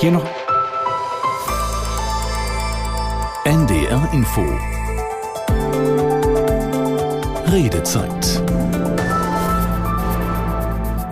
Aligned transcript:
Hier 0.00 0.12
noch 0.12 0.24
NDR 3.44 4.08
Info. 4.14 4.40
Redezeit. 7.52 8.42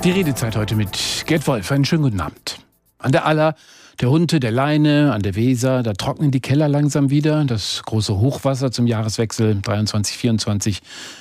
Die 0.03 0.11
Redezeit 0.11 0.57
heute 0.57 0.75
mit 0.75 1.25
Gerd 1.27 1.47
Wolf. 1.47 1.71
Einen 1.71 1.85
schönen 1.85 2.05
guten 2.05 2.21
Abend. 2.21 2.61
An 2.97 3.13
der 3.13 3.27
Aller, 3.27 3.57
der 4.01 4.09
Hunte, 4.09 4.41
der 4.41 4.53
Leine, 4.53 5.13
an 5.13 5.21
der 5.21 5.35
Weser, 5.35 5.83
da 5.83 5.93
trocknen 5.93 6.31
die 6.31 6.41
Keller 6.41 6.69
langsam 6.69 7.11
wieder. 7.11 7.45
Das 7.45 7.83
große 7.85 8.19
Hochwasser 8.19 8.73
zum 8.73 8.87
Jahreswechsel 8.87 9.61
23-24 9.63 10.79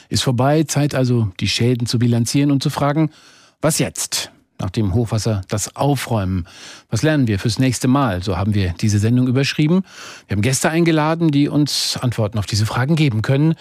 ist 0.08 0.24
vorbei. 0.24 0.64
Zeit 0.64 0.96
also, 0.96 1.28
die 1.42 1.50
Schäden 1.50 1.86
zu 1.86 2.00
bilanzieren 2.00 2.52
und 2.52 2.64
zu 2.64 2.70
fragen, 2.70 3.12
was 3.60 3.78
jetzt? 3.80 4.32
Nach 4.60 4.70
dem 4.70 4.94
Hochwasser 4.94 5.42
das 5.50 5.76
Aufräumen. 5.76 6.48
Was 6.90 7.04
lernen 7.04 7.28
wir 7.28 7.38
fürs 7.38 7.60
nächste 7.60 7.90
Mal? 7.90 8.24
So 8.24 8.38
haben 8.38 8.54
wir 8.54 8.74
diese 8.80 9.00
Sendung 9.00 9.28
überschrieben. 9.28 9.84
Wir 10.28 10.36
haben 10.36 10.42
Gäste 10.42 10.70
eingeladen, 10.70 11.32
die 11.32 11.50
uns 11.50 11.98
Antworten 12.02 12.40
auf 12.40 12.46
diese 12.46 12.66
Fragen 12.66 12.96
geben 12.96 13.22
können. 13.24 13.56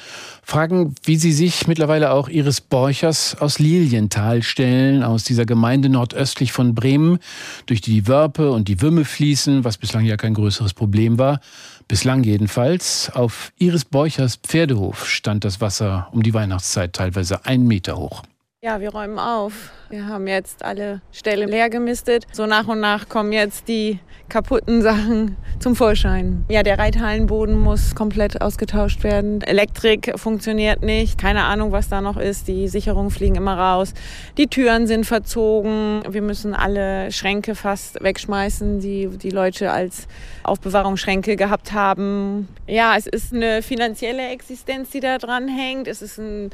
Fragen, 0.45 0.95
wie 1.02 1.16
sie 1.16 1.33
sich 1.33 1.66
mittlerweile 1.66 2.12
auch 2.12 2.29
Iris 2.29 2.61
Borchers 2.61 3.37
aus 3.41 3.59
Lilienthal 3.59 4.43
stellen, 4.43 5.02
aus 5.02 5.24
dieser 5.24 5.45
Gemeinde 5.45 5.88
nordöstlich 5.88 6.52
von 6.52 6.74
Bremen, 6.74 7.19
durch 7.66 7.80
die 7.80 7.97
die 7.97 8.07
Wörpe 8.09 8.51
und 8.51 8.69
die 8.69 8.83
Wümme 8.83 9.07
fließen, 9.07 9.65
was 9.65 9.79
bislang 9.79 10.05
ja 10.05 10.19
kein 10.19 10.35
größeres 10.35 10.74
Problem 10.74 11.19
war. 11.19 11.41
Bislang 11.88 12.24
jedenfalls. 12.24 13.10
Auf 13.15 13.52
Iris 13.57 13.87
Borchers 13.87 14.37
Pferdehof 14.37 15.09
stand 15.09 15.45
das 15.45 15.63
Wasser 15.63 16.09
um 16.13 16.23
die 16.23 16.35
Weihnachtszeit 16.35 16.93
teilweise 16.93 17.47
ein 17.47 17.66
Meter 17.66 17.97
hoch. 17.97 18.23
Ja, 18.66 18.80
wir 18.80 18.91
räumen 18.91 19.20
auf. 19.20 19.70
Wir 19.91 20.09
haben 20.09 20.27
jetzt 20.27 20.65
alle 20.65 21.01
Ställe 21.12 21.47
leer 21.47 21.70
gemistet. 21.70 22.27
So 22.33 22.47
nach 22.47 22.66
und 22.66 22.80
nach 22.80 23.09
kommen 23.09 23.30
jetzt 23.30 23.69
die 23.69 24.01
kaputten 24.29 24.83
Sachen 24.83 25.37
zum 25.61 25.77
Vorschein. 25.77 26.45
Ja, 26.48 26.65
der 26.65 26.77
Reithallenboden 26.77 27.57
muss 27.57 27.95
komplett 27.95 28.43
ausgetauscht 28.43 29.04
werden. 29.04 29.41
Elektrik 29.43 30.13
funktioniert 30.16 30.82
nicht. 30.82 31.16
Keine 31.16 31.45
Ahnung, 31.45 31.71
was 31.71 31.88
da 31.88 32.01
noch 32.01 32.16
ist. 32.16 32.49
Die 32.49 32.66
Sicherungen 32.66 33.13
fliegen 33.13 33.37
immer 33.37 33.57
raus. 33.57 33.95
Die 34.37 34.49
Türen 34.49 34.88
sind 34.88 35.07
verzogen. 35.07 36.02
Wir 36.09 36.23
müssen 36.23 36.52
alle 36.52 37.13
Schränke 37.13 37.54
fast 37.54 38.02
wegschmeißen, 38.02 38.80
die 38.80 39.09
die 39.16 39.30
Leute 39.30 39.71
als 39.71 40.09
Aufbewahrungsschränke 40.43 41.37
gehabt 41.37 41.73
haben. 41.73 42.48
Ja, 42.66 42.96
es 42.96 43.07
ist 43.07 43.32
eine 43.32 43.63
finanzielle 43.63 44.29
Existenz, 44.30 44.91
die 44.91 45.01
da 45.01 45.19
dran 45.19 45.46
hängt. 45.46 45.87
Es 45.87 46.02
ist 46.02 46.19
ein, 46.19 46.51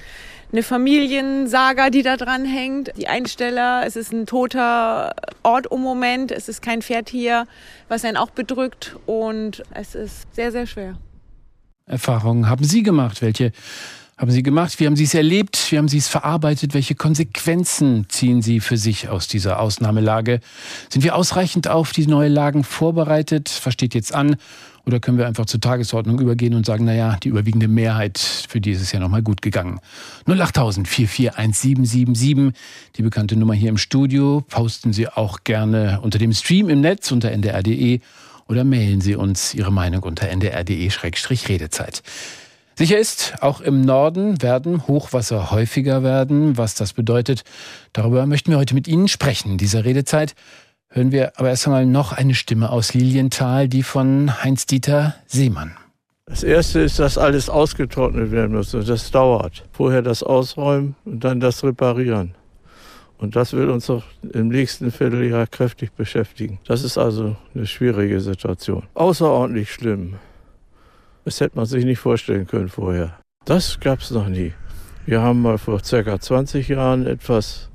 eine 0.53 0.63
Familiensaga, 0.63 1.91
die 1.91 2.03
da 2.03 2.17
dran 2.17 2.45
hängt. 2.45 2.93
Die 2.97 3.09
Einsteller, 3.09 3.85
es 3.87 3.97
ist 3.97 4.13
ein 4.13 4.27
toter 4.27 5.15
Ort 5.43 5.67
im 5.71 5.81
Moment. 5.81 6.31
Es 6.31 6.49
ist 6.49 6.63
kein 6.63 6.83
Pferd 6.83 7.09
hier 7.09 7.47
was 7.93 8.05
einen 8.07 8.17
auch 8.17 8.31
bedrückt 8.31 8.97
und 9.07 9.63
es 9.75 9.95
ist 9.95 10.35
sehr, 10.35 10.51
sehr 10.51 10.67
schwer. 10.67 10.97
Erfahrungen 11.87 12.49
haben 12.49 12.65
Sie 12.65 12.83
gemacht? 12.83 13.21
Welche 13.21 13.53
haben 14.17 14.31
Sie 14.31 14.43
gemacht? 14.43 14.81
Wie 14.81 14.87
haben 14.87 14.97
Sie 14.97 15.05
es 15.05 15.15
erlebt? 15.15 15.71
Wie 15.71 15.79
haben 15.79 15.89
Sie 15.89 15.99
es 15.99 16.09
verarbeitet? 16.09 16.75
Welche 16.75 16.95
Konsequenzen 16.95 18.07
ziehen 18.09 18.41
Sie 18.41 18.61
für 18.61 18.79
sich 18.79 19.09
aus 19.09 19.29
dieser 19.29 19.61
Ausnahmelage? 19.61 20.41
Sind 20.89 21.03
wir 21.03 21.17
ausreichend 21.17 21.69
auf 21.69 21.93
die 21.93 22.07
neue 22.07 22.29
Lagen 22.29 22.65
vorbereitet? 22.65 23.61
Was 23.65 23.75
steht 23.75 23.95
jetzt 23.95 24.15
an? 24.15 24.37
Oder 24.85 24.99
können 24.99 25.19
wir 25.19 25.27
einfach 25.27 25.47
zur 25.47 25.61
Tagesordnung 25.61 26.21
übergehen 26.21 26.55
und 26.55 26.67
sagen, 26.67 26.85
naja, 26.85 27.17
die 27.23 27.29
überwiegende 27.29 27.69
Mehrheit, 27.69 28.19
für 28.19 28.61
die 28.61 28.73
ist 28.73 28.83
es 28.83 28.91
ja 28.91 28.99
nochmal 28.99 29.23
gut 29.23 29.41
gegangen. 29.41 29.79
08000 30.27 30.89
441777, 30.89 32.61
die 32.97 33.03
bekannte 33.03 33.37
Nummer 33.37 33.55
hier 33.55 33.69
im 33.69 33.79
Studio. 33.79 34.45
Posten 34.49 34.93
Sie 34.93 35.09
auch 35.09 35.45
gerne 35.45 36.01
unter 36.03 36.19
dem 36.19 36.33
Stream 36.33 36.69
im 36.69 36.81
Netz 36.81 37.13
unter 37.13 37.31
ndr.de 37.31 38.01
oder 38.49 38.65
mailen 38.65 39.01
Sie 39.01 39.15
uns 39.15 39.55
Ihre 39.55 39.73
Meinung 39.73 40.03
unter 40.03 40.29
ndr.de-redezeit. 40.29 42.03
Sicher 42.75 42.99
ist, 42.99 43.35
auch 43.41 43.61
im 43.61 43.83
Norden 43.83 44.41
werden 44.41 44.89
Hochwasser 44.89 45.51
häufiger 45.51 46.03
werden. 46.03 46.57
Was 46.57 46.75
das 46.75 46.95
bedeutet, 46.95 47.45
darüber 47.93 48.27
möchten 48.27 48.51
wir 48.51 48.59
heute 48.59 48.75
mit 48.75 48.89
Ihnen 48.89 49.09
sprechen 49.09 49.59
dieser 49.59 49.85
Redezeit 49.85 50.35
hören 50.93 51.11
wir 51.11 51.39
aber 51.39 51.49
erst 51.49 51.67
einmal 51.67 51.87
noch 51.87 52.13
eine 52.13 52.35
Stimme 52.35 52.71
aus 52.71 52.95
Lilienthal, 52.95 53.69
die 53.69 53.83
von 53.83 54.43
Heinz-Dieter 54.43 55.15
Seemann. 55.27 55.73
Das 56.27 56.43
erste 56.43 56.81
ist, 56.81 56.99
dass 56.99 57.19
alles 57.19 57.51
ausgetrocknet 57.51 58.31
werden 58.31 58.57
muss 58.57 58.75
und 58.75 58.89
das 58.89 59.11
dauert. 59.11 59.65
Vorher 59.73 60.03
das 60.03 60.23
Ausräumen 60.23 60.95
und 61.05 61.25
dann 61.25 61.41
das 61.41 61.65
Reparieren. 61.65 62.35
Und 63.19 63.37
das 63.37 63.53
wird 63.53 63.71
uns 63.71 63.89
auch 63.89 64.03
im 64.33 64.49
nächsten 64.49 64.91
Vierteljahr 64.91 65.47
kräftig 65.47 65.93
beschäftigen. 65.93 66.59
Das 66.67 66.83
ist 66.83 66.99
also 66.99 67.37
eine 67.55 67.67
schwierige 67.67 68.21
Situation. 68.21 68.85
Außerordentlich 68.95 69.73
schlimm. 69.73 70.15
Das 71.25 71.41
hätte 71.41 71.57
man 71.57 71.67
sich 71.67 71.85
nicht 71.85 72.01
vorstellen 72.01 72.47
können 72.47 72.69
vorher. 72.69 73.19
Das 73.45 73.79
gab 73.81 74.01
es 74.01 74.11
noch 74.11 74.29
nie. 74.29 74.53
Wir 75.07 75.21
haben 75.21 75.43
mal 75.43 75.59
vor 75.59 75.83
circa 75.85 76.19
20 76.19 76.69
Jahren 76.69 77.07
etwas 77.07 77.71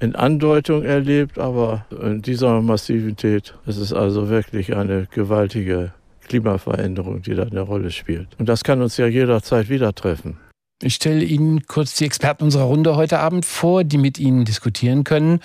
in 0.00 0.14
Andeutung 0.14 0.84
erlebt, 0.84 1.38
aber 1.38 1.86
in 1.90 2.22
dieser 2.22 2.60
Massivität 2.60 3.54
ist 3.66 3.78
es 3.78 3.92
also 3.92 4.28
wirklich 4.28 4.74
eine 4.74 5.06
gewaltige 5.10 5.92
Klimaveränderung, 6.26 7.22
die 7.22 7.34
da 7.34 7.44
eine 7.44 7.60
Rolle 7.60 7.90
spielt. 7.90 8.28
Und 8.38 8.48
das 8.48 8.64
kann 8.64 8.82
uns 8.82 8.96
ja 8.96 9.06
jederzeit 9.06 9.68
wieder 9.68 9.94
treffen. 9.94 10.38
Ich 10.82 10.94
stelle 10.94 11.24
Ihnen 11.24 11.66
kurz 11.66 11.94
die 11.94 12.04
Experten 12.04 12.44
unserer 12.44 12.64
Runde 12.64 12.96
heute 12.96 13.18
Abend 13.18 13.46
vor, 13.46 13.84
die 13.84 13.96
mit 13.96 14.18
Ihnen 14.18 14.44
diskutieren 14.44 15.04
können. 15.04 15.40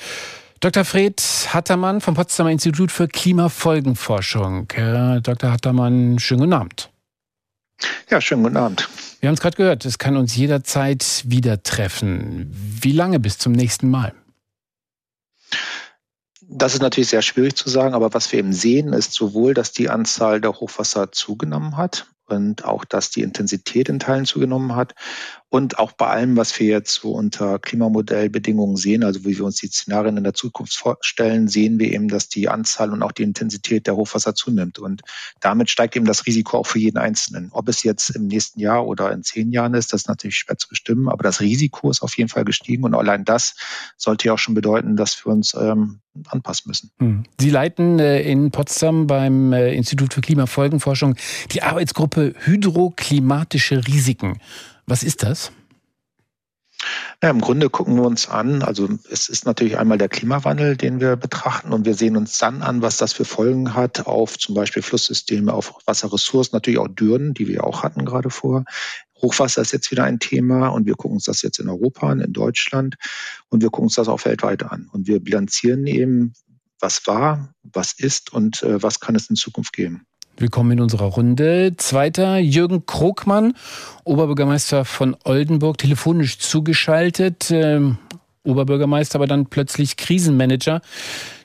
Dr. 0.59 0.83
Fred 0.83 1.21
Hattermann 1.49 2.01
vom 2.01 2.15
Potsdamer 2.15 2.51
Institut 2.51 2.91
für 2.91 3.07
Klimafolgenforschung. 3.07 4.67
Herr 4.73 5.21
Dr. 5.21 5.51
Hattermann, 5.51 6.19
schönen 6.19 6.41
guten 6.41 6.53
Abend. 6.53 6.89
Ja, 8.09 8.19
schönen 8.19 8.43
guten 8.43 8.57
Abend. 8.57 8.89
Wir 9.21 9.27
haben 9.27 9.35
es 9.35 9.39
gerade 9.39 9.55
gehört, 9.55 9.85
es 9.85 9.97
kann 9.97 10.17
uns 10.17 10.35
jederzeit 10.35 11.23
wieder 11.25 11.63
treffen. 11.63 12.51
Wie 12.51 12.91
lange 12.91 13.19
bis 13.19 13.37
zum 13.37 13.53
nächsten 13.53 13.89
Mal? 13.89 14.13
Das 16.41 16.73
ist 16.73 16.81
natürlich 16.81 17.09
sehr 17.09 17.21
schwierig 17.21 17.55
zu 17.55 17.69
sagen, 17.69 17.93
aber 17.93 18.13
was 18.13 18.31
wir 18.31 18.39
eben 18.39 18.53
sehen, 18.53 18.93
ist 18.93 19.13
sowohl, 19.13 19.53
dass 19.53 19.71
die 19.71 19.89
Anzahl 19.89 20.41
der 20.41 20.53
Hochwasser 20.53 21.11
zugenommen 21.11 21.77
hat 21.77 22.07
und 22.27 22.65
auch, 22.65 22.83
dass 22.83 23.11
die 23.11 23.21
Intensität 23.21 23.89
in 23.89 23.99
Teilen 23.99 24.25
zugenommen 24.25 24.75
hat 24.75 24.95
und 25.51 25.79
auch 25.79 25.91
bei 25.91 26.07
allem, 26.07 26.37
was 26.37 26.57
wir 26.57 26.67
jetzt 26.67 26.93
so 26.93 27.11
unter 27.11 27.59
Klimamodellbedingungen 27.59 28.77
sehen, 28.77 29.03
also 29.03 29.25
wie 29.25 29.37
wir 29.37 29.43
uns 29.43 29.57
die 29.57 29.67
Szenarien 29.67 30.15
in 30.15 30.23
der 30.23 30.33
Zukunft 30.33 30.73
vorstellen, 30.73 31.49
sehen 31.49 31.77
wir 31.77 31.91
eben, 31.91 32.07
dass 32.07 32.29
die 32.29 32.47
Anzahl 32.47 32.93
und 32.93 33.03
auch 33.03 33.11
die 33.11 33.23
Intensität 33.23 33.85
der 33.85 33.97
Hochwasser 33.97 34.33
zunimmt. 34.33 34.79
Und 34.79 35.01
damit 35.41 35.69
steigt 35.69 35.97
eben 35.97 36.05
das 36.05 36.25
Risiko 36.25 36.59
auch 36.59 36.67
für 36.67 36.79
jeden 36.79 36.97
Einzelnen. 36.97 37.49
Ob 37.51 37.67
es 37.67 37.83
jetzt 37.83 38.11
im 38.11 38.27
nächsten 38.27 38.61
Jahr 38.61 38.87
oder 38.87 39.11
in 39.11 39.23
zehn 39.23 39.51
Jahren 39.51 39.73
ist, 39.73 39.91
das 39.91 40.03
ist 40.03 40.07
natürlich 40.07 40.37
schwer 40.37 40.57
zu 40.57 40.69
bestimmen, 40.69 41.09
aber 41.09 41.23
das 41.23 41.41
Risiko 41.41 41.91
ist 41.91 42.01
auf 42.01 42.15
jeden 42.15 42.29
Fall 42.29 42.45
gestiegen 42.45 42.85
und 42.85 42.95
allein 42.95 43.25
das 43.25 43.55
sollte 43.97 44.27
ja 44.27 44.35
auch 44.35 44.39
schon 44.39 44.53
bedeuten, 44.53 44.95
dass 44.95 45.25
wir 45.25 45.33
uns 45.33 45.53
ähm, 45.53 45.99
anpassen 46.27 46.69
müssen. 46.69 46.91
Hm. 46.99 47.23
Sie 47.37 47.49
leiten 47.49 47.99
äh, 47.99 48.21
in 48.21 48.51
Potsdam 48.51 49.05
beim 49.05 49.51
äh, 49.51 49.73
Institut 49.73 50.13
für 50.13 50.21
Klimafolgenforschung 50.21 51.15
die 51.51 51.61
Arbeitsgruppe 51.61 52.35
Hydroklimatische 52.39 53.85
Risiken. 53.85 54.39
Was 54.85 55.03
ist 55.03 55.23
das? 55.23 55.51
Ja, 57.21 57.29
Im 57.29 57.41
Grunde 57.41 57.69
gucken 57.69 57.95
wir 57.95 58.03
uns 58.03 58.27
an, 58.27 58.63
also 58.63 58.89
es 59.11 59.29
ist 59.29 59.45
natürlich 59.45 59.77
einmal 59.77 59.99
der 59.99 60.09
Klimawandel, 60.09 60.75
den 60.75 60.99
wir 60.99 61.15
betrachten 61.15 61.71
und 61.71 61.85
wir 61.85 61.93
sehen 61.93 62.17
uns 62.17 62.39
dann 62.39 62.63
an, 62.63 62.81
was 62.81 62.97
das 62.97 63.13
für 63.13 63.25
Folgen 63.25 63.75
hat 63.75 64.07
auf 64.07 64.39
zum 64.39 64.55
Beispiel 64.55 64.81
Flusssysteme, 64.81 65.53
auf 65.53 65.75
Wasserressourcen, 65.85 66.55
natürlich 66.55 66.79
auch 66.79 66.87
Dürren, 66.87 67.35
die 67.35 67.47
wir 67.47 67.63
auch 67.63 67.83
hatten 67.83 68.05
gerade 68.05 68.31
vor. 68.31 68.65
Hochwasser 69.21 69.61
ist 69.61 69.71
jetzt 69.71 69.91
wieder 69.91 70.03
ein 70.03 70.19
Thema 70.19 70.69
und 70.69 70.87
wir 70.87 70.95
gucken 70.95 71.17
uns 71.17 71.25
das 71.25 71.43
jetzt 71.43 71.59
in 71.59 71.69
Europa 71.69 72.09
an, 72.09 72.21
in 72.21 72.33
Deutschland 72.33 72.95
und 73.49 73.61
wir 73.61 73.69
gucken 73.69 73.85
uns 73.85 73.95
das 73.95 74.07
auch 74.07 74.25
weltweit 74.25 74.63
an. 74.63 74.89
Und 74.91 75.05
wir 75.05 75.19
bilanzieren 75.19 75.85
eben, 75.85 76.33
was 76.79 77.05
war, 77.05 77.53
was 77.61 77.93
ist 77.93 78.33
und 78.33 78.63
äh, 78.63 78.81
was 78.81 78.99
kann 78.99 79.13
es 79.13 79.29
in 79.29 79.35
Zukunft 79.35 79.73
geben. 79.73 80.07
Willkommen 80.37 80.71
in 80.71 80.81
unserer 80.81 81.05
Runde. 81.05 81.73
Zweiter 81.77 82.37
Jürgen 82.37 82.85
Krogmann, 82.85 83.53
Oberbürgermeister 84.05 84.85
von 84.85 85.15
Oldenburg, 85.23 85.77
telefonisch 85.77 86.39
zugeschaltet. 86.39 87.51
Ähm, 87.51 87.97
Oberbürgermeister, 88.43 89.17
aber 89.17 89.27
dann 89.27 89.45
plötzlich 89.47 89.97
Krisenmanager, 89.97 90.81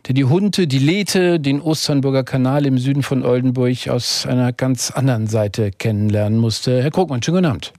der 0.06 0.14
die 0.14 0.24
Hunte, 0.24 0.66
die 0.66 0.78
Lethe, 0.78 1.38
den 1.38 1.60
Osternburger 1.60 2.24
Kanal 2.24 2.64
im 2.64 2.78
Süden 2.78 3.02
von 3.02 3.22
Oldenburg 3.22 3.88
aus 3.88 4.24
einer 4.26 4.52
ganz 4.52 4.90
anderen 4.90 5.26
Seite 5.26 5.72
kennenlernen 5.72 6.38
musste. 6.38 6.82
Herr 6.82 6.90
Krogmann, 6.90 7.22
schönen 7.22 7.38
guten 7.38 7.46
Abend. 7.46 7.72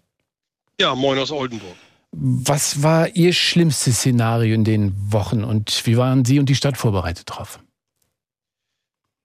Ja, 0.79 0.93
moin 0.93 1.17
aus 1.17 1.31
Oldenburg. 1.31 1.75
Was 2.11 2.83
war 2.83 3.15
Ihr 3.15 3.33
schlimmstes 3.33 3.97
Szenario 3.97 4.53
in 4.53 4.63
den 4.63 4.93
Wochen 5.11 5.43
und 5.43 5.85
wie 5.85 5.97
waren 5.97 6.25
Sie 6.25 6.39
und 6.39 6.47
die 6.47 6.55
Stadt 6.55 6.77
vorbereitet 6.77 7.23
drauf? 7.27 7.59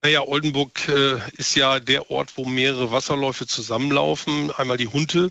Naja, 0.03 0.23
Oldenburg 0.27 0.89
äh, 0.89 1.21
ist 1.37 1.55
ja 1.55 1.79
der 1.81 2.11
Ort, 2.11 2.37
wo 2.37 2.45
mehrere 2.45 2.91
Wasserläufe 2.91 3.47
zusammenlaufen. 3.47 4.51
Einmal 4.51 4.77
die 4.77 4.89
Hunte, 4.89 5.31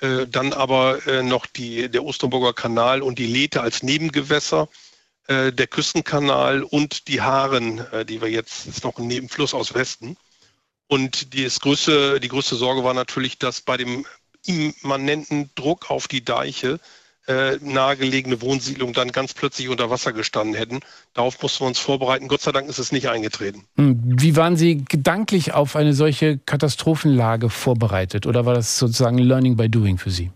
äh, 0.00 0.26
dann 0.26 0.52
aber 0.54 1.06
äh, 1.06 1.22
noch 1.22 1.46
die, 1.46 1.90
der 1.90 2.04
Osternburger 2.04 2.54
Kanal 2.54 3.02
und 3.02 3.18
die 3.18 3.26
Lethe 3.26 3.60
als 3.60 3.82
Nebengewässer. 3.82 4.68
äh, 5.28 5.52
der 5.52 5.66
Küstenkanal 5.66 6.62
und 6.62 7.08
die 7.08 7.20
Haaren, 7.20 7.78
äh, 7.92 8.04
die 8.04 8.20
wir 8.20 8.30
jetzt, 8.30 8.66
ist 8.66 8.84
noch 8.84 8.98
ein 8.98 9.06
Nebenfluss 9.06 9.54
aus 9.54 9.74
Westen. 9.74 10.16
Und 10.88 11.34
die, 11.34 11.48
größte, 11.60 12.20
die 12.20 12.28
größte 12.28 12.56
Sorge 12.56 12.84
war 12.84 12.94
natürlich, 12.94 13.38
dass 13.38 13.60
bei 13.60 13.76
dem 13.76 14.06
immanenten 14.46 15.50
Druck 15.56 15.90
auf 15.90 16.06
die 16.08 16.24
Deiche 16.24 16.78
äh, 17.26 17.58
nahegelegene 17.60 18.40
Wohnsiedlungen 18.40 18.94
dann 18.94 19.12
ganz 19.12 19.34
plötzlich 19.34 19.68
unter 19.68 19.90
Wasser 19.90 20.12
gestanden 20.12 20.54
hätten. 20.54 20.80
Darauf 21.14 21.40
mussten 21.42 21.64
wir 21.64 21.68
uns 21.68 21.78
vorbereiten. 21.78 22.28
Gott 22.28 22.40
sei 22.40 22.52
Dank 22.52 22.68
ist 22.68 22.78
es 22.78 22.92
nicht 22.92 23.08
eingetreten. 23.08 23.64
Hm, 23.76 24.00
wie 24.04 24.36
waren 24.36 24.56
Sie 24.56 24.84
gedanklich 24.84 25.52
auf 25.52 25.76
eine 25.76 25.92
solche 25.92 26.38
Katastrophenlage 26.38 27.50
vorbereitet? 27.50 28.26
Oder 28.26 28.46
war 28.46 28.54
das 28.54 28.78
sozusagen 28.78 29.18
Learning 29.18 29.56
by 29.56 29.68
Doing 29.68 29.98
für 29.98 30.10
Sie? 30.10 30.30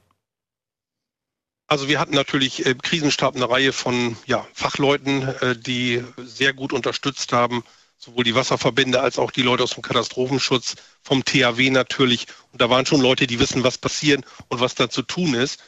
Also 1.70 1.87
wir 1.87 2.00
hatten 2.00 2.16
natürlich 2.16 2.66
im 2.66 2.82
Krisenstab 2.82 3.36
eine 3.36 3.48
Reihe 3.48 3.72
von 3.72 4.16
ja, 4.26 4.44
Fachleuten, 4.52 5.22
äh, 5.22 5.56
die 5.56 6.02
sehr 6.16 6.52
gut 6.52 6.72
unterstützt 6.72 7.32
haben, 7.32 7.62
sowohl 7.96 8.25
die 8.25 8.34
Wasserverbände 8.34 9.00
als 9.00 9.20
auch 9.20 9.31
die 9.31 9.43
Leute 9.43 9.62
aus 9.62 9.75
dem 9.75 9.82
Katastrophenschutz, 9.82 10.75
vom 11.02 11.25
THW 11.25 11.70
natürlich. 11.70 12.26
Und 12.50 12.60
da 12.60 12.70
waren 12.70 12.86
schon 12.86 13.00
Leute, 13.00 13.28
die 13.28 13.38
wissen, 13.38 13.62
was 13.62 13.78
passieren 13.78 14.25
und 14.48 14.58
was 14.58 14.75
da 14.75 14.90
zu 14.90 15.02
tun 15.02 15.34
ist. 15.34 15.60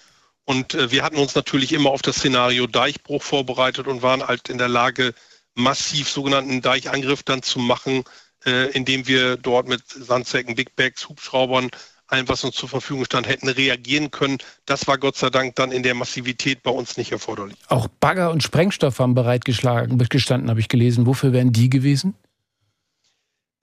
Und 0.44 0.74
äh, 0.74 0.90
wir 0.90 1.02
hatten 1.02 1.16
uns 1.16 1.34
natürlich 1.34 1.72
immer 1.72 1.90
auf 1.90 2.02
das 2.02 2.16
Szenario 2.16 2.66
Deichbruch 2.66 3.22
vorbereitet 3.22 3.86
und 3.86 4.02
waren 4.02 4.26
halt 4.26 4.48
in 4.48 4.58
der 4.58 4.68
Lage, 4.68 5.14
massiv 5.54 6.08
sogenannten 6.08 6.62
Deichangriff 6.62 7.22
dann 7.22 7.42
zu 7.42 7.58
machen, 7.58 8.04
äh, 8.44 8.70
indem 8.72 9.06
wir 9.06 9.36
dort 9.36 9.68
mit 9.68 9.82
Sandsäcken, 9.86 10.54
Big 10.54 10.74
Bags, 10.76 11.08
Hubschraubern, 11.08 11.70
allem, 12.06 12.28
was 12.28 12.44
uns 12.44 12.56
zur 12.56 12.68
Verfügung 12.68 13.04
stand, 13.04 13.28
hätten 13.28 13.48
reagieren 13.48 14.10
können. 14.10 14.38
Das 14.66 14.86
war 14.86 14.98
Gott 14.98 15.16
sei 15.16 15.30
Dank 15.30 15.56
dann 15.56 15.72
in 15.72 15.82
der 15.82 15.94
Massivität 15.94 16.62
bei 16.62 16.70
uns 16.70 16.96
nicht 16.96 17.12
erforderlich. 17.12 17.56
Auch 17.68 17.88
Bagger 17.88 18.30
und 18.30 18.42
Sprengstoff 18.42 18.98
haben 18.98 19.14
bereitgestanden, 19.14 20.50
habe 20.50 20.60
ich 20.60 20.68
gelesen. 20.68 21.06
Wofür 21.06 21.32
wären 21.32 21.52
die 21.52 21.70
gewesen? 21.70 22.14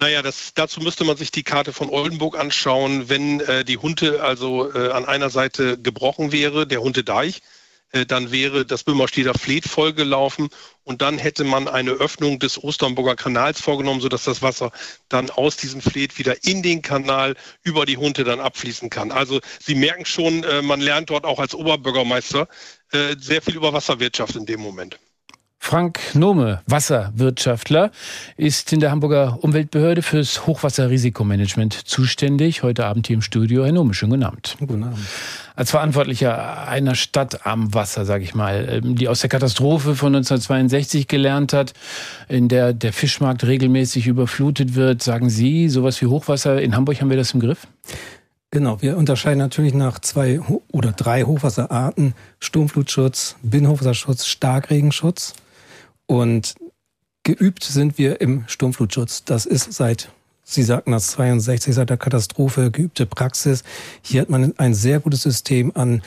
Naja, 0.02 0.22
das, 0.22 0.54
dazu 0.54 0.80
müsste 0.80 1.04
man 1.04 1.18
sich 1.18 1.30
die 1.30 1.44
Karte 1.44 1.74
von 1.74 1.90
Oldenburg 1.90 2.38
anschauen. 2.38 3.10
Wenn 3.10 3.42
äh, 3.42 3.66
die 3.66 3.78
Hunte 3.78 4.24
also 4.24 4.74
äh, 4.74 4.92
an 4.92 5.06
einer 5.06 5.30
Seite 5.30 5.78
gebrochen 5.78 6.32
wäre, 6.32 6.66
der 6.66 6.82
Huntedeich, 6.82 7.42
äh, 7.92 8.06
dann 8.06 8.32
wäre 8.32 8.66
das 8.66 8.86
Böhmersteder 8.86 9.34
Fleet 9.34 9.68
vollgelaufen 9.68 10.50
und 10.84 11.02
dann 11.02 11.18
hätte 11.18 11.44
man 11.44 11.68
eine 11.68 11.92
Öffnung 11.92 12.40
des 12.40 12.64
Osternburger 12.64 13.18
Kanals 13.18 13.60
vorgenommen, 13.60 14.00
sodass 14.00 14.24
das 14.24 14.42
Wasser 14.42 14.72
dann 15.10 15.30
aus 15.32 15.58
diesem 15.58 15.82
Fleet 15.82 16.18
wieder 16.18 16.46
in 16.46 16.64
den 16.64 16.82
Kanal 16.82 17.36
über 17.64 17.86
die 17.86 17.98
Hunte 17.98 18.24
dann 18.24 18.40
abfließen 18.40 18.90
kann. 18.90 19.12
Also 19.12 19.42
Sie 19.60 19.76
merken 19.76 20.06
schon, 20.06 20.46
äh, 20.46 20.62
man 20.62 20.80
lernt 20.80 21.10
dort 21.10 21.26
auch 21.26 21.40
als 21.40 21.54
Oberbürgermeister 21.54 22.48
äh, 22.92 23.18
sehr 23.20 23.42
viel 23.42 23.58
über 23.58 23.74
Wasserwirtschaft 23.74 24.38
in 24.38 24.46
dem 24.46 24.62
Moment. 24.62 24.98
Frank 25.62 26.00
Nome, 26.16 26.62
Wasserwirtschaftler, 26.66 27.92
ist 28.38 28.74
in 28.74 28.80
der 28.80 28.90
Hamburger 28.90 29.38
Umweltbehörde 29.42 30.02
fürs 30.02 30.48
Hochwasserrisikomanagement 30.48 31.74
zuständig. 31.74 32.64
Heute 32.64 32.86
Abend 32.86 33.06
hier 33.06 33.16
im 33.16 33.22
Studio. 33.22 33.66
Herr 33.66 33.74
Nome, 33.74 33.94
schönen 33.94 34.12
guten 34.12 34.24
Abend. 34.24 34.56
Guten 34.58 34.84
Abend. 34.84 34.98
Als 35.56 35.72
Verantwortlicher 35.72 36.68
einer 36.68 36.96
Stadt 36.96 37.46
am 37.46 37.74
Wasser, 37.74 38.06
sage 38.06 38.24
ich 38.24 38.34
mal, 38.34 38.82
ähm, 38.84 38.96
die 38.96 39.10
aus 39.10 39.20
der 39.20 39.30
Katastrophe 39.30 39.96
von 39.96 40.16
1962 40.16 41.08
gelernt 41.08 41.54
hat, 41.54 41.74
in 42.30 42.48
der 42.48 42.74
der 42.74 42.94
Fischmarkt 42.94 43.44
regelmäßig 43.44 44.08
überflutet 44.08 44.74
wird, 44.74 45.04
sagen 45.04 45.30
Sie, 45.30 45.70
sowas 45.70 46.02
wie 46.02 46.08
Hochwasser, 46.08 46.60
in 46.62 46.76
Hamburg 46.76 47.00
haben 47.02 47.10
wir 47.10 47.18
das 47.18 47.34
im 47.34 47.42
Griff? 47.42 47.68
Genau, 48.50 48.82
wir 48.82 48.98
unterscheiden 48.98 49.38
natürlich 49.38 49.76
nach 49.76 50.00
zwei 50.00 50.40
oder 50.72 50.94
drei 50.94 51.24
Hochwasserarten. 51.24 52.16
Sturmflutschutz, 52.40 53.36
Binnenhochwasserschutz, 53.44 54.26
Starkregenschutz. 54.26 55.36
Und 56.10 56.56
geübt 57.22 57.64
sind 57.64 58.00
wir 58.00 58.20
im 58.20 58.44
Sturmflutschutz. 58.48 59.26
Das 59.26 59.46
ist 59.46 59.72
seit, 59.74 60.10
Sie 60.44 60.64
sagten 60.64 60.92
das 60.92 61.12
62, 61.12 61.76
seit 61.76 61.92
der 61.92 61.98
Katastrophe 61.98 62.72
geübte 62.72 63.06
Praxis. 63.06 63.64
Hier 64.02 64.22
hat 64.22 64.30
man 64.30 64.58
ein 64.58 64.74
sehr 64.74 65.00
gutes 65.00 65.22
System 65.22 65.72
an 65.76 66.02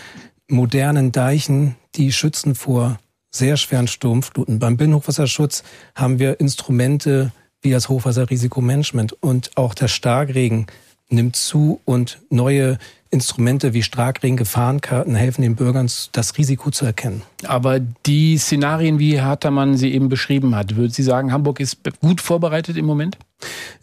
modernen 0.49 1.13
Deichen, 1.13 1.77
die 1.95 2.11
schützen 2.11 2.57
vor 2.57 2.99
sehr 3.31 3.57
schweren 3.57 3.87
Sturmfluten. 3.87 4.59
Beim 4.59 4.77
Binnenhochwasserschutz 4.77 5.63
haben 5.95 6.19
wir 6.19 6.41
Instrumente 6.41 7.31
wie 7.61 7.71
das 7.71 7.89
Hochwasserrisikomanagement 7.89 9.13
und 9.23 9.57
auch 9.57 9.73
der 9.73 9.87
Starkregen 9.87 10.67
nimmt 11.11 11.37
zu 11.37 11.81
und 11.85 12.19
neue 12.29 12.79
Instrumente 13.13 13.75
wie 13.75 13.83
Starkregen, 13.83 14.39
Gefahrenkarten 14.39 15.15
helfen 15.15 15.43
den 15.43 15.55
Bürgern, 15.55 15.89
das 16.13 16.39
Risiko 16.39 16.71
zu 16.71 16.87
erkennen. 16.87 17.21
Aber 17.45 17.79
die 17.79 18.39
Szenarien, 18.39 18.99
wie 18.99 19.19
Herr 19.19 19.27
Hartermann 19.27 19.77
sie 19.77 19.93
eben 19.93 20.09
beschrieben 20.09 20.57
hat, 20.57 20.77
würden 20.77 20.93
Sie 20.93 21.03
sagen, 21.03 21.31
Hamburg 21.31 21.61
ist 21.61 21.79
gut 22.01 22.23
vorbereitet 22.23 22.79
im 22.79 22.87
Moment? 22.87 23.19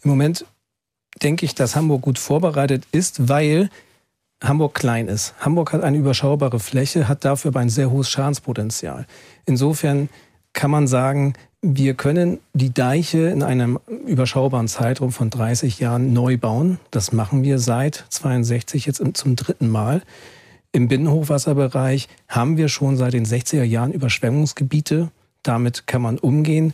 Im 0.02 0.10
Moment 0.10 0.44
denke 1.22 1.46
ich, 1.46 1.54
dass 1.54 1.76
Hamburg 1.76 2.02
gut 2.02 2.18
vorbereitet 2.18 2.82
ist, 2.90 3.28
weil 3.28 3.70
Hamburg 4.42 4.74
klein 4.74 5.06
ist. 5.06 5.34
Hamburg 5.38 5.72
hat 5.72 5.84
eine 5.84 5.98
überschaubare 5.98 6.58
Fläche, 6.58 7.06
hat 7.06 7.24
dafür 7.24 7.50
aber 7.50 7.60
ein 7.60 7.68
sehr 7.68 7.90
hohes 7.90 8.10
Schadenspotenzial. 8.10 9.06
Insofern 9.46 10.08
kann 10.54 10.72
man 10.72 10.88
sagen, 10.88 11.34
wir 11.62 11.94
können 11.94 12.38
die 12.54 12.72
Deiche 12.72 13.28
in 13.28 13.42
einem 13.42 13.78
überschaubaren 14.06 14.68
Zeitraum 14.68 15.12
von 15.12 15.28
30 15.28 15.78
Jahren 15.78 16.12
neu 16.12 16.38
bauen. 16.38 16.78
Das 16.90 17.12
machen 17.12 17.42
wir 17.42 17.58
seit 17.58 18.06
62 18.08 18.86
jetzt 18.86 19.02
zum 19.14 19.36
dritten 19.36 19.68
Mal. 19.68 20.02
Im 20.72 20.88
Binnenhochwasserbereich 20.88 22.08
haben 22.28 22.56
wir 22.56 22.68
schon 22.68 22.96
seit 22.96 23.12
den 23.12 23.26
60er 23.26 23.64
Jahren 23.64 23.92
Überschwemmungsgebiete. 23.92 25.10
Damit 25.42 25.86
kann 25.86 26.00
man 26.00 26.18
umgehen. 26.18 26.72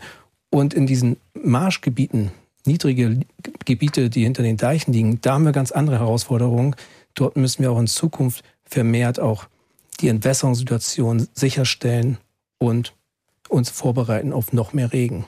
Und 0.51 0.73
in 0.73 0.87
diesen 0.87 1.17
Marschgebieten, 1.35 2.31
niedrige 2.65 3.21
Gebiete, 3.65 4.09
die 4.09 4.23
hinter 4.23 4.45
den 4.45 4.57
Deichen 4.57 4.93
liegen, 4.93 5.21
da 5.21 5.35
haben 5.35 5.45
wir 5.45 5.53
ganz 5.53 5.73
andere 5.73 5.99
Herausforderungen. 5.99 6.77
Dort 7.15 7.37
müssen 7.37 7.63
wir 7.63 7.73
auch 7.73 7.81
in 7.81 7.89
Zukunft 7.89 8.45
vermehrt 8.65 9.19
auch 9.19 9.49
die 10.01 10.09
Entwässerungssituation 10.09 11.27
sicherstellen 11.33 12.19
und 12.59 12.95
uns 13.49 13.71
vorbereiten 13.71 14.33
auf 14.33 14.53
noch 14.53 14.73
mehr 14.73 14.93
Regen. 14.93 15.27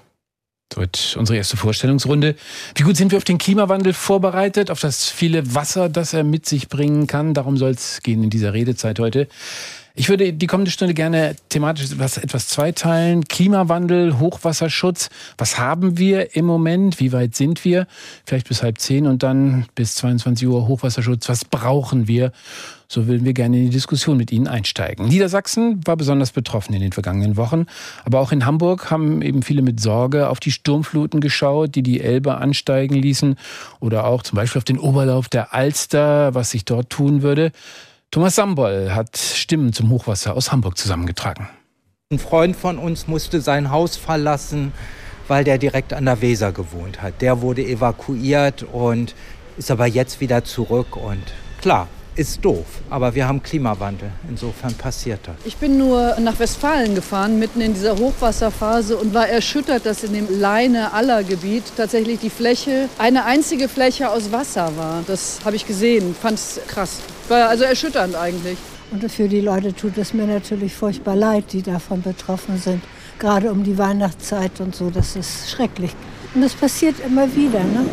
Wird 0.74 1.16
unsere 1.18 1.38
erste 1.38 1.56
Vorstellungsrunde. 1.56 2.34
Wie 2.74 2.82
gut 2.82 2.96
sind 2.96 3.10
wir 3.10 3.16
auf 3.16 3.24
den 3.24 3.38
Klimawandel 3.38 3.94
vorbereitet, 3.94 4.70
auf 4.70 4.80
das 4.80 5.08
viele 5.08 5.54
Wasser, 5.54 5.88
das 5.88 6.12
er 6.12 6.24
mit 6.24 6.46
sich 6.46 6.68
bringen 6.68 7.06
kann? 7.06 7.32
Darum 7.32 7.56
soll 7.56 7.70
es 7.70 8.02
gehen 8.02 8.22
in 8.22 8.30
dieser 8.30 8.52
Redezeit 8.52 8.98
heute. 8.98 9.28
Ich 9.98 10.08
würde 10.08 10.32
die 10.32 10.46
kommende 10.46 10.70
Stunde 10.70 10.94
gerne 10.94 11.34
thematisch 11.48 11.90
etwas, 11.90 12.18
etwas 12.18 12.46
zweiteilen. 12.46 13.24
Klimawandel, 13.24 14.20
Hochwasserschutz. 14.20 15.08
Was 15.38 15.58
haben 15.58 15.98
wir 15.98 16.36
im 16.36 16.44
Moment? 16.44 17.00
Wie 17.00 17.10
weit 17.12 17.34
sind 17.34 17.64
wir? 17.64 17.88
Vielleicht 18.24 18.46
bis 18.46 18.62
halb 18.62 18.78
zehn 18.78 19.08
und 19.08 19.24
dann 19.24 19.66
bis 19.74 19.96
22 19.96 20.46
Uhr 20.46 20.68
Hochwasserschutz. 20.68 21.28
Was 21.28 21.44
brauchen 21.44 22.06
wir? 22.06 22.30
So 22.90 23.06
würden 23.06 23.26
wir 23.26 23.34
gerne 23.34 23.58
in 23.58 23.64
die 23.64 23.70
Diskussion 23.70 24.16
mit 24.16 24.32
Ihnen 24.32 24.48
einsteigen. 24.48 25.08
Niedersachsen 25.08 25.86
war 25.86 25.94
besonders 25.98 26.32
betroffen 26.32 26.72
in 26.72 26.80
den 26.80 26.92
vergangenen 26.92 27.36
Wochen. 27.36 27.66
Aber 28.06 28.18
auch 28.20 28.32
in 28.32 28.46
Hamburg 28.46 28.90
haben 28.90 29.20
eben 29.20 29.42
viele 29.42 29.60
mit 29.60 29.78
Sorge 29.78 30.30
auf 30.30 30.40
die 30.40 30.50
Sturmfluten 30.50 31.20
geschaut, 31.20 31.74
die 31.74 31.82
die 31.82 32.00
Elbe 32.00 32.38
ansteigen 32.38 32.94
ließen. 32.94 33.36
Oder 33.80 34.06
auch 34.06 34.22
zum 34.22 34.36
Beispiel 34.36 34.58
auf 34.58 34.64
den 34.64 34.78
Oberlauf 34.78 35.28
der 35.28 35.52
Alster, 35.52 36.34
was 36.34 36.50
sich 36.50 36.64
dort 36.64 36.88
tun 36.88 37.20
würde. 37.20 37.52
Thomas 38.10 38.36
Sambol 38.36 38.94
hat 38.94 39.18
Stimmen 39.18 39.74
zum 39.74 39.90
Hochwasser 39.90 40.34
aus 40.34 40.50
Hamburg 40.50 40.78
zusammengetragen. 40.78 41.46
Ein 42.10 42.18
Freund 42.18 42.56
von 42.56 42.78
uns 42.78 43.06
musste 43.06 43.42
sein 43.42 43.70
Haus 43.70 43.98
verlassen, 43.98 44.72
weil 45.26 45.44
der 45.44 45.58
direkt 45.58 45.92
an 45.92 46.06
der 46.06 46.22
Weser 46.22 46.52
gewohnt 46.52 47.02
hat. 47.02 47.20
Der 47.20 47.42
wurde 47.42 47.66
evakuiert 47.66 48.62
und 48.62 49.14
ist 49.58 49.70
aber 49.70 49.84
jetzt 49.86 50.22
wieder 50.22 50.42
zurück. 50.42 50.96
Und 50.96 51.22
klar, 51.60 51.86
ist 52.18 52.44
doof, 52.44 52.66
aber 52.90 53.14
wir 53.14 53.28
haben 53.28 53.42
Klimawandel. 53.42 54.10
Insofern 54.28 54.74
passiert 54.74 55.20
das. 55.22 55.36
Ich 55.44 55.56
bin 55.56 55.78
nur 55.78 56.16
nach 56.18 56.38
Westfalen 56.40 56.96
gefahren, 56.96 57.38
mitten 57.38 57.60
in 57.60 57.74
dieser 57.74 57.96
Hochwasserphase 57.96 58.96
und 58.96 59.14
war 59.14 59.28
erschüttert, 59.28 59.86
dass 59.86 60.02
in 60.02 60.12
dem 60.12 60.26
Leine-Aller-Gebiet 60.28 61.62
tatsächlich 61.76 62.18
die 62.18 62.30
Fläche, 62.30 62.88
eine 62.98 63.24
einzige 63.24 63.68
Fläche 63.68 64.10
aus 64.10 64.32
Wasser 64.32 64.76
war. 64.76 65.04
Das 65.06 65.38
habe 65.44 65.54
ich 65.54 65.64
gesehen, 65.66 66.14
fand 66.20 66.38
es 66.38 66.60
krass. 66.66 66.98
War 67.28 67.48
also 67.48 67.62
erschütternd 67.62 68.16
eigentlich. 68.16 68.58
Und 68.90 69.08
für 69.10 69.28
die 69.28 69.40
Leute 69.40 69.72
tut 69.72 69.96
es 69.96 70.12
mir 70.12 70.26
natürlich 70.26 70.74
furchtbar 70.74 71.14
leid, 71.14 71.44
die 71.52 71.62
davon 71.62 72.02
betroffen 72.02 72.58
sind. 72.58 72.82
Gerade 73.20 73.52
um 73.52 73.62
die 73.62 73.78
Weihnachtszeit 73.78 74.60
und 74.60 74.74
so, 74.74 74.90
das 74.90 75.14
ist 75.14 75.50
schrecklich. 75.50 75.92
Und 76.34 76.40
das 76.42 76.54
passiert 76.54 76.96
immer 77.06 77.32
wieder. 77.36 77.60
Ne? 77.60 77.84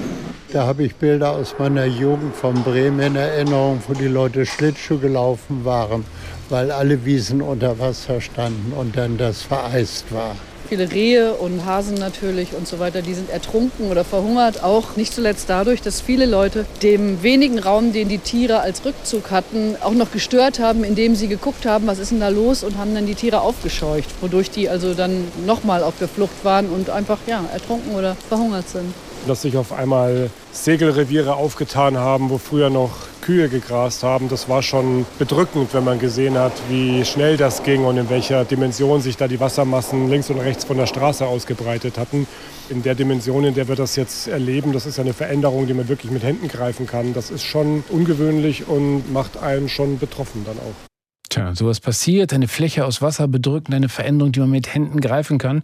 Da 0.55 0.65
habe 0.67 0.83
ich 0.83 0.95
Bilder 0.95 1.31
aus 1.31 1.55
meiner 1.59 1.83
Jugend 1.83 2.33
von 2.33 2.53
Bremen 2.63 3.01
in 3.01 3.15
Erinnerung, 3.17 3.83
wo 3.89 3.93
die 3.93 4.07
Leute 4.07 4.45
Schlittschuh 4.45 4.99
gelaufen 4.99 5.65
waren, 5.65 6.05
weil 6.47 6.71
alle 6.71 7.03
Wiesen 7.03 7.41
unter 7.41 7.77
Wasser 7.77 8.21
standen 8.21 8.71
und 8.71 8.95
dann 8.95 9.17
das 9.17 9.41
vereist 9.41 10.13
war. 10.13 10.33
Viele 10.69 10.89
Rehe 10.89 11.33
und 11.33 11.65
Hasen 11.65 11.95
natürlich 11.95 12.53
und 12.53 12.69
so 12.69 12.79
weiter, 12.79 13.01
die 13.01 13.13
sind 13.13 13.29
ertrunken 13.29 13.91
oder 13.91 14.05
verhungert. 14.05 14.63
Auch 14.63 14.95
nicht 14.95 15.13
zuletzt 15.13 15.49
dadurch, 15.49 15.81
dass 15.81 15.99
viele 15.99 16.25
Leute 16.25 16.65
dem 16.81 17.21
wenigen 17.21 17.59
Raum, 17.59 17.91
den 17.91 18.07
die 18.07 18.19
Tiere 18.19 18.61
als 18.61 18.85
Rückzug 18.85 19.31
hatten, 19.31 19.75
auch 19.81 19.91
noch 19.91 20.13
gestört 20.13 20.59
haben, 20.59 20.85
indem 20.85 21.15
sie 21.15 21.27
geguckt 21.27 21.65
haben, 21.65 21.85
was 21.85 21.99
ist 21.99 22.11
denn 22.11 22.21
da 22.21 22.29
los 22.29 22.63
und 22.63 22.77
haben 22.77 22.95
dann 22.95 23.07
die 23.07 23.15
Tiere 23.15 23.41
aufgescheucht, 23.41 24.07
wodurch 24.21 24.51
die 24.51 24.69
also 24.69 24.93
dann 24.93 25.27
nochmal 25.45 25.83
auf 25.83 25.95
der 25.99 26.07
Flucht 26.07 26.45
waren 26.45 26.69
und 26.69 26.89
einfach 26.89 27.17
ja, 27.27 27.43
ertrunken 27.51 27.93
oder 27.93 28.15
verhungert 28.29 28.69
sind 28.69 28.93
dass 29.25 29.41
sich 29.41 29.57
auf 29.57 29.73
einmal 29.73 30.29
Segelreviere 30.51 31.35
aufgetan 31.35 31.97
haben, 31.97 32.29
wo 32.29 32.37
früher 32.37 32.69
noch 32.69 32.91
Kühe 33.21 33.49
gegrast 33.49 34.03
haben. 34.03 34.29
Das 34.29 34.47
war 34.49 34.61
schon 34.61 35.05
bedrückend, 35.17 35.73
wenn 35.73 35.83
man 35.83 35.99
gesehen 35.99 36.37
hat, 36.37 36.53
wie 36.69 37.03
schnell 37.05 37.37
das 37.37 37.63
ging 37.63 37.85
und 37.85 37.97
in 37.97 38.09
welcher 38.09 38.45
Dimension 38.45 39.01
sich 39.01 39.17
da 39.17 39.27
die 39.27 39.39
Wassermassen 39.39 40.09
links 40.09 40.29
und 40.29 40.39
rechts 40.39 40.63
von 40.63 40.77
der 40.77 40.85
Straße 40.85 41.25
ausgebreitet 41.25 41.97
hatten. 41.97 42.27
In 42.69 42.83
der 42.83 42.95
Dimension, 42.95 43.43
in 43.43 43.53
der 43.53 43.67
wir 43.67 43.75
das 43.75 43.95
jetzt 43.95 44.27
erleben, 44.27 44.73
das 44.73 44.85
ist 44.85 44.99
eine 44.99 45.13
Veränderung, 45.13 45.67
die 45.67 45.73
man 45.73 45.87
wirklich 45.87 46.11
mit 46.11 46.23
Händen 46.23 46.47
greifen 46.47 46.87
kann. 46.87 47.13
Das 47.13 47.31
ist 47.31 47.43
schon 47.43 47.83
ungewöhnlich 47.89 48.67
und 48.67 49.11
macht 49.11 49.37
einen 49.37 49.69
schon 49.69 49.97
betroffen 49.99 50.45
dann 50.45 50.57
auch. 50.59 50.94
Tja, 51.35 51.53
sowas 51.53 51.81
passiert, 51.81 52.31
eine 52.31 52.47
Fläche 52.47 52.85
aus 52.85 53.01
Wasser 53.01 53.27
bedrückt, 53.27 53.73
eine 53.73 53.89
Veränderung, 53.89 54.31
die 54.31 54.39
man 54.39 54.51
mit 54.51 54.73
Händen 54.73 55.01
greifen 55.01 55.37
kann. 55.37 55.63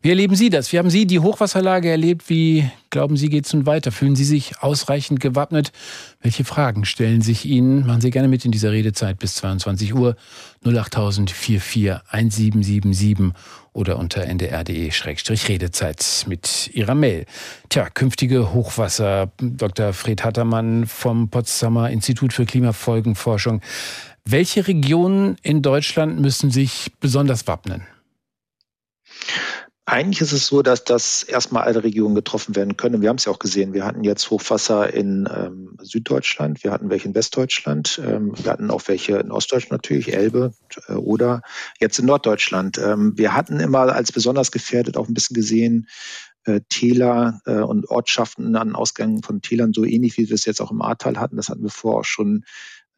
Wie 0.00 0.10
erleben 0.10 0.36
Sie 0.36 0.48
das? 0.48 0.72
Wie 0.72 0.78
haben 0.78 0.90
Sie 0.90 1.08
die 1.08 1.18
Hochwasserlage 1.18 1.90
erlebt? 1.90 2.30
Wie 2.30 2.70
glauben 2.90 3.16
Sie, 3.16 3.28
geht 3.28 3.44
es 3.44 3.52
nun 3.52 3.66
weiter? 3.66 3.90
Fühlen 3.90 4.14
Sie 4.14 4.22
sich 4.22 4.62
ausreichend 4.62 5.18
gewappnet? 5.18 5.72
Welche 6.20 6.44
Fragen 6.44 6.84
stellen 6.84 7.20
sich 7.20 7.46
Ihnen? 7.46 7.84
Machen 7.84 8.00
Sie 8.00 8.10
gerne 8.10 8.28
mit 8.28 8.44
in 8.44 8.52
dieser 8.52 8.70
Redezeit 8.70 9.18
bis 9.18 9.34
22 9.34 9.92
Uhr 9.92 10.14
08000 10.64 11.32
1777 11.32 13.32
oder 13.72 13.98
unter 13.98 14.24
ndr.de-redezeit 14.24 16.26
mit 16.28 16.70
Ihrer 16.74 16.94
Mail. 16.94 17.26
Tja, 17.68 17.90
künftige 17.90 18.52
Hochwasser. 18.52 19.32
Dr. 19.40 19.92
Fred 19.92 20.22
Hattermann 20.22 20.86
vom 20.86 21.28
Potsdamer 21.28 21.90
Institut 21.90 22.32
für 22.32 22.46
Klimafolgenforschung. 22.46 23.62
Welche 24.30 24.66
Regionen 24.66 25.36
in 25.42 25.62
Deutschland 25.62 26.20
müssen 26.20 26.50
sich 26.50 26.92
besonders 27.00 27.46
wappnen? 27.46 27.86
Eigentlich 29.86 30.20
ist 30.20 30.32
es 30.32 30.46
so, 30.48 30.60
dass 30.60 30.84
das 30.84 31.22
erstmal 31.22 31.62
alle 31.62 31.82
Regionen 31.82 32.14
getroffen 32.14 32.54
werden 32.54 32.76
können. 32.76 33.00
Wir 33.00 33.08
haben 33.08 33.16
es 33.16 33.24
ja 33.24 33.32
auch 33.32 33.38
gesehen. 33.38 33.72
Wir 33.72 33.86
hatten 33.86 34.04
jetzt 34.04 34.28
Hochwasser 34.28 34.92
in 34.92 35.26
ähm, 35.34 35.78
Süddeutschland, 35.80 36.62
wir 36.62 36.72
hatten 36.72 36.90
welche 36.90 37.08
in 37.08 37.14
Westdeutschland, 37.14 38.02
ähm, 38.04 38.34
wir 38.36 38.52
hatten 38.52 38.70
auch 38.70 38.82
welche 38.86 39.16
in 39.16 39.30
Ostdeutschland 39.30 39.82
natürlich, 39.82 40.12
Elbe 40.12 40.52
äh, 40.88 40.92
oder 40.92 41.40
jetzt 41.80 41.98
in 41.98 42.04
Norddeutschland. 42.04 42.76
Ähm, 42.76 43.16
wir 43.16 43.32
hatten 43.32 43.60
immer 43.60 43.94
als 43.94 44.12
besonders 44.12 44.52
gefährdet 44.52 44.98
auch 44.98 45.08
ein 45.08 45.14
bisschen 45.14 45.36
gesehen, 45.36 45.88
äh, 46.44 46.60
Täler 46.68 47.40
äh, 47.46 47.60
und 47.60 47.88
Ortschaften 47.88 48.56
an 48.56 48.74
Ausgängen 48.74 49.22
von 49.22 49.40
Tälern, 49.40 49.72
so 49.72 49.84
ähnlich 49.84 50.18
wie 50.18 50.28
wir 50.28 50.34
es 50.34 50.44
jetzt 50.44 50.60
auch 50.60 50.70
im 50.70 50.82
Ahrtal 50.82 51.18
hatten. 51.18 51.36
Das 51.36 51.48
hatten 51.48 51.62
wir 51.62 51.70
vorher 51.70 52.00
auch 52.00 52.04
schon 52.04 52.44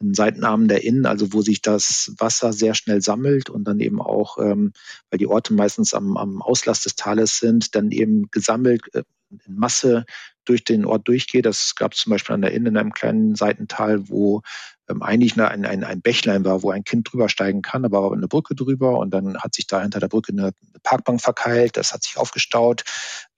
einen 0.01 0.13
Seitenarm 0.13 0.67
der 0.67 0.83
Inn, 0.83 1.05
also 1.05 1.33
wo 1.33 1.41
sich 1.41 1.61
das 1.61 2.13
Wasser 2.17 2.53
sehr 2.53 2.73
schnell 2.73 3.01
sammelt 3.01 3.49
und 3.49 3.63
dann 3.65 3.79
eben 3.79 4.01
auch, 4.01 4.37
ähm, 4.37 4.73
weil 5.09 5.17
die 5.17 5.27
Orte 5.27 5.53
meistens 5.53 5.93
am, 5.93 6.17
am 6.17 6.41
Auslass 6.41 6.83
des 6.83 6.95
Tales 6.95 7.39
sind, 7.39 7.75
dann 7.75 7.91
eben 7.91 8.29
gesammelt 8.31 8.83
äh, 8.93 9.03
in 9.45 9.55
Masse 9.55 10.05
durch 10.45 10.63
den 10.63 10.85
Ort 10.85 11.07
durchgeht. 11.07 11.45
Das 11.45 11.75
gab 11.75 11.93
es 11.93 11.99
zum 11.99 12.11
Beispiel 12.11 12.33
an 12.33 12.41
der 12.41 12.51
Inn 12.51 12.65
in 12.65 12.77
einem 12.77 12.93
kleinen 12.93 13.35
Seitental, 13.35 14.09
wo 14.09 14.41
ähm, 14.89 15.01
eigentlich 15.01 15.39
ein, 15.39 15.65
ein, 15.65 15.83
ein 15.83 16.01
Bächlein 16.01 16.43
war, 16.43 16.63
wo 16.63 16.71
ein 16.71 16.83
Kind 16.83 17.11
drüber 17.11 17.29
steigen 17.29 17.61
kann, 17.61 17.85
aber 17.85 18.11
eine 18.11 18.27
Brücke 18.27 18.55
drüber 18.55 18.97
und 18.99 19.11
dann 19.11 19.37
hat 19.37 19.53
sich 19.53 19.67
da 19.67 19.81
hinter 19.81 19.99
der 19.99 20.07
Brücke 20.07 20.31
eine 20.31 20.51
Parkbank 20.83 21.21
verkeilt, 21.21 21.77
das 21.77 21.93
hat 21.93 22.03
sich 22.03 22.17
aufgestaut. 22.17 22.83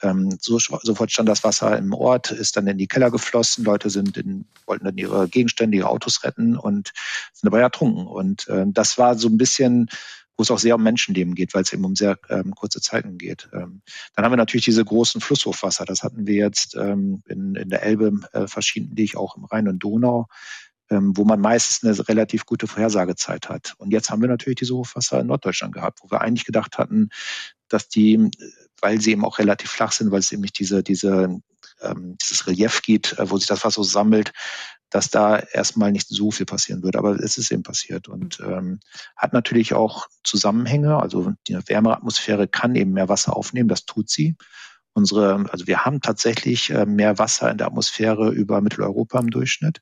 Ähm, 0.02 0.38
so, 0.40 0.58
sofort 0.60 1.12
stand 1.12 1.30
das 1.30 1.44
Wasser 1.44 1.78
im 1.78 1.94
Ort, 1.94 2.32
ist 2.32 2.58
dann 2.58 2.68
in 2.68 2.78
die 2.78 2.88
Keller 2.88 3.12
geflossen, 3.12 3.66
Leute 3.66 3.90
sind 3.90 4.18
in, 4.18 4.46
wollten 4.66 4.86
dann 4.86 4.98
ihre 4.98 5.28
Gegenstände, 5.28 5.78
ihre 5.78 5.90
Autos 5.90 6.24
retten 6.24 6.58
und 6.58 6.92
sind 7.34 7.48
dabei 7.48 7.62
ertrunken. 7.62 8.08
Und 8.08 8.48
ähm, 8.50 8.74
das 8.74 8.98
war 8.98 9.18
so 9.18 9.28
ein 9.28 9.38
bisschen 9.38 9.90
wo 10.38 10.44
es 10.44 10.52
auch 10.52 10.60
sehr 10.60 10.76
um 10.76 10.84
Menschenleben 10.84 11.36
geht, 11.36 11.54
weil 11.54 11.64
es 11.64 11.74
eben 11.74 11.86
um 11.86 11.96
sehr 11.96 12.18
ähm, 12.30 12.54
kurze 12.56 12.82
Zeiten 12.82 13.18
geht. 13.18 13.50
Ähm, 13.54 13.82
dann 14.16 14.26
haben 14.26 14.32
wir 14.32 14.38
natürlich 14.38 14.66
diese 14.66 14.84
großen 14.84 15.22
Flusshochwasser. 15.22 15.86
Das 15.86 16.04
hatten 16.04 16.26
wir 16.26 16.36
jetzt 16.36 16.76
ähm, 16.76 17.24
in, 17.28 17.56
in 17.56 17.70
der 17.70 17.84
Elbe 17.84 18.20
äh, 18.34 18.48
verschiedentlich, 18.48 19.18
auch 19.18 19.38
im 19.38 19.46
Rhein 19.46 19.68
und 19.68 19.80
Donau 19.80 20.28
ähm, 20.94 21.16
wo 21.16 21.26
man 21.26 21.40
meistens 21.40 21.84
eine 21.84 22.08
relativ 22.08 22.46
gute 22.46 22.68
Vorhersagezeit 22.68 23.50
hat. 23.50 23.74
Und 23.78 23.92
jetzt 23.92 24.10
haben 24.10 24.22
wir 24.22 24.30
natürlich 24.30 24.60
diese 24.60 24.76
Hochwasser 24.76 25.20
in 25.20 25.28
Norddeutschland 25.28 25.74
gehabt, 25.74 26.00
wo 26.02 26.12
wir 26.12 26.22
eigentlich 26.22 26.46
gedacht 26.46 26.78
hatten, 26.78 27.10
dass 27.68 27.90
die, 27.90 28.30
weil 28.82 29.02
sie 29.02 29.12
eben 29.12 29.26
auch 29.26 29.40
relativ 29.40 29.72
flach 29.72 29.92
sind, 29.92 30.12
weil 30.12 30.20
es 30.20 30.32
eben 30.32 30.42
nicht 30.42 30.60
diese, 30.60 30.84
diese, 30.84 31.40
ähm, 31.82 32.18
dieses 32.22 32.48
Relief 32.48 32.82
gibt, 32.82 33.18
äh, 33.18 33.30
wo 33.30 33.38
sich 33.38 33.48
das 33.48 33.64
Wasser 33.64 33.84
so 33.84 33.84
sammelt, 33.84 34.32
dass 34.94 35.10
da 35.10 35.40
erstmal 35.40 35.92
nicht 35.92 36.08
so 36.08 36.30
viel 36.30 36.46
passieren 36.46 36.84
würde. 36.84 37.00
Aber 37.00 37.20
es 37.20 37.38
ist 37.38 37.52
eben 37.52 37.64
passiert 37.64 38.08
und 38.08 38.40
ähm, 38.46 38.80
hat 39.18 39.34
natürlich 39.34 39.74
auch 39.74 40.06
Zusammenhänge. 40.24 40.98
Also 41.02 41.34
die 41.48 41.56
Wärmeatmosphäre 41.56 42.48
kann 42.48 42.76
eben 42.76 42.92
mehr 42.92 43.10
Wasser 43.10 43.36
aufnehmen, 43.36 43.70
das 43.70 43.86
tut 43.86 44.10
sie. 44.10 44.36
Unsere, 44.94 45.46
also 45.50 45.66
wir 45.66 45.84
haben 45.84 46.02
tatsächlich 46.02 46.70
äh, 46.70 46.86
mehr 46.86 47.18
Wasser 47.18 47.50
in 47.50 47.58
der 47.58 47.68
Atmosphäre 47.68 48.30
über 48.30 48.62
Mitteleuropa 48.62 49.20
im 49.20 49.32
Durchschnitt. 49.32 49.82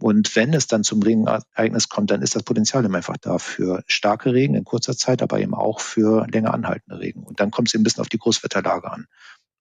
Und 0.00 0.34
wenn 0.36 0.54
es 0.54 0.68
dann 0.68 0.84
zum 0.84 1.02
Regenereignis 1.02 1.88
kommt, 1.88 2.12
dann 2.12 2.22
ist 2.22 2.36
das 2.36 2.44
Potenzial 2.44 2.84
immer 2.84 2.98
einfach 2.98 3.16
da 3.20 3.38
für 3.38 3.82
starke 3.86 4.32
Regen 4.32 4.54
in 4.54 4.64
kurzer 4.64 4.96
Zeit, 4.96 5.22
aber 5.22 5.40
eben 5.40 5.54
auch 5.54 5.80
für 5.80 6.26
länger 6.28 6.54
anhaltende 6.54 7.00
Regen. 7.00 7.24
Und 7.24 7.40
dann 7.40 7.50
kommt 7.50 7.68
es 7.68 7.74
eben 7.74 7.82
ein 7.82 7.84
bisschen 7.84 8.00
auf 8.00 8.08
die 8.08 8.18
Großwetterlage 8.18 8.90
an. 8.90 9.06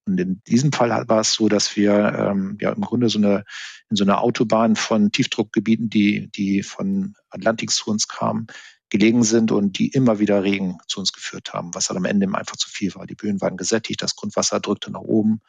Und 0.06 0.20
in 0.20 0.42
diesem 0.48 0.72
Fall 0.72 1.08
war 1.08 1.22
es 1.22 1.34
so, 1.34 1.48
dass 1.48 1.76
wir 1.76 1.94
ähm, 1.94 2.58
ja 2.60 2.72
im 2.72 2.82
Grunde 2.82 3.10
so 3.10 3.20
eine 3.20 3.46
in 3.90 3.96
so 3.96 4.04
einer 4.04 4.22
Autobahn 4.22 4.76
von 4.76 5.12
Tiefdruckgebieten, 5.12 5.90
die 5.90 6.30
die 6.32 6.64
von 6.64 7.16
Atlantik 7.30 7.72
zu 7.72 7.90
uns 7.90 8.08
kamen, 8.08 8.48
gelegen 8.90 9.24
sind 9.24 9.52
und 9.52 9.80
die 9.80 9.88
immer 9.88 10.20
wieder 10.20 10.44
Regen 10.44 10.78
zu 10.88 11.00
uns 11.00 11.14
geführt 11.14 11.54
haben, 11.54 11.74
was 11.74 11.88
dann 11.88 11.98
am 11.98 12.06
Ende 12.06 12.28
einfach 12.28 12.58
zu 12.58 12.70
viel 12.70 12.94
war. 12.96 13.08
Die 13.08 13.16
Böen 13.16 13.42
waren 13.42 13.58
gesättigt, 13.58 14.02
das 14.02 14.16
Grundwasser 14.16 14.60
drückte 14.60 14.92
nach 14.92 15.02
oben 15.02 15.42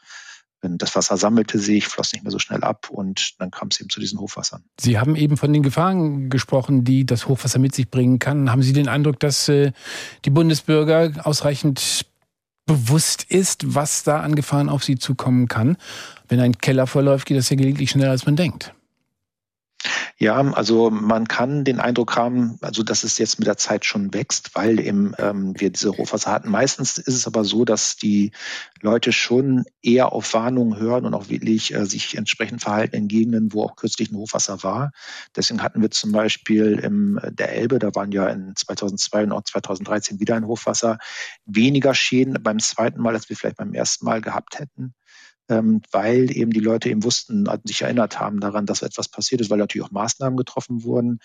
das 0.78 0.96
Wasser 0.96 1.16
sammelte 1.16 1.58
sich, 1.58 1.86
floss 1.86 2.12
nicht 2.12 2.22
mehr 2.22 2.30
so 2.30 2.38
schnell 2.38 2.62
ab 2.62 2.88
und 2.90 3.34
dann 3.38 3.50
kam 3.50 3.68
es 3.68 3.80
eben 3.80 3.90
zu 3.90 4.00
diesen 4.00 4.18
Hochwassern. 4.18 4.64
Sie 4.80 4.98
haben 4.98 5.16
eben 5.16 5.36
von 5.36 5.52
den 5.52 5.62
Gefahren 5.62 6.30
gesprochen, 6.30 6.84
die 6.84 7.04
das 7.06 7.28
Hochwasser 7.28 7.58
mit 7.58 7.74
sich 7.74 7.90
bringen 7.90 8.18
kann. 8.18 8.50
Haben 8.50 8.62
Sie 8.62 8.72
den 8.72 8.88
Eindruck, 8.88 9.20
dass 9.20 9.48
äh, 9.48 9.72
die 10.24 10.30
Bundesbürger 10.30 11.26
ausreichend 11.26 12.06
bewusst 12.66 13.24
ist, 13.24 13.74
was 13.74 14.02
da 14.02 14.20
an 14.20 14.34
Gefahren 14.34 14.68
auf 14.68 14.84
sie 14.84 14.96
zukommen 14.98 15.48
kann? 15.48 15.76
Wenn 16.28 16.40
ein 16.40 16.58
Keller 16.58 16.86
verläuft, 16.86 17.26
geht 17.26 17.36
das 17.36 17.50
ja 17.50 17.56
gelegentlich 17.56 17.90
schneller, 17.90 18.10
als 18.10 18.26
man 18.26 18.36
denkt. 18.36 18.74
Ja, 20.18 20.40
also 20.40 20.90
man 20.90 21.28
kann 21.28 21.64
den 21.64 21.80
Eindruck 21.80 22.16
haben, 22.16 22.56
also 22.62 22.82
dass 22.82 23.04
es 23.04 23.18
jetzt 23.18 23.38
mit 23.38 23.46
der 23.46 23.56
Zeit 23.56 23.84
schon 23.84 24.14
wächst, 24.14 24.54
weil 24.54 24.80
eben 24.80 25.12
ähm, 25.18 25.54
wir 25.58 25.70
diese 25.70 25.92
Hochwasser 25.92 26.30
hatten. 26.30 26.50
Meistens 26.50 26.98
ist 26.98 27.14
es 27.14 27.26
aber 27.26 27.44
so, 27.44 27.64
dass 27.64 27.96
die 27.96 28.30
Leute 28.80 29.12
schon 29.12 29.64
eher 29.82 30.12
auf 30.12 30.32
Warnungen 30.32 30.78
hören 30.78 31.04
und 31.04 31.14
auch 31.14 31.28
wirklich 31.28 31.74
äh, 31.74 31.84
sich 31.84 32.16
entsprechend 32.16 32.62
verhalten 32.62 32.96
in 32.96 33.08
Gegenden, 33.08 33.52
wo 33.52 33.64
auch 33.64 33.76
kürzlich 33.76 34.10
ein 34.10 34.16
Hochwasser 34.16 34.62
war. 34.62 34.92
Deswegen 35.36 35.62
hatten 35.62 35.82
wir 35.82 35.90
zum 35.90 36.12
Beispiel 36.12 36.78
im 36.78 37.20
der 37.24 37.52
Elbe, 37.52 37.78
da 37.78 37.94
waren 37.94 38.12
ja 38.12 38.28
in 38.28 38.54
2002 38.56 39.24
und 39.24 39.32
auch 39.32 39.42
2013 39.42 40.20
wieder 40.20 40.36
ein 40.36 40.46
Hochwasser, 40.46 40.98
weniger 41.44 41.94
Schäden 41.94 42.42
beim 42.42 42.58
zweiten 42.58 43.00
Mal, 43.00 43.14
als 43.14 43.28
wir 43.28 43.36
vielleicht 43.36 43.56
beim 43.56 43.74
ersten 43.74 44.04
Mal 44.04 44.20
gehabt 44.20 44.58
hätten 44.58 44.94
ähm, 45.48 45.82
weil 45.90 46.34
eben 46.34 46.50
die 46.50 46.60
Leute 46.60 46.88
eben 46.88 47.04
wussten, 47.04 47.46
sich 47.64 47.82
erinnert 47.82 48.18
haben 48.18 48.40
daran, 48.40 48.66
dass 48.66 48.82
etwas 48.82 49.08
passiert 49.08 49.40
ist, 49.40 49.50
weil 49.50 49.58
natürlich 49.58 49.86
auch 49.86 49.92
Maßnahmen 49.92 50.36
getroffen 50.36 50.84
wurden. 50.84 51.18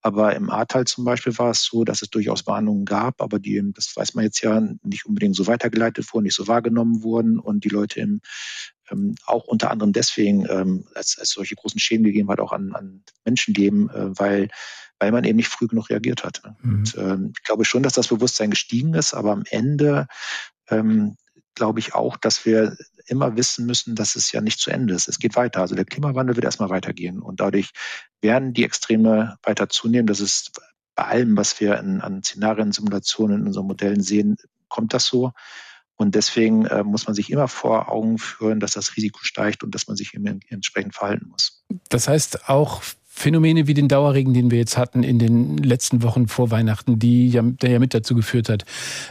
Aber 0.00 0.34
im 0.34 0.50
Ahrtal 0.50 0.86
zum 0.86 1.04
Beispiel 1.04 1.36
war 1.38 1.50
es 1.50 1.62
so, 1.62 1.84
dass 1.84 2.02
es 2.02 2.10
durchaus 2.10 2.46
Warnungen 2.46 2.84
gab, 2.84 3.20
aber 3.20 3.38
die, 3.38 3.62
das 3.74 3.92
weiß 3.94 4.14
man 4.14 4.24
jetzt 4.24 4.40
ja, 4.40 4.60
nicht 4.82 5.06
unbedingt 5.06 5.36
so 5.36 5.46
weitergeleitet 5.46 6.12
wurden, 6.12 6.24
nicht 6.24 6.36
so 6.36 6.48
wahrgenommen 6.48 7.02
wurden 7.02 7.38
und 7.38 7.64
die 7.64 7.68
Leute 7.68 8.00
eben 8.00 8.20
ähm, 8.90 9.14
auch 9.26 9.44
unter 9.44 9.70
anderem 9.70 9.92
deswegen, 9.92 10.46
ähm, 10.48 10.86
als, 10.94 11.18
als 11.18 11.30
solche 11.30 11.54
großen 11.54 11.78
Schäden 11.78 12.04
gegeben 12.04 12.30
hat, 12.30 12.40
auch 12.40 12.52
an, 12.52 12.72
an 12.74 13.04
Menschenleben, 13.24 13.88
äh, 13.90 14.18
weil 14.18 14.48
weil 15.02 15.12
man 15.12 15.24
eben 15.24 15.36
nicht 15.36 15.48
früh 15.48 15.66
genug 15.66 15.88
reagiert 15.88 16.24
hat. 16.24 16.42
Mhm. 16.60 16.74
Und 16.74 16.94
ähm, 16.98 17.32
ich 17.34 17.42
glaube 17.42 17.64
schon, 17.64 17.82
dass 17.82 17.94
das 17.94 18.08
Bewusstsein 18.08 18.50
gestiegen 18.50 18.92
ist, 18.92 19.14
aber 19.14 19.32
am 19.32 19.44
Ende 19.48 20.08
ähm, 20.68 21.16
glaube 21.54 21.80
ich 21.80 21.94
auch, 21.94 22.16
dass 22.16 22.44
wir 22.46 22.76
immer 23.06 23.36
wissen 23.36 23.66
müssen, 23.66 23.94
dass 23.94 24.16
es 24.16 24.32
ja 24.32 24.40
nicht 24.40 24.60
zu 24.60 24.70
Ende 24.70 24.94
ist. 24.94 25.08
Es 25.08 25.18
geht 25.18 25.36
weiter. 25.36 25.60
Also 25.60 25.74
der 25.74 25.84
Klimawandel 25.84 26.36
wird 26.36 26.44
erstmal 26.44 26.70
weitergehen 26.70 27.20
und 27.20 27.40
dadurch 27.40 27.70
werden 28.20 28.52
die 28.52 28.64
Extreme 28.64 29.36
weiter 29.42 29.68
zunehmen. 29.68 30.06
Das 30.06 30.20
ist 30.20 30.52
bei 30.94 31.04
allem, 31.04 31.36
was 31.36 31.60
wir 31.60 31.78
in, 31.78 32.00
an 32.00 32.22
Szenarien, 32.22 32.72
Simulationen 32.72 33.40
in 33.40 33.46
unseren 33.46 33.66
Modellen 33.66 34.02
sehen, 34.02 34.36
kommt 34.68 34.94
das 34.94 35.06
so. 35.06 35.32
Und 35.96 36.14
deswegen 36.14 36.64
äh, 36.66 36.82
muss 36.82 37.06
man 37.06 37.14
sich 37.14 37.30
immer 37.30 37.46
vor 37.46 37.90
Augen 37.90 38.16
führen, 38.16 38.58
dass 38.58 38.72
das 38.72 38.96
Risiko 38.96 39.20
steigt 39.22 39.62
und 39.62 39.74
dass 39.74 39.86
man 39.86 39.96
sich 39.98 40.14
entsprechend 40.48 40.94
verhalten 40.94 41.28
muss. 41.28 41.62
Das 41.90 42.08
heißt 42.08 42.48
auch 42.48 42.82
Phänomene 43.12 43.66
wie 43.66 43.74
den 43.74 43.88
Dauerregen, 43.88 44.32
den 44.32 44.52
wir 44.52 44.58
jetzt 44.58 44.78
hatten 44.78 45.02
in 45.02 45.18
den 45.18 45.58
letzten 45.58 46.02
Wochen 46.04 46.28
vor 46.28 46.52
Weihnachten, 46.52 47.00
die 47.00 47.28
ja, 47.28 47.42
der 47.42 47.70
ja 47.70 47.78
mit 47.80 47.92
dazu 47.92 48.14
geführt 48.14 48.48
hat, 48.48 48.64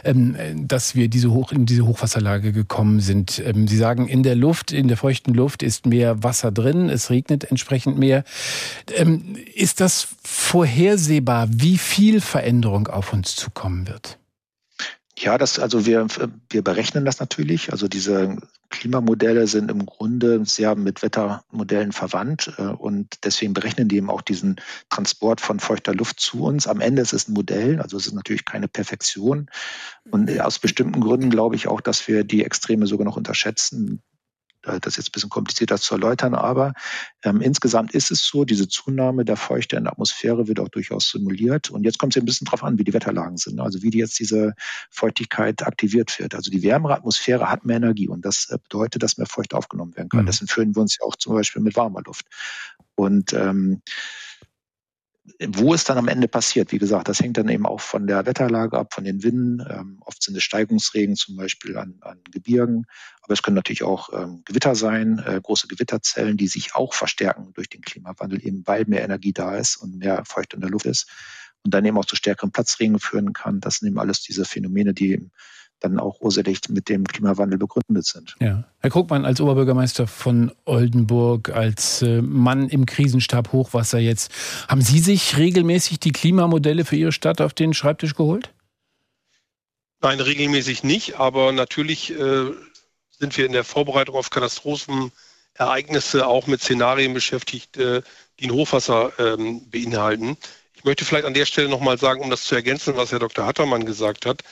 ähm, 0.04 0.36
dass 0.66 0.94
wir 0.94 1.08
diese 1.08 1.30
Hoch, 1.30 1.52
in 1.52 1.66
diese 1.66 1.86
Hochwasserlage 1.86 2.52
gekommen 2.52 3.00
sind. 3.00 3.40
Ähm, 3.44 3.68
Sie 3.68 3.76
sagen, 3.76 4.08
in 4.08 4.22
der 4.22 4.36
Luft, 4.36 4.72
in 4.72 4.88
der 4.88 4.96
feuchten 4.96 5.34
Luft 5.34 5.62
ist 5.62 5.84
mehr 5.86 6.22
Wasser 6.24 6.50
drin, 6.50 6.88
es 6.88 7.10
regnet 7.10 7.44
entsprechend 7.44 7.98
mehr. 7.98 8.24
Ähm, 8.96 9.36
ist 9.54 9.80
das 9.80 10.08
vorhersehbar, 10.24 11.48
wie 11.50 11.76
viel 11.76 12.20
Veränderung 12.22 12.88
auf 12.88 13.12
uns 13.12 13.36
zukommen 13.36 13.86
wird? 13.86 14.19
Ja, 15.22 15.36
das, 15.36 15.58
also 15.58 15.84
wir, 15.84 16.06
wir 16.48 16.62
berechnen 16.62 17.04
das 17.04 17.20
natürlich. 17.20 17.72
Also 17.72 17.88
diese 17.88 18.38
Klimamodelle 18.70 19.46
sind 19.46 19.70
im 19.70 19.84
Grunde 19.84 20.46
sehr 20.46 20.74
mit 20.76 21.02
Wettermodellen 21.02 21.92
verwandt 21.92 22.54
äh, 22.56 22.62
und 22.62 23.18
deswegen 23.22 23.52
berechnen 23.52 23.88
die 23.88 23.98
eben 23.98 24.08
auch 24.08 24.22
diesen 24.22 24.56
Transport 24.88 25.42
von 25.42 25.60
feuchter 25.60 25.94
Luft 25.94 26.20
zu 26.20 26.44
uns. 26.44 26.66
Am 26.66 26.80
Ende 26.80 27.02
ist 27.02 27.12
es 27.12 27.28
ein 27.28 27.34
Modell, 27.34 27.82
also 27.82 27.98
es 27.98 28.06
ist 28.06 28.14
natürlich 28.14 28.46
keine 28.46 28.66
Perfektion. 28.66 29.50
Und 30.10 30.40
aus 30.40 30.58
bestimmten 30.58 31.02
Gründen 31.02 31.28
glaube 31.28 31.54
ich 31.54 31.68
auch, 31.68 31.82
dass 31.82 32.08
wir 32.08 32.24
die 32.24 32.42
Extreme 32.42 32.86
sogar 32.86 33.04
noch 33.04 33.18
unterschätzen. 33.18 34.00
Äh, 34.70 34.80
das 34.80 34.94
ist 34.94 34.96
jetzt 34.98 35.08
ein 35.08 35.12
bisschen 35.12 35.30
komplizierter 35.30 35.78
zu 35.78 35.94
erläutern, 35.94 36.34
aber 36.34 36.72
ähm, 37.22 37.40
insgesamt 37.40 37.94
ist 37.94 38.10
es 38.10 38.24
so, 38.24 38.44
diese 38.44 38.68
Zunahme 38.68 39.24
der 39.24 39.36
Feuchte 39.36 39.76
in 39.76 39.84
der 39.84 39.92
Atmosphäre 39.92 40.48
wird 40.48 40.60
auch 40.60 40.68
durchaus 40.68 41.10
simuliert. 41.10 41.70
Und 41.70 41.84
jetzt 41.84 41.98
kommt 41.98 42.16
es 42.16 42.22
ein 42.22 42.26
bisschen 42.26 42.46
darauf 42.46 42.64
an, 42.64 42.78
wie 42.78 42.84
die 42.84 42.92
Wetterlagen 42.92 43.36
sind, 43.36 43.60
also 43.60 43.82
wie 43.82 43.90
die 43.90 43.98
jetzt 43.98 44.18
diese 44.18 44.54
Feuchtigkeit 44.90 45.66
aktiviert 45.66 46.18
wird. 46.18 46.34
Also 46.34 46.50
die 46.50 46.62
wärmere 46.62 46.94
Atmosphäre 46.94 47.50
hat 47.50 47.64
mehr 47.64 47.76
Energie 47.76 48.08
und 48.08 48.24
das 48.24 48.48
äh, 48.50 48.58
bedeutet, 48.62 49.02
dass 49.02 49.18
mehr 49.18 49.26
Feucht 49.26 49.54
aufgenommen 49.54 49.96
werden 49.96 50.08
kann. 50.08 50.22
Mhm. 50.22 50.26
Deswegen 50.26 50.48
führen 50.48 50.74
wir 50.74 50.82
uns 50.82 50.96
ja 50.98 51.06
auch 51.06 51.16
zum 51.16 51.34
Beispiel 51.34 51.62
mit 51.62 51.76
warmer 51.76 52.02
Luft. 52.04 52.26
Und 52.94 53.32
ähm, 53.32 53.82
wo 55.48 55.74
es 55.74 55.84
dann 55.84 55.98
am 55.98 56.08
Ende 56.08 56.28
passiert, 56.28 56.72
wie 56.72 56.78
gesagt, 56.78 57.08
das 57.08 57.20
hängt 57.20 57.36
dann 57.36 57.48
eben 57.48 57.66
auch 57.66 57.80
von 57.80 58.06
der 58.06 58.26
Wetterlage 58.26 58.78
ab, 58.78 58.94
von 58.94 59.04
den 59.04 59.22
Winden. 59.22 59.64
Ähm, 59.68 59.98
oft 60.04 60.22
sind 60.22 60.36
es 60.36 60.42
Steigungsregen 60.42 61.16
zum 61.16 61.36
Beispiel 61.36 61.76
an, 61.76 61.96
an 62.00 62.20
Gebirgen, 62.30 62.86
aber 63.22 63.34
es 63.34 63.42
können 63.42 63.56
natürlich 63.56 63.82
auch 63.82 64.10
ähm, 64.12 64.42
Gewitter 64.44 64.74
sein, 64.74 65.22
äh, 65.26 65.40
große 65.42 65.68
Gewitterzellen, 65.68 66.36
die 66.36 66.48
sich 66.48 66.74
auch 66.74 66.94
verstärken 66.94 67.52
durch 67.54 67.68
den 67.68 67.80
Klimawandel, 67.80 68.44
eben 68.44 68.66
weil 68.66 68.84
mehr 68.86 69.02
Energie 69.02 69.32
da 69.32 69.56
ist 69.56 69.76
und 69.76 69.98
mehr 69.98 70.24
Feucht 70.26 70.54
in 70.54 70.60
der 70.60 70.70
Luft 70.70 70.86
ist 70.86 71.08
und 71.62 71.74
dann 71.74 71.84
eben 71.84 71.98
auch 71.98 72.06
zu 72.06 72.16
stärkeren 72.16 72.52
Platzregen 72.52 72.98
führen 72.98 73.32
kann. 73.32 73.60
Das 73.60 73.76
sind 73.76 73.88
eben 73.88 73.98
alles 73.98 74.22
diese 74.22 74.44
Phänomene, 74.44 74.94
die 74.94 75.30
dann 75.80 75.98
auch 75.98 76.20
ursächlich 76.20 76.60
mit 76.68 76.88
dem 76.88 77.04
Klimawandel 77.04 77.58
begründet 77.58 78.06
sind. 78.06 78.36
Ja. 78.40 78.64
Herr 78.80 78.90
Krugmann, 78.90 79.24
als 79.24 79.40
Oberbürgermeister 79.40 80.06
von 80.06 80.52
Oldenburg, 80.64 81.50
als 81.50 82.02
äh, 82.02 82.22
Mann 82.22 82.68
im 82.68 82.86
Krisenstab 82.86 83.52
Hochwasser 83.52 83.98
jetzt, 83.98 84.30
haben 84.68 84.82
Sie 84.82 85.00
sich 85.00 85.36
regelmäßig 85.36 85.98
die 86.00 86.12
Klimamodelle 86.12 86.84
für 86.84 86.96
Ihre 86.96 87.12
Stadt 87.12 87.40
auf 87.40 87.54
den 87.54 87.74
Schreibtisch 87.74 88.14
geholt? 88.14 88.52
Nein, 90.02 90.20
regelmäßig 90.20 90.82
nicht, 90.82 91.18
aber 91.18 91.52
natürlich 91.52 92.10
äh, 92.12 92.46
sind 93.10 93.36
wir 93.36 93.46
in 93.46 93.52
der 93.52 93.64
Vorbereitung 93.64 94.16
auf 94.16 94.30
Katastrophenereignisse 94.30 96.26
auch 96.26 96.46
mit 96.46 96.62
Szenarien 96.62 97.12
beschäftigt, 97.12 97.76
äh, 97.76 98.02
die 98.38 98.46
ein 98.46 98.52
Hochwasser 98.52 99.12
ähm, 99.18 99.68
beinhalten. 99.70 100.38
Ich 100.74 100.84
möchte 100.84 101.04
vielleicht 101.04 101.26
an 101.26 101.34
der 101.34 101.44
Stelle 101.44 101.68
nochmal 101.68 101.98
sagen, 101.98 102.22
um 102.22 102.30
das 102.30 102.44
zu 102.44 102.54
ergänzen, 102.54 102.96
was 102.96 103.12
Herr 103.12 103.18
Dr. 103.18 103.44
Hattermann 103.44 103.84
gesagt 103.84 104.24
hat, 104.24 104.42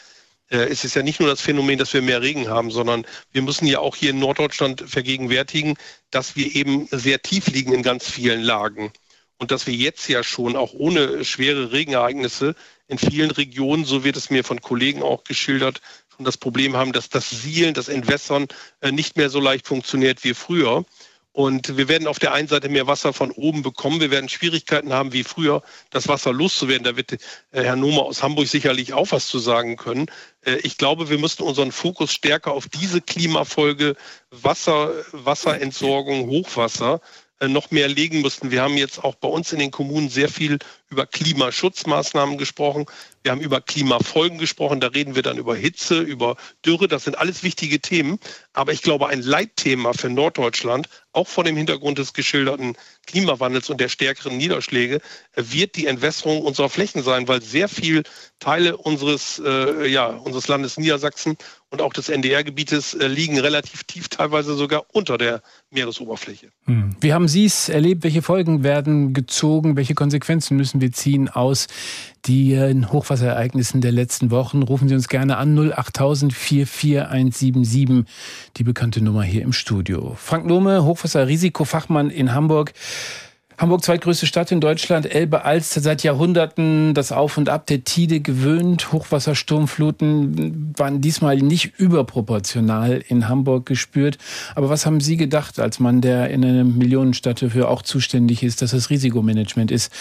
äh, 0.50 0.68
es 0.68 0.84
ist 0.84 0.94
ja 0.94 1.02
nicht 1.02 1.20
nur 1.20 1.28
das 1.28 1.40
Phänomen, 1.40 1.78
dass 1.78 1.92
wir 1.92 2.02
mehr 2.02 2.22
Regen 2.22 2.48
haben, 2.48 2.70
sondern 2.70 3.06
wir 3.32 3.42
müssen 3.42 3.66
ja 3.66 3.80
auch 3.80 3.96
hier 3.96 4.10
in 4.10 4.18
Norddeutschland 4.18 4.84
vergegenwärtigen, 4.86 5.76
dass 6.10 6.36
wir 6.36 6.54
eben 6.54 6.88
sehr 6.90 7.22
tief 7.22 7.46
liegen 7.48 7.72
in 7.72 7.82
ganz 7.82 8.10
vielen 8.10 8.42
Lagen. 8.42 8.92
Und 9.38 9.52
dass 9.52 9.66
wir 9.66 9.74
jetzt 9.74 10.08
ja 10.08 10.24
schon 10.24 10.56
auch 10.56 10.72
ohne 10.72 11.24
schwere 11.24 11.70
Regenereignisse 11.70 12.56
in 12.88 12.98
vielen 12.98 13.30
Regionen, 13.30 13.84
so 13.84 14.02
wird 14.02 14.16
es 14.16 14.30
mir 14.30 14.42
von 14.42 14.60
Kollegen 14.60 15.02
auch 15.02 15.22
geschildert, 15.22 15.80
schon 16.16 16.24
das 16.24 16.36
Problem 16.36 16.76
haben, 16.76 16.92
dass 16.92 17.08
das 17.08 17.30
Sielen, 17.30 17.74
das 17.74 17.88
Entwässern 17.88 18.48
äh, 18.80 18.90
nicht 18.90 19.16
mehr 19.16 19.30
so 19.30 19.38
leicht 19.38 19.66
funktioniert 19.66 20.24
wie 20.24 20.34
früher. 20.34 20.84
Und 21.32 21.76
wir 21.76 21.88
werden 21.88 22.08
auf 22.08 22.18
der 22.18 22.32
einen 22.32 22.48
Seite 22.48 22.68
mehr 22.68 22.86
Wasser 22.86 23.12
von 23.12 23.30
oben 23.30 23.62
bekommen. 23.62 24.00
Wir 24.00 24.10
werden 24.10 24.28
Schwierigkeiten 24.28 24.92
haben, 24.92 25.12
wie 25.12 25.24
früher 25.24 25.62
das 25.90 26.08
Wasser 26.08 26.32
loszuwerden. 26.32 26.84
Da 26.84 26.96
wird 26.96 27.12
äh, 27.12 27.18
Herr 27.52 27.76
Nomer 27.76 28.02
aus 28.02 28.22
Hamburg 28.22 28.48
sicherlich 28.48 28.92
auch 28.92 29.12
was 29.12 29.28
zu 29.28 29.38
sagen 29.38 29.76
können. 29.76 30.06
Äh, 30.44 30.56
ich 30.62 30.78
glaube, 30.78 31.10
wir 31.10 31.18
müssten 31.18 31.42
unseren 31.44 31.70
Fokus 31.70 32.12
stärker 32.12 32.52
auf 32.52 32.68
diese 32.68 33.00
Klimafolge 33.00 33.94
Wasser, 34.30 34.92
Wasserentsorgung, 35.12 36.28
Hochwasser 36.28 37.00
noch 37.46 37.70
mehr 37.70 37.86
legen 37.86 38.20
müssten. 38.20 38.50
Wir 38.50 38.62
haben 38.62 38.76
jetzt 38.76 39.04
auch 39.04 39.14
bei 39.14 39.28
uns 39.28 39.52
in 39.52 39.60
den 39.60 39.70
Kommunen 39.70 40.08
sehr 40.08 40.28
viel 40.28 40.58
über 40.90 41.06
Klimaschutzmaßnahmen 41.06 42.38
gesprochen. 42.38 42.86
Wir 43.22 43.32
haben 43.32 43.40
über 43.40 43.60
Klimafolgen 43.60 44.38
gesprochen. 44.38 44.80
Da 44.80 44.88
reden 44.88 45.14
wir 45.14 45.22
dann 45.22 45.38
über 45.38 45.54
Hitze, 45.54 46.00
über 46.00 46.36
Dürre. 46.64 46.88
Das 46.88 47.04
sind 47.04 47.18
alles 47.18 47.42
wichtige 47.42 47.78
Themen. 47.80 48.18
Aber 48.54 48.72
ich 48.72 48.82
glaube, 48.82 49.08
ein 49.08 49.22
Leitthema 49.22 49.92
für 49.92 50.08
Norddeutschland, 50.08 50.88
auch 51.12 51.28
vor 51.28 51.44
dem 51.44 51.56
Hintergrund 51.56 51.98
des 51.98 52.12
geschilderten 52.12 52.76
Klimawandels 53.06 53.70
und 53.70 53.80
der 53.80 53.88
stärkeren 53.88 54.36
Niederschläge, 54.36 55.00
äh, 55.36 55.42
wird 55.46 55.76
die 55.76 55.86
Entwässerung 55.86 56.42
unserer 56.42 56.70
Flächen 56.70 57.02
sein, 57.02 57.28
weil 57.28 57.42
sehr 57.42 57.68
viel 57.68 58.02
Teile 58.38 58.76
unseres, 58.76 59.40
äh, 59.44 59.86
ja, 59.86 60.06
unseres 60.06 60.48
Landes 60.48 60.76
Niedersachsen 60.78 61.36
und 61.70 61.82
auch 61.82 61.92
des 61.92 62.08
NDR-Gebietes 62.08 62.94
äh, 62.94 63.06
liegen 63.06 63.38
relativ 63.38 63.84
tief, 63.84 64.08
teilweise 64.08 64.54
sogar 64.54 64.84
unter 64.92 65.18
der 65.18 65.42
Meeresoberfläche. 65.70 66.48
Hm. 66.64 66.96
Wie 67.00 67.12
haben 67.12 67.28
Sie 67.28 67.44
es 67.44 67.68
erlebt? 67.68 68.04
Welche 68.04 68.22
Folgen 68.22 68.62
werden 68.64 69.12
gezogen? 69.12 69.76
Welche 69.76 69.94
Konsequenzen 69.94 70.56
müssen 70.56 70.80
wir 70.80 70.92
ziehen 70.92 71.28
aus 71.28 71.66
den 72.26 72.90
Hochwasserereignissen 72.90 73.80
der 73.80 73.92
letzten 73.92 74.30
Wochen? 74.30 74.62
Rufen 74.62 74.88
Sie 74.88 74.94
uns 74.94 75.08
gerne 75.08 75.36
an 75.36 75.58
08000 75.58 76.32
44177, 76.32 78.04
die 78.56 78.64
bekannte 78.64 79.02
Nummer 79.02 79.22
hier 79.22 79.42
im 79.42 79.52
Studio. 79.52 80.16
Frank 80.18 80.48
Lohme, 80.48 80.84
Hochwasserrisikofachmann 80.84 82.08
in 82.10 82.32
Hamburg. 82.32 82.72
Hamburg, 83.58 83.82
zweitgrößte 83.82 84.26
Stadt 84.26 84.52
in 84.52 84.60
Deutschland, 84.60 85.12
Elbe 85.12 85.44
Alster, 85.44 85.80
seit 85.80 86.04
Jahrhunderten 86.04 86.94
das 86.94 87.10
Auf 87.10 87.36
und 87.38 87.48
Ab 87.48 87.66
der 87.66 87.82
Tide 87.82 88.20
gewöhnt. 88.20 88.92
Hochwassersturmfluten 88.92 90.74
waren 90.76 91.00
diesmal 91.00 91.38
nicht 91.38 91.76
überproportional 91.76 93.02
in 93.08 93.28
Hamburg 93.28 93.66
gespürt. 93.66 94.16
Aber 94.54 94.68
was 94.68 94.86
haben 94.86 95.00
Sie 95.00 95.16
gedacht, 95.16 95.58
als 95.58 95.80
Mann, 95.80 96.00
der 96.00 96.30
in 96.30 96.44
einer 96.44 96.62
Millionenstadt 96.62 97.42
dafür 97.42 97.68
auch 97.68 97.82
zuständig 97.82 98.44
ist, 98.44 98.62
dass 98.62 98.70
das 98.70 98.90
Risikomanagement 98.90 99.72
ist? 99.72 99.92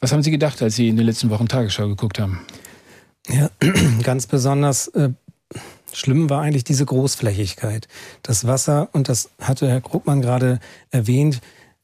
Was 0.00 0.12
haben 0.12 0.22
Sie 0.22 0.30
gedacht, 0.30 0.62
als 0.62 0.76
Sie 0.76 0.88
in 0.88 0.96
den 0.96 1.04
letzten 1.04 1.28
Wochen 1.28 1.46
Tagesschau 1.46 1.88
geguckt 1.88 2.18
haben? 2.18 2.40
Ja, 3.28 3.50
ganz 4.02 4.26
besonders 4.26 4.88
äh, 4.88 5.10
schlimm 5.92 6.30
war 6.30 6.40
eigentlich 6.40 6.64
diese 6.64 6.86
Großflächigkeit. 6.86 7.86
Das 8.22 8.46
Wasser, 8.46 8.88
und 8.92 9.10
das 9.10 9.28
hatte 9.42 9.68
Herr 9.68 9.82
Krugmann 9.82 10.22
gerade 10.22 10.58
erwähnt, 10.90 11.42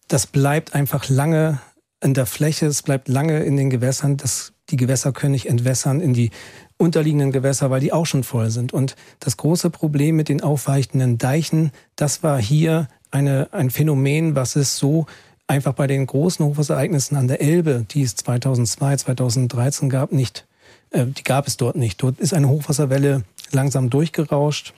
das 0.08 0.26
bleibt 0.26 0.74
einfach 0.74 1.08
lange 1.08 1.60
in 2.02 2.14
der 2.14 2.26
Fläche, 2.26 2.66
es 2.66 2.82
bleibt 2.82 3.08
lange 3.08 3.42
in 3.42 3.56
den 3.56 3.70
Gewässern. 3.70 4.16
Das, 4.16 4.52
die 4.70 4.76
Gewässer 4.76 5.12
können 5.12 5.32
nicht 5.32 5.46
entwässern 5.46 6.00
in 6.00 6.12
die 6.12 6.30
unterliegenden 6.76 7.32
Gewässer, 7.32 7.70
weil 7.70 7.80
die 7.80 7.92
auch 7.92 8.06
schon 8.06 8.24
voll 8.24 8.50
sind. 8.50 8.72
Und 8.72 8.96
das 9.20 9.36
große 9.36 9.70
Problem 9.70 10.16
mit 10.16 10.28
den 10.28 10.42
aufweichenden 10.42 11.18
Deichen, 11.18 11.72
das 11.96 12.22
war 12.22 12.40
hier 12.40 12.88
eine, 13.10 13.52
ein 13.52 13.70
Phänomen, 13.70 14.34
was 14.34 14.56
es 14.56 14.76
so 14.76 15.06
einfach 15.46 15.72
bei 15.72 15.86
den 15.86 16.06
großen 16.06 16.44
Hochwasserereignissen 16.44 17.16
an 17.16 17.28
der 17.28 17.40
Elbe, 17.40 17.86
die 17.90 18.02
es 18.02 18.16
2002, 18.16 18.96
2013 18.96 19.88
gab, 19.88 20.12
nicht, 20.12 20.46
äh, 20.90 21.06
die 21.06 21.22
gab 21.22 21.46
es 21.46 21.56
dort 21.56 21.76
nicht. 21.76 22.02
Dort 22.02 22.18
ist 22.18 22.34
eine 22.34 22.48
Hochwasserwelle 22.48 23.24
langsam 23.52 23.90
durchgerauscht, 23.90 24.74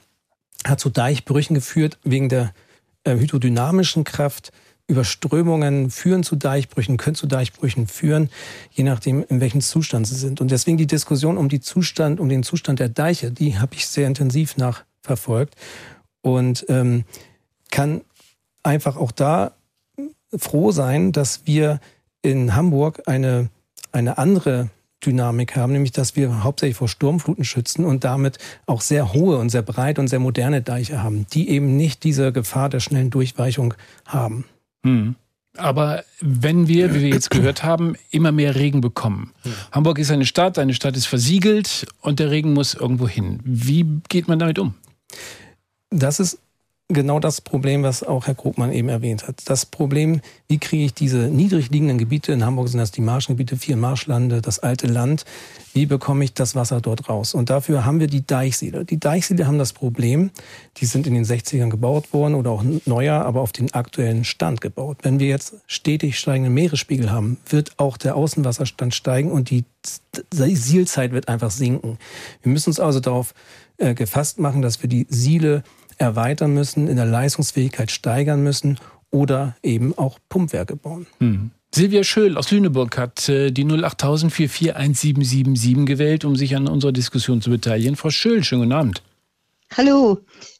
hat 0.65 0.79
zu 0.79 0.89
Deichbrüchen 0.89 1.55
geführt 1.55 1.97
wegen 2.03 2.29
der 2.29 2.53
äh, 3.03 3.15
hydrodynamischen 3.15 4.03
Kraft 4.03 4.51
Überströmungen 4.87 5.91
führen 5.91 6.23
zu 6.23 6.37
Deichbrüchen, 6.37 6.97
können 6.97 7.15
zu 7.15 7.27
Deichbrüchen 7.27 7.87
führen, 7.87 8.29
je 8.71 8.83
nachdem, 8.83 9.23
in 9.27 9.41
welchem 9.41 9.59
Zustand 9.61 10.07
sie 10.07 10.15
sind. 10.15 10.39
Und 10.39 10.49
deswegen 10.49 10.77
die 10.77 10.87
Diskussion 10.87 11.37
um, 11.37 11.49
die 11.49 11.59
Zustand, 11.59 12.19
um 12.19 12.29
den 12.29 12.43
Zustand 12.43 12.79
der 12.79 12.89
Deiche, 12.89 13.31
die 13.31 13.59
habe 13.59 13.75
ich 13.75 13.87
sehr 13.87 14.07
intensiv 14.07 14.55
nachverfolgt 14.55 15.55
und 16.21 16.65
ähm, 16.69 17.03
kann 17.69 18.01
einfach 18.63 18.95
auch 18.95 19.11
da 19.11 19.51
froh 20.37 20.71
sein, 20.71 21.11
dass 21.11 21.45
wir 21.45 21.79
in 22.21 22.55
Hamburg 22.55 23.03
eine, 23.07 23.49
eine 23.91 24.17
andere 24.17 24.69
Dynamik 25.05 25.55
haben, 25.55 25.73
nämlich 25.73 25.91
dass 25.91 26.15
wir 26.15 26.43
hauptsächlich 26.43 26.77
vor 26.77 26.87
Sturmfluten 26.87 27.43
schützen 27.43 27.85
und 27.85 28.03
damit 28.03 28.37
auch 28.65 28.81
sehr 28.81 29.13
hohe 29.13 29.37
und 29.37 29.49
sehr 29.49 29.61
breite 29.61 30.01
und 30.01 30.07
sehr 30.07 30.19
moderne 30.19 30.61
Deiche 30.61 31.03
haben, 31.03 31.27
die 31.33 31.49
eben 31.49 31.77
nicht 31.77 32.03
diese 32.03 32.31
Gefahr 32.31 32.69
der 32.69 32.79
schnellen 32.79 33.09
Durchweichung 33.09 33.75
haben. 34.05 34.45
Hm. 34.87 35.15
Aber 35.57 36.03
wenn 36.21 36.67
wir, 36.67 36.93
wie 36.93 37.01
wir 37.01 37.09
jetzt 37.09 37.31
gehört 37.31 37.63
haben, 37.63 37.95
immer 38.11 38.31
mehr 38.31 38.55
Regen 38.55 38.79
bekommen. 38.79 39.33
Hm. 39.41 39.53
Hamburg 39.71 39.99
ist 39.99 40.11
eine 40.11 40.25
Stadt, 40.25 40.59
eine 40.59 40.73
Stadt 40.73 40.95
ist 40.95 41.07
versiegelt 41.07 41.87
und 42.01 42.19
der 42.19 42.31
Regen 42.31 42.53
muss 42.53 42.73
irgendwo 42.73 43.07
hin. 43.07 43.39
Wie 43.43 43.85
geht 44.07 44.27
man 44.27 44.39
damit 44.39 44.59
um? 44.59 44.75
Das 45.89 46.19
ist 46.19 46.39
genau 46.89 47.19
das 47.19 47.41
Problem, 47.41 47.83
was 47.83 48.01
auch 48.01 48.27
Herr 48.27 48.35
Krugmann 48.35 48.71
eben 48.71 48.87
erwähnt 48.87 49.27
hat. 49.27 49.41
Das 49.45 49.65
Problem, 49.65 50.21
wie 50.47 50.57
kriege 50.57 50.85
ich 50.85 50.93
diese 50.93 51.27
niedrig 51.27 51.69
liegenden 51.69 51.97
Gebiete, 51.97 52.31
in 52.31 52.45
Hamburg 52.45 52.69
sind 52.69 52.79
das 52.79 52.91
die 52.91 53.01
Marschengebiete, 53.01 53.57
vier 53.57 53.75
Marschlande, 53.75 54.41
das 54.41 54.59
alte 54.59 54.87
Land, 54.87 55.25
wie 55.73 55.85
bekomme 55.85 56.23
ich 56.23 56.33
das 56.33 56.55
Wasser 56.55 56.79
dort 56.79 57.09
raus? 57.09 57.33
Und 57.33 57.49
dafür 57.49 57.83
haben 57.83 57.99
wir 57.99 58.07
die 58.07 58.25
Deichsiele. 58.25 58.85
Die 58.85 58.99
Deichsiele 58.99 59.47
haben 59.47 59.57
das 59.57 59.73
Problem, 59.73 60.31
die 60.77 60.85
sind 60.85 61.07
in 61.07 61.13
den 61.13 61.25
60ern 61.25 61.69
gebaut 61.69 62.13
worden 62.13 62.35
oder 62.35 62.51
auch 62.51 62.63
neuer, 62.85 63.25
aber 63.25 63.41
auf 63.41 63.51
den 63.51 63.73
aktuellen 63.73 64.23
Stand 64.23 64.61
gebaut. 64.61 64.99
Wenn 65.01 65.19
wir 65.19 65.27
jetzt 65.27 65.55
stetig 65.67 66.17
steigenden 66.17 66.53
Meeresspiegel 66.53 67.11
haben, 67.11 67.37
wird 67.49 67.77
auch 67.77 67.97
der 67.97 68.15
Außenwasserstand 68.15 68.95
steigen 68.95 69.29
und 69.29 69.49
die 69.49 69.65
Sielzeit 70.31 71.11
wird 71.11 71.27
einfach 71.27 71.51
sinken. 71.51 71.97
Wir 72.41 72.51
müssen 72.51 72.69
uns 72.69 72.79
also 72.79 73.01
darauf 73.01 73.33
äh, 73.77 73.93
gefasst 73.93 74.39
machen, 74.39 74.61
dass 74.61 74.81
wir 74.81 74.89
die 74.89 75.05
Siele 75.09 75.63
erweitern 75.97 76.53
müssen, 76.53 76.87
in 76.87 76.95
der 76.95 77.05
Leistungsfähigkeit 77.05 77.91
steigern 77.91 78.43
müssen 78.43 78.79
oder 79.11 79.55
eben 79.63 79.97
auch 79.97 80.19
Pumpwerke 80.29 80.75
bauen. 80.75 81.07
Hm. 81.19 81.51
Silvia 81.73 82.03
Schöll 82.03 82.37
aus 82.37 82.51
Lüneburg 82.51 82.97
hat 82.97 83.27
äh, 83.29 83.51
die 83.51 83.65
08000 83.65 84.31
441777 84.31 85.85
gewählt, 85.85 86.25
um 86.25 86.35
sich 86.35 86.55
an 86.55 86.67
unserer 86.67 86.91
Diskussion 86.91 87.41
zu 87.41 87.49
beteiligen. 87.49 87.95
Frau 87.95 88.09
Schöll, 88.09 88.43
schönen 88.43 88.63
guten 88.63 88.73
Abend. 88.73 89.03
Hallo. 89.75 90.19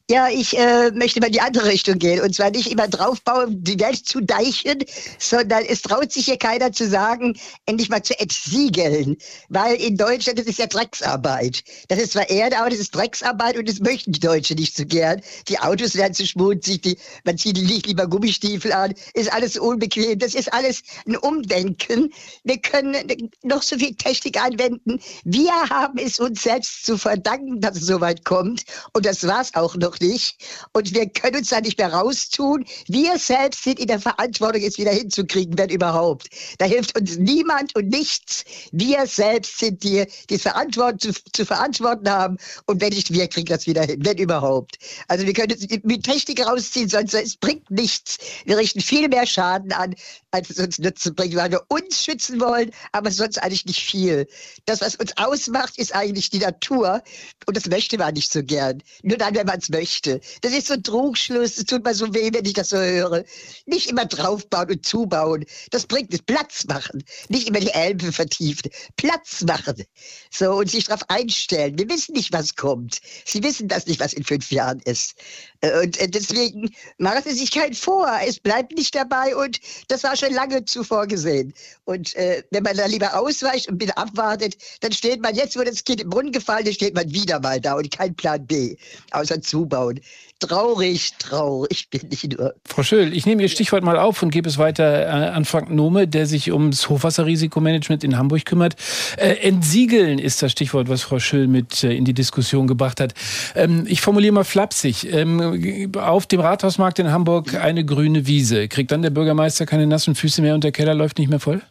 Ja, 0.09 0.29
ich 0.29 0.57
äh, 0.57 0.91
möchte 0.91 1.19
mal 1.19 1.25
in 1.25 1.33
die 1.33 1.41
andere 1.41 1.65
Richtung 1.65 1.99
gehen. 1.99 2.21
Und 2.21 2.33
zwar 2.33 2.49
nicht 2.49 2.71
immer 2.71 2.87
draufbauen, 2.87 3.61
die 3.61 3.77
Welt 3.77 4.05
zu 4.05 4.21
deichen, 4.21 4.85
sondern 5.19 5.65
es 5.65 5.81
traut 5.81 6.13
sich 6.13 6.23
hier 6.23 6.37
keiner 6.37 6.71
zu 6.71 6.87
sagen, 6.87 7.37
endlich 7.65 7.89
mal 7.89 8.01
zu 8.01 8.17
entsiegeln. 8.17 9.17
Weil 9.49 9.75
in 9.75 9.97
Deutschland, 9.97 10.39
das 10.39 10.45
ist 10.45 10.59
ja 10.59 10.67
Drecksarbeit. 10.67 11.61
Das 11.89 11.99
ist 11.99 12.13
zwar 12.13 12.29
Erde, 12.29 12.57
aber 12.57 12.69
das 12.69 12.79
ist 12.79 12.95
Drecksarbeit 12.95 13.57
und 13.57 13.67
das 13.67 13.81
möchten 13.81 14.13
die 14.13 14.21
Deutschen 14.21 14.55
nicht 14.55 14.77
so 14.77 14.85
gern. 14.85 15.21
Die 15.49 15.59
Autos 15.59 15.95
werden 15.95 16.13
zu 16.13 16.25
schmutzig, 16.25 16.83
die, 16.83 16.97
man 17.25 17.37
zieht 17.37 17.57
nicht 17.57 17.85
lieber 17.85 18.07
Gummistiefel 18.07 18.71
an, 18.71 18.93
ist 19.13 19.33
alles 19.33 19.57
unbequem. 19.57 20.19
Das 20.19 20.35
ist 20.35 20.53
alles 20.53 20.83
ein 21.05 21.17
Umdenken. 21.17 22.13
Wir 22.45 22.61
können 22.61 22.95
noch 23.43 23.61
so 23.61 23.77
viel 23.77 23.93
Technik 23.95 24.41
anwenden. 24.41 25.01
Wir 25.25 25.51
haben 25.69 25.97
es 25.97 26.17
uns 26.17 26.43
selbst 26.43 26.85
zu 26.85 26.97
verdanken, 26.97 27.59
dass 27.59 27.75
es 27.75 27.87
so 27.87 27.99
weit 27.99 28.23
kommt. 28.23 28.63
Und 28.93 29.05
das 29.05 29.27
war's 29.27 29.53
auch 29.53 29.75
noch 29.75 29.96
nicht. 30.01 30.37
Und 30.73 30.93
wir 30.93 31.07
können 31.09 31.37
uns 31.37 31.49
da 31.49 31.61
nicht 31.61 31.77
mehr 31.77 31.93
raustun. 31.93 32.65
Wir 32.87 33.17
selbst 33.17 33.63
sind 33.63 33.79
in 33.79 33.87
der 33.87 33.99
Verantwortung, 33.99 34.61
es 34.61 34.77
wieder 34.77 34.91
hinzukriegen, 34.91 35.57
wenn 35.57 35.69
überhaupt. 35.69 36.27
Da 36.57 36.65
hilft 36.65 36.97
uns 36.97 37.17
niemand 37.17 37.75
und 37.75 37.89
nichts. 37.89 38.43
Wir 38.71 39.05
selbst 39.05 39.59
sind 39.59 39.83
die, 39.83 40.05
die 40.29 40.37
Verantwortung 40.37 40.99
zu, 40.99 41.21
zu 41.33 41.45
verantworten 41.45 42.09
haben. 42.09 42.37
Und 42.65 42.81
wenn 42.81 42.89
nicht, 42.89 43.11
wir 43.11 43.27
kriegen 43.27 43.47
das 43.47 43.67
wieder 43.67 43.83
hin, 43.83 43.99
wenn 44.03 44.17
überhaupt. 44.17 44.77
Also 45.07 45.25
wir 45.25 45.33
können 45.33 45.53
uns 45.53 45.65
mit 45.83 46.03
Technik 46.03 46.45
rausziehen, 46.45 46.89
sonst 46.89 47.13
es 47.13 47.37
bringt 47.37 47.69
nichts. 47.69 48.17
Wir 48.45 48.57
richten 48.57 48.81
viel 48.81 49.07
mehr 49.07 49.25
Schaden 49.25 49.71
an, 49.71 49.95
als 50.31 50.49
es 50.49 50.59
uns 50.59 50.79
Nutzen 50.79 51.15
bringt, 51.15 51.35
weil 51.35 51.51
wir 51.51 51.63
uns 51.69 52.03
schützen 52.03 52.39
wollen, 52.41 52.71
aber 52.91 53.11
sonst 53.11 53.37
eigentlich 53.41 53.65
nicht 53.65 53.81
viel. 53.81 54.27
Das, 54.65 54.81
was 54.81 54.95
uns 54.95 55.15
ausmacht, 55.17 55.77
ist 55.77 55.95
eigentlich 55.95 56.29
die 56.29 56.39
Natur. 56.39 57.01
Und 57.45 57.55
das 57.55 57.67
möchte 57.67 57.97
man 57.97 58.13
nicht 58.13 58.31
so 58.31 58.43
gern. 58.43 58.83
Nur 59.03 59.17
dann, 59.17 59.35
wenn 59.35 59.47
man 59.47 59.59
es 59.59 59.69
möchte. 59.69 60.19
Das 60.41 60.51
ist 60.51 60.67
so 60.67 60.73
ein 60.73 60.83
Trugschluss. 60.83 61.57
Es 61.57 61.65
tut 61.65 61.83
mir 61.83 61.93
so 61.93 62.13
weh, 62.13 62.29
wenn 62.33 62.45
ich 62.45 62.53
das 62.53 62.69
so 62.69 62.77
höre. 62.77 63.23
Nicht 63.65 63.89
immer 63.89 64.05
draufbauen 64.05 64.69
und 64.71 64.85
zubauen. 64.85 65.45
Das 65.71 65.85
bringt 65.85 66.13
es. 66.13 66.21
Platz 66.21 66.65
machen. 66.65 67.03
Nicht 67.29 67.47
immer 67.47 67.59
die 67.59 67.71
Elbe 67.71 68.11
vertiefen. 68.11 68.69
Platz 68.97 69.43
machen. 69.43 69.83
So, 70.29 70.55
und 70.55 70.69
sich 70.69 70.85
darauf 70.85 71.09
einstellen. 71.09 71.77
Wir 71.77 71.89
wissen 71.89 72.13
nicht, 72.13 72.33
was 72.33 72.55
kommt. 72.55 72.99
Sie 73.25 73.43
wissen 73.43 73.69
das 73.69 73.87
nicht, 73.87 74.01
was 74.01 74.13
in 74.13 74.25
fünf 74.25 74.51
Jahren 74.51 74.79
ist. 74.81 75.15
Äh, 75.61 75.83
und 75.83 75.97
äh, 75.99 76.09
deswegen 76.09 76.75
machen 76.97 77.23
Sie 77.23 77.33
sich 77.33 77.51
keinen 77.51 77.73
vor. 77.73 78.11
Es 78.25 78.39
bleibt 78.39 78.73
nicht 78.73 78.93
dabei 78.93 79.35
und 79.35 79.59
das 79.87 80.03
war 80.03 80.16
schon 80.17 80.33
lange 80.33 80.65
zuvor 80.65 81.07
gesehen. 81.07 81.53
Und 81.85 82.15
äh, 82.15 82.43
wenn 82.51 82.63
man 82.63 82.75
da 82.75 82.85
lieber 82.85 83.17
ausweicht 83.17 83.69
und 83.69 83.81
wieder 83.81 83.97
abwartet, 83.97 84.57
dann 84.81 84.91
steht 84.91 85.21
man 85.21 85.35
jetzt, 85.35 85.57
wo 85.57 85.63
das 85.63 85.83
Kind 85.83 86.01
im 86.01 86.09
Brunnen 86.09 86.31
gefallen 86.31 86.65
ist, 86.65 86.75
steht 86.75 86.95
man 86.95 87.11
wieder 87.11 87.39
mal 87.39 87.61
da 87.61 87.75
und 87.75 87.89
kein 87.91 88.15
Plan 88.15 88.45
B, 88.45 88.75
außer 89.11 89.41
zubauen. 89.41 89.99
Traurig, 90.39 91.13
traurig 91.17 91.89
bin 91.89 92.01
ich 92.11 92.23
nur. 92.25 92.53
Frau 92.63 92.83
Schöll, 92.83 93.11
ich 93.11 93.25
nehme 93.25 93.41
Ihr 93.41 93.49
Stichwort 93.49 93.83
mal 93.83 93.97
auf 93.97 94.21
und 94.21 94.29
gebe 94.29 94.47
es 94.47 94.59
weiter 94.59 95.07
äh, 95.07 95.29
an 95.29 95.45
Frank 95.45 95.71
Nome, 95.71 96.07
der 96.07 96.27
sich 96.27 96.51
ums 96.51 96.89
Hochwasserrisikomanagement 96.89 98.03
in 98.03 98.19
Hamburg 98.19 98.45
kümmert. 98.45 98.75
Äh, 99.17 99.33
entsiegeln 99.47 100.19
ist 100.19 100.43
das 100.43 100.51
Stichwort, 100.51 100.89
was 100.89 101.01
Frau 101.01 101.17
Schöll 101.17 101.47
mit 101.47 101.83
äh, 101.83 101.91
in 101.91 102.05
die 102.05 102.13
Diskussion 102.13 102.67
gebracht 102.67 102.99
hat. 102.99 103.15
Ähm, 103.55 103.85
ich 103.87 104.01
formuliere 104.01 104.31
mal 104.31 104.43
flapsig. 104.43 105.11
Ähm, 105.11 105.91
auf 105.97 106.27
dem 106.27 106.39
Rathausmarkt 106.39 106.99
in 106.99 107.11
Hamburg 107.11 107.55
eine 107.55 107.83
grüne 107.83 108.27
Wiese. 108.27 108.67
Kriegt 108.67 108.91
dann 108.91 109.01
der 109.01 109.09
Bürgermeister 109.09 109.65
keine 109.65 109.87
nassen 110.07 110.15
Füße 110.15 110.41
mehr 110.41 110.55
und 110.55 110.63
der 110.63 110.71
Keller 110.71 110.93
läuft 110.93 111.19
nicht 111.19 111.29
mehr 111.29 111.39
voll? 111.39 111.61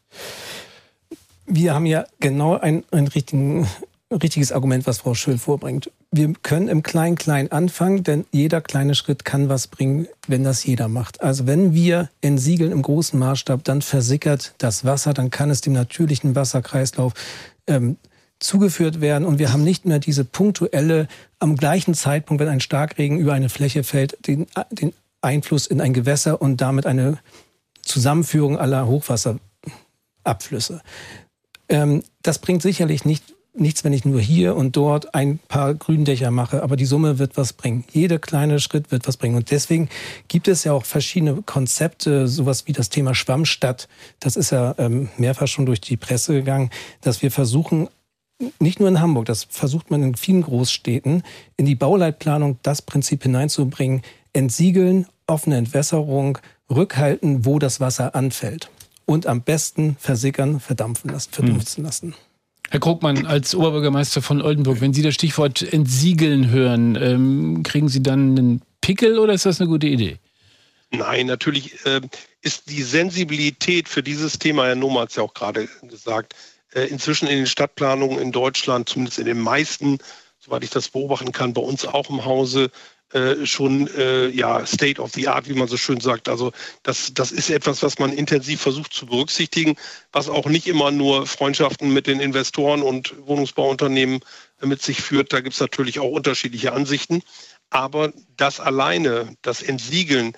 Wir 1.47 1.75
haben 1.75 1.87
ja 1.87 2.05
genau 2.21 2.59
einen, 2.59 2.85
einen 2.91 3.09
richtigen 3.09 3.67
richtiges 4.11 4.53
Argument, 4.53 4.87
was 4.87 4.99
Frau 4.99 5.15
Schöll 5.15 5.37
vorbringt. 5.37 5.91
Wir 6.13 6.33
können 6.43 6.69
im 6.69 6.85
Klein-Klein 6.85 7.51
anfangen, 7.51 8.05
denn 8.05 8.25
jeder 8.31 8.61
kleine 8.61 8.95
Schritt 8.95 9.25
kann 9.25 9.49
was 9.49 9.67
bringen, 9.67 10.07
wenn 10.29 10.45
das 10.45 10.65
jeder 10.65 10.87
macht. 10.87 11.21
Also 11.23 11.49
wenn 11.49 11.75
wir 11.75 12.09
entsiegeln 12.21 12.71
im 12.71 12.83
großen 12.83 13.19
Maßstab, 13.19 13.65
dann 13.65 13.83
versickert 13.83 14.55
das 14.59 14.85
Wasser, 14.85 15.13
dann 15.13 15.31
kann 15.31 15.51
es 15.51 15.61
dem 15.61 15.73
natürlichen 15.73 16.37
Wasserkreislauf 16.37 17.15
ähm, 17.67 17.97
zugeführt 18.39 19.01
werden 19.01 19.25
und 19.25 19.41
wir 19.41 19.53
haben 19.53 19.65
nicht 19.65 19.87
mehr 19.87 19.99
diese 19.99 20.25
punktuelle, 20.25 21.09
am 21.41 21.57
gleichen 21.57 21.95
Zeitpunkt, 21.95 22.41
wenn 22.41 22.49
ein 22.49 22.61
Starkregen 22.61 23.19
über 23.19 23.33
eine 23.33 23.49
Fläche 23.49 23.83
fällt, 23.83 24.17
den, 24.29 24.47
den 24.71 24.93
Einfluss 25.21 25.67
in 25.67 25.81
ein 25.81 25.95
Gewässer 25.95 26.41
und 26.41 26.61
damit 26.61 26.87
eine 26.87 27.19
Zusammenführung 27.87 28.59
aller 28.59 28.87
Hochwasserabflüsse. 28.87 30.83
Ähm, 31.69 32.03
das 32.23 32.39
bringt 32.39 32.63
sicherlich 32.63 33.05
nicht 33.05 33.37
nichts, 33.59 33.85
wenn 33.85 33.93
ich 33.93 34.05
nur 34.05 34.21
hier 34.21 34.57
und 34.57 34.77
dort 34.77 35.15
ein 35.15 35.39
paar 35.49 35.75
Gründächer 35.75 36.31
mache, 36.31 36.63
aber 36.63 36.77
die 36.77 36.85
Summe 36.85 37.19
wird 37.19 37.37
was 37.37 37.53
bringen. 37.53 37.85
Jeder 37.91 38.19
kleine 38.19 38.61
Schritt 38.61 38.91
wird 38.91 39.07
was 39.07 39.17
bringen. 39.17 39.37
Und 39.37 39.51
deswegen 39.51 39.89
gibt 40.29 40.49
es 40.49 40.65
ja 40.65 40.73
auch 40.73 40.85
verschiedene 40.85 41.43
Konzepte, 41.43 42.29
sowas 42.29 42.67
wie 42.67 42.73
das 42.73 42.91
Thema 42.91 43.15
Schwammstadt. 43.15 43.89
Das 44.21 44.37
ist 44.37 44.51
ja 44.51 44.75
ähm, 44.79 45.09
mehrfach 45.17 45.49
schon 45.49 45.67
durch 45.67 45.81
die 45.81 45.97
Presse 45.97 46.35
gegangen, 46.35 46.71
dass 47.01 47.23
wir 47.23 47.31
versuchen, 47.31 47.89
nicht 48.61 48.81
nur 48.81 48.89
in 48.89 49.01
Hamburg, 49.01 49.25
das 49.25 49.45
versucht 49.45 49.91
man 49.91 50.03
in 50.03 50.15
vielen 50.15 50.43
Großstädten, 50.43 51.23
in 51.57 51.65
die 51.65 51.75
Bauleitplanung 51.75 52.59
das 52.63 52.83
Prinzip 52.83 53.23
hineinzubringen, 53.23 54.03
entsiegeln, 54.35 55.07
offene 55.27 55.57
Entwässerung, 55.57 56.39
rückhalten, 56.71 57.45
wo 57.45 57.59
das 57.59 57.81
Wasser 57.81 58.15
anfällt. 58.15 58.71
Und 59.05 59.27
am 59.27 59.43
besten 59.43 59.97
versickern, 60.01 60.59
verdampfen 60.59 61.11
lassen, 61.11 61.33
verdunsten 61.33 61.85
lassen. 61.85 62.15
Herr 62.71 62.81
Krugmann, 62.81 63.27
als 63.27 63.55
Oberbürgermeister 63.55 64.23
von 64.23 64.43
Oldenburg, 64.43 64.81
wenn 64.81 64.93
Sie 64.93 65.03
das 65.03 65.15
Stichwort 65.15 65.63
entsiegeln 65.63 66.51
hören, 66.51 66.99
ähm, 67.01 67.63
kriegen 67.63 67.89
Sie 67.89 68.03
dann 68.03 68.37
einen 68.37 68.63
Pickel 68.81 69.19
oder 69.19 69.35
ist 69.35 69.47
das 69.47 69.61
eine 69.61 69.69
gute 69.69 69.87
Idee? 69.87 70.19
Nein, 70.91 71.27
natürlich 71.27 71.85
äh, 71.87 72.01
ist 72.43 72.71
die 72.71 72.83
Sensibilität 72.83 73.89
für 73.89 74.03
dieses 74.03 74.39
Thema, 74.39 74.67
Herr 74.67 74.75
Noma 74.75 75.03
hat 75.03 75.11
es 75.11 75.17
ja 75.17 75.23
auch 75.23 75.35
gerade 75.35 75.69
gesagt, 75.83 76.35
äh, 76.73 76.83
inzwischen 76.83 77.29
in 77.29 77.39
den 77.39 77.47
Stadtplanungen 77.47 78.19
in 78.19 78.33
Deutschland, 78.33 78.89
zumindest 78.89 79.19
in 79.19 79.27
den 79.27 79.41
meisten, 79.41 79.99
soweit 80.39 80.65
ich 80.65 80.71
das 80.71 80.89
beobachten 80.89 81.33
kann, 81.33 81.53
bei 81.53 81.63
uns 81.63 81.85
auch 81.87 82.11
im 82.11 82.25
Hause, 82.25 82.71
äh, 83.13 83.47
schon 83.47 83.89
äh, 83.97 84.29
ja 84.29 84.67
State 84.67 85.01
of 85.01 85.13
the 85.13 85.29
Art, 85.29 85.49
wie 85.49 85.55
man 85.55 85.69
so 85.69 85.77
schön 85.77 86.01
sagt. 86.01 86.29
Also 86.29 86.53
das, 86.83 87.13
das 87.15 87.31
ist 87.31 87.51
etwas, 87.51 87.83
was 87.83 87.99
man 87.99 88.13
intensiv 88.13 88.61
versucht 88.61 88.93
zu 88.93 89.07
berücksichtigen, 89.07 89.77
was 90.13 90.29
auch 90.29 90.47
nicht 90.47 90.67
immer 90.67 90.91
nur 90.91 91.27
Freundschaften 91.27 91.93
mit 91.93 92.09
den 92.09 92.19
Investoren 92.19 92.83
und 92.83 93.15
Wohnungsbauunternehmen 93.27 94.21
mit 94.61 94.83
sich 94.83 95.01
führt. 95.01 95.33
Da 95.33 95.41
gibt 95.41 95.55
es 95.55 95.61
natürlich 95.61 96.01
auch 96.01 96.11
unterschiedliche 96.11 96.73
Ansichten. 96.73 97.23
Aber 97.71 98.13
das 98.37 98.61
alleine, 98.61 99.37
das 99.43 99.63
Entsiegeln, 99.63 100.37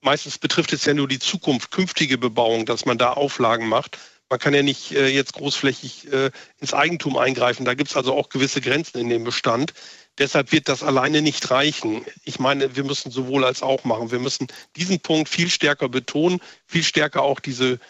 meistens 0.00 0.38
betrifft 0.38 0.72
es 0.72 0.84
ja 0.84 0.94
nur 0.94 1.08
die 1.08 1.18
Zukunft, 1.18 1.70
künftige 1.70 2.18
Bebauung, 2.18 2.66
dass 2.66 2.84
man 2.84 2.98
da 2.98 3.12
Auflagen 3.12 3.68
macht. 3.68 3.98
Man 4.30 4.38
kann 4.38 4.54
ja 4.54 4.62
nicht 4.62 4.92
äh, 4.92 5.08
jetzt 5.08 5.34
großflächig 5.34 6.12
äh, 6.12 6.30
ins 6.58 6.74
Eigentum 6.74 7.16
eingreifen. 7.16 7.64
Da 7.64 7.74
gibt 7.74 7.90
es 7.90 7.96
also 7.96 8.14
auch 8.14 8.30
gewisse 8.30 8.60
Grenzen 8.60 8.98
in 8.98 9.08
dem 9.08 9.24
Bestand. 9.24 9.74
Deshalb 10.18 10.52
wird 10.52 10.68
das 10.68 10.82
alleine 10.82 11.22
nicht 11.22 11.50
reichen. 11.50 12.04
Ich 12.24 12.38
meine, 12.38 12.76
wir 12.76 12.84
müssen 12.84 13.10
sowohl 13.10 13.44
als 13.44 13.62
auch 13.62 13.84
machen. 13.84 14.12
Wir 14.12 14.20
müssen 14.20 14.46
diesen 14.76 15.00
Punkt 15.00 15.28
viel 15.28 15.50
stärker 15.50 15.88
betonen, 15.88 16.40
viel 16.66 16.84
stärker 16.84 17.22
auch 17.22 17.40
diese 17.40 17.80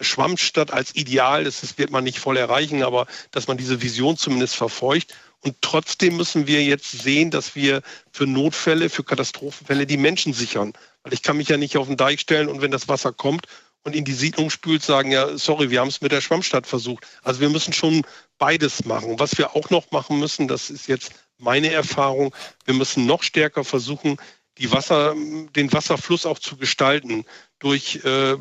Schwammstadt 0.00 0.72
als 0.72 0.94
Ideal, 0.94 1.44
das 1.44 1.78
wird 1.78 1.90
man 1.90 2.04
nicht 2.04 2.18
voll 2.18 2.36
erreichen, 2.36 2.82
aber 2.82 3.06
dass 3.30 3.46
man 3.46 3.56
diese 3.56 3.82
Vision 3.82 4.16
zumindest 4.16 4.56
verfolgt. 4.56 5.14
Und 5.40 5.56
trotzdem 5.60 6.16
müssen 6.16 6.46
wir 6.46 6.62
jetzt 6.62 6.90
sehen, 6.90 7.30
dass 7.30 7.56
wir 7.56 7.82
für 8.12 8.26
Notfälle, 8.26 8.88
für 8.88 9.02
Katastrophenfälle 9.02 9.86
die 9.86 9.96
Menschen 9.96 10.32
sichern. 10.32 10.72
Weil 11.02 11.12
ich 11.12 11.22
kann 11.22 11.36
mich 11.36 11.48
ja 11.48 11.56
nicht 11.56 11.76
auf 11.76 11.88
den 11.88 11.96
Deich 11.96 12.20
stellen 12.20 12.48
und 12.48 12.62
wenn 12.62 12.70
das 12.70 12.88
Wasser 12.88 13.12
kommt 13.12 13.46
und 13.82 13.96
in 13.96 14.04
die 14.04 14.12
Siedlung 14.12 14.50
spült, 14.50 14.84
sagen, 14.84 15.10
ja, 15.10 15.36
sorry, 15.36 15.70
wir 15.70 15.80
haben 15.80 15.88
es 15.88 16.00
mit 16.00 16.12
der 16.12 16.20
Schwammstadt 16.20 16.66
versucht. 16.66 17.06
Also 17.22 17.40
wir 17.40 17.50
müssen 17.50 17.72
schon 17.72 18.02
beides 18.38 18.84
machen. 18.84 19.18
Was 19.18 19.36
wir 19.36 19.56
auch 19.56 19.70
noch 19.70 19.90
machen 19.90 20.20
müssen, 20.20 20.46
das 20.46 20.70
ist 20.70 20.86
jetzt 20.86 21.12
meine 21.42 21.70
Erfahrung, 21.72 22.34
wir 22.64 22.74
müssen 22.74 23.06
noch 23.06 23.22
stärker 23.22 23.64
versuchen, 23.64 24.16
die 24.58 24.70
Wasser, 24.70 25.14
den 25.56 25.72
Wasserfluss 25.72 26.26
auch 26.26 26.38
zu 26.38 26.56
gestalten 26.56 27.24
durch 27.58 28.00
äh, 28.04 28.36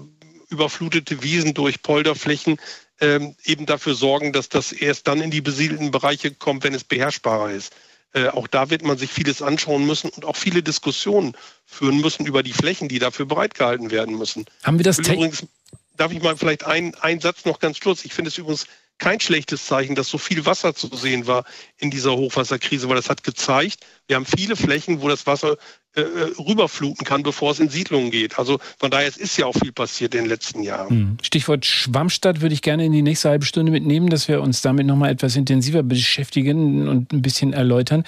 überflutete 0.49 1.23
Wiesen, 1.23 1.53
durch 1.53 1.81
Polderflächen, 1.81 2.57
ähm, 2.99 3.35
eben 3.43 3.65
dafür 3.65 3.95
sorgen, 3.95 4.33
dass 4.33 4.49
das 4.49 4.71
erst 4.71 5.07
dann 5.07 5.21
in 5.21 5.31
die 5.31 5.41
besiedelten 5.41 5.91
Bereiche 5.91 6.31
kommt, 6.31 6.63
wenn 6.63 6.73
es 6.73 6.83
beherrschbarer 6.83 7.51
ist. 7.51 7.73
Äh, 8.13 8.27
auch 8.27 8.47
da 8.47 8.69
wird 8.69 8.83
man 8.83 8.97
sich 8.97 9.11
vieles 9.11 9.41
anschauen 9.41 9.87
müssen 9.87 10.09
und 10.09 10.25
auch 10.25 10.35
viele 10.35 10.61
Diskussionen 10.61 11.33
führen 11.65 12.01
müssen 12.01 12.25
über 12.25 12.43
die 12.43 12.53
Flächen, 12.53 12.89
die 12.89 12.99
dafür 12.99 13.25
bereitgehalten 13.25 13.89
werden 13.89 14.17
müssen. 14.17 14.45
Haben 14.63 14.77
wir 14.77 14.83
das 14.83 14.99
übrigens, 14.99 15.47
darf 15.95 16.11
ich 16.11 16.21
mal 16.21 16.35
vielleicht 16.35 16.65
einen 16.65 17.21
Satz 17.21 17.45
noch 17.45 17.59
ganz 17.59 17.79
kurz? 17.79 18.03
Ich 18.03 18.13
finde 18.13 18.29
es 18.29 18.37
übrigens 18.37 18.67
kein 19.01 19.19
schlechtes 19.19 19.65
Zeichen, 19.65 19.95
dass 19.95 20.07
so 20.07 20.19
viel 20.19 20.45
Wasser 20.45 20.75
zu 20.75 20.87
sehen 20.95 21.25
war 21.25 21.43
in 21.79 21.89
dieser 21.89 22.15
Hochwasserkrise, 22.15 22.87
weil 22.87 22.95
das 22.95 23.09
hat 23.09 23.23
gezeigt, 23.23 23.79
wir 24.07 24.15
haben 24.15 24.25
viele 24.25 24.55
Flächen, 24.55 25.01
wo 25.01 25.09
das 25.09 25.25
Wasser 25.25 25.57
äh, 25.95 26.01
äh, 26.01 26.05
rüberfluten 26.39 27.03
kann, 27.03 27.23
bevor 27.23 27.51
es 27.51 27.59
in 27.59 27.69
Siedlungen 27.69 28.11
geht. 28.11 28.37
Also 28.37 28.59
von 28.77 28.91
daher, 28.91 29.07
ist 29.07 29.37
ja 29.37 29.47
auch 29.47 29.55
viel 29.55 29.71
passiert 29.71 30.13
in 30.13 30.21
den 30.21 30.29
letzten 30.29 30.61
Jahren. 30.61 30.89
Hm. 30.89 31.17
Stichwort 31.23 31.65
Schwammstadt 31.65 32.41
würde 32.41 32.53
ich 32.53 32.61
gerne 32.61 32.85
in 32.85 32.91
die 32.91 33.01
nächste 33.01 33.29
halbe 33.29 33.45
Stunde 33.45 33.71
mitnehmen, 33.71 34.09
dass 34.09 34.27
wir 34.27 34.39
uns 34.41 34.61
damit 34.61 34.85
nochmal 34.85 35.11
etwas 35.11 35.35
intensiver 35.35 35.81
beschäftigen 35.81 36.87
und 36.87 37.11
ein 37.11 37.23
bisschen 37.23 37.53
erläutern. 37.53 38.05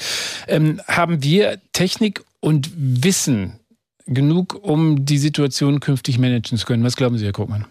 Ähm, 0.48 0.80
haben 0.88 1.24
wir 1.24 1.60
Technik 1.74 2.24
und 2.40 2.70
Wissen 2.76 3.60
genug, 4.06 4.60
um 4.62 5.06
die 5.06 5.18
Situation 5.18 5.80
künftig 5.80 6.20
managen 6.20 6.58
zu 6.58 6.66
können? 6.68 6.84
Was 6.84 6.96
glauben 6.96 7.18
Sie, 7.18 7.26
Herr 7.26 7.34
Krugmann? 7.34 7.66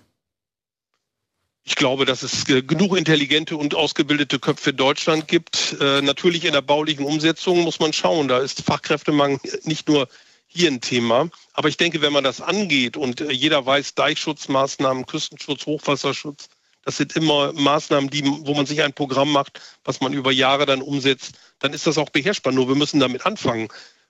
Ich 1.64 1.76
glaube, 1.76 2.04
dass 2.04 2.22
es 2.22 2.48
äh, 2.48 2.62
genug 2.62 2.96
intelligente 2.96 3.56
und 3.56 3.74
ausgebildete 3.74 4.38
Köpfe 4.40 4.70
in 4.70 4.76
Deutschland 4.76 5.28
gibt. 5.28 5.76
Äh, 5.80 6.02
natürlich 6.02 6.44
in 6.44 6.52
der 6.52 6.62
baulichen 6.62 7.04
Umsetzung 7.04 7.60
muss 7.60 7.78
man 7.78 7.92
schauen. 7.92 8.26
Da 8.28 8.38
ist 8.38 8.62
Fachkräftemangel 8.62 9.38
nicht 9.62 9.88
nur 9.88 10.08
hier 10.48 10.70
ein 10.70 10.80
Thema. 10.80 11.30
Aber 11.52 11.68
ich 11.68 11.76
denke, 11.76 12.02
wenn 12.02 12.12
man 12.12 12.24
das 12.24 12.40
angeht 12.40 12.96
und 12.96 13.20
äh, 13.20 13.30
jeder 13.30 13.64
weiß, 13.64 13.94
Deichschutzmaßnahmen, 13.94 15.06
Küstenschutz, 15.06 15.66
Hochwasserschutz, 15.66 16.48
das 16.84 16.96
sind 16.96 17.14
immer 17.14 17.52
Maßnahmen, 17.52 18.10
die, 18.10 18.24
wo 18.24 18.54
man 18.54 18.66
sich 18.66 18.82
ein 18.82 18.92
Programm 18.92 19.30
macht, 19.30 19.60
was 19.84 20.00
man 20.00 20.12
über 20.12 20.32
Jahre 20.32 20.66
dann 20.66 20.82
umsetzt, 20.82 21.34
dann 21.60 21.72
ist 21.72 21.86
das 21.86 21.96
auch 21.96 22.10
beherrschbar. 22.10 22.52
Nur 22.52 22.66
wir 22.66 22.74
müssen 22.74 22.98
damit 22.98 23.24
anfangen. 23.24 23.68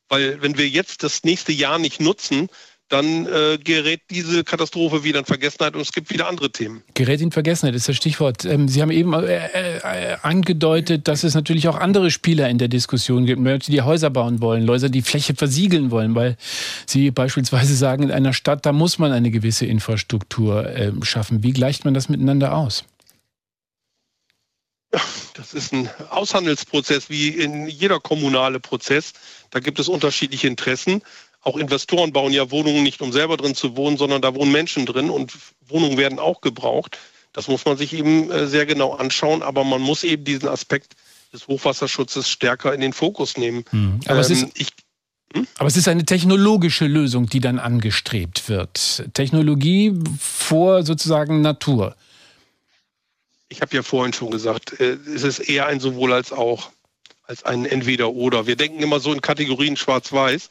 Weil 0.09 0.41
wenn 0.41 0.57
wir 0.57 0.69
jetzt 0.69 1.03
das 1.03 1.23
nächste 1.23 1.53
Jahr 1.53 1.79
nicht 1.79 2.01
nutzen, 2.01 2.49
dann 2.93 3.27
äh, 3.27 3.59
gerät 3.59 4.03
diese 4.11 4.45
Katastrophe 4.45 5.03
wieder 5.03 5.21
in 5.21 5.25
Vergessenheit 5.25 5.75
und 5.75 5.81
es 5.81 5.93
gibt 5.93 6.11
wieder 6.11 6.29
andere 6.29 6.53
Themen. 6.53 6.83
Gerät 6.93 7.23
in 7.23 7.33
Vergessenheit 7.33 7.75
ist 7.75 7.89
das 7.89 7.97
Stichwort. 7.97 8.45
Ähm, 8.45 8.69
Sie 8.69 8.83
haben 8.83 8.91
eben 8.91 9.15
äh, 9.15 9.47
äh, 9.47 10.17
angedeutet, 10.23 11.09
dass 11.09 11.25
es 11.25 11.35
natürlich 11.35 11.69
auch 11.69 11.79
andere 11.79 12.11
Spieler 12.11 12.51
in 12.51 12.59
der 12.59 12.69
Diskussion 12.69 13.25
gibt. 13.25 13.43
Leute, 13.43 13.71
die 13.71 13.81
Häuser 13.81 14.11
bauen 14.11 14.43
wollen, 14.43 14.65
Leute, 14.65 14.91
die 14.91 15.03
Fläche 15.03 15.35
versiegeln 15.35 15.91
wollen, 15.91 16.15
weil 16.15 16.37
Sie 16.87 17.11
beispielsweise 17.11 17.75
sagen, 17.75 18.03
in 18.03 18.11
einer 18.11 18.35
Stadt, 18.35 18.67
da 18.67 18.73
muss 18.73 18.99
man 18.99 19.13
eine 19.13 19.31
gewisse 19.31 19.65
Infrastruktur 19.65 20.67
äh, 20.67 20.93
schaffen. 21.03 21.43
Wie 21.43 21.53
gleicht 21.53 21.87
man 21.87 21.95
das 21.95 22.11
miteinander 22.11 22.55
aus? 22.55 22.85
Das 25.35 25.55
ist 25.55 25.73
ein 25.73 25.89
Aushandelsprozess 26.11 27.09
wie 27.09 27.29
in 27.29 27.67
jeder 27.67 27.99
kommunale 28.01 28.61
Prozess. 28.61 29.15
Da 29.51 29.61
gibt 29.61 29.79
es 29.79 29.89
unterschiedliche 29.89 30.47
Interessen 30.47 31.03
auch 31.43 31.57
Investoren 31.57 32.13
bauen 32.13 32.33
ja 32.33 32.51
Wohnungen 32.51 32.83
nicht, 32.83 33.01
um 33.03 33.13
selber 33.13 33.37
drin 33.37 33.55
zu 33.55 33.77
wohnen, 33.77 33.97
sondern 33.97 34.23
da 34.23 34.35
wohnen 34.35 34.53
Menschen 34.53 34.87
drin 34.87 35.11
und 35.11 35.33
Wohnungen 35.67 35.99
werden 35.99 36.19
auch 36.19 36.41
gebraucht. 36.41 36.99
Das 37.33 37.49
muss 37.49 37.65
man 37.65 37.77
sich 37.77 37.93
eben 37.93 38.31
äh, 38.31 38.47
sehr 38.47 38.67
genau 38.67 38.95
anschauen, 38.95 39.43
aber 39.43 39.65
man 39.65 39.81
muss 39.81 40.05
eben 40.05 40.25
diesen 40.25 40.49
Aspekt 40.49 40.95
des 41.33 41.49
Hochwasserschutzes 41.49 42.29
stärker 42.29 42.75
in 42.75 42.81
den 42.81 42.93
Fokus 42.93 43.37
nehmen. 43.37 43.65
Mhm. 43.73 44.01
Aber, 44.07 44.17
ähm, 44.17 44.21
es 44.21 44.31
ist, 44.31 44.47
ich, 44.55 44.69
hm? 45.35 45.47
aber 45.59 45.67
es 45.67 45.77
ist 45.77 45.89
eine 45.89 46.05
technologische 46.05 46.87
Lösung, 46.87 47.27
die 47.27 47.41
dann 47.41 47.59
angestrebt 47.59 48.49
wird. 48.49 49.05
Technologie 49.15 49.99
vor 50.21 50.85
sozusagen 50.85 51.41
Natur. 51.41 51.97
Ich 53.49 53.61
habe 53.63 53.75
ja 53.75 53.83
vorhin 53.83 54.13
schon 54.13 54.31
gesagt, 54.31 54.79
äh, 54.79 54.97
es 55.15 55.25
ist 55.25 55.41
eher 55.41 55.67
ein 55.67 55.81
sowohl 55.81 56.13
als 56.13 56.33
auch, 56.33 56.71
als 57.25 57.45
ein 57.45 57.65
Entweder-Oder. 57.65 58.47
Wir 58.47 58.57
denken 58.57 58.83
immer 58.83 59.01
so 59.01 59.13
in 59.13 59.21
Kategorien 59.23 59.77
schwarz-weiß. 59.77 60.51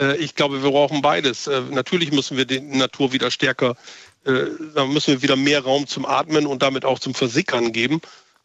Äh, 0.00 0.16
ich 0.16 0.34
glaube, 0.34 0.62
wir 0.62 0.70
brauchen 0.70 1.02
beides. 1.02 1.46
Äh, 1.46 1.62
natürlich 1.70 2.12
müssen 2.12 2.36
wir 2.36 2.44
die 2.44 2.60
Natur 2.60 3.12
wieder 3.12 3.30
stärker, 3.30 3.76
äh, 4.24 4.44
da 4.74 4.86
müssen 4.86 5.14
wir 5.14 5.22
wieder 5.22 5.36
mehr 5.36 5.62
Raum 5.62 5.86
zum 5.86 6.06
Atmen 6.06 6.46
und 6.46 6.62
damit 6.62 6.84
auch 6.84 6.98
zum 6.98 7.14
Versickern 7.14 7.72
geben. 7.72 8.00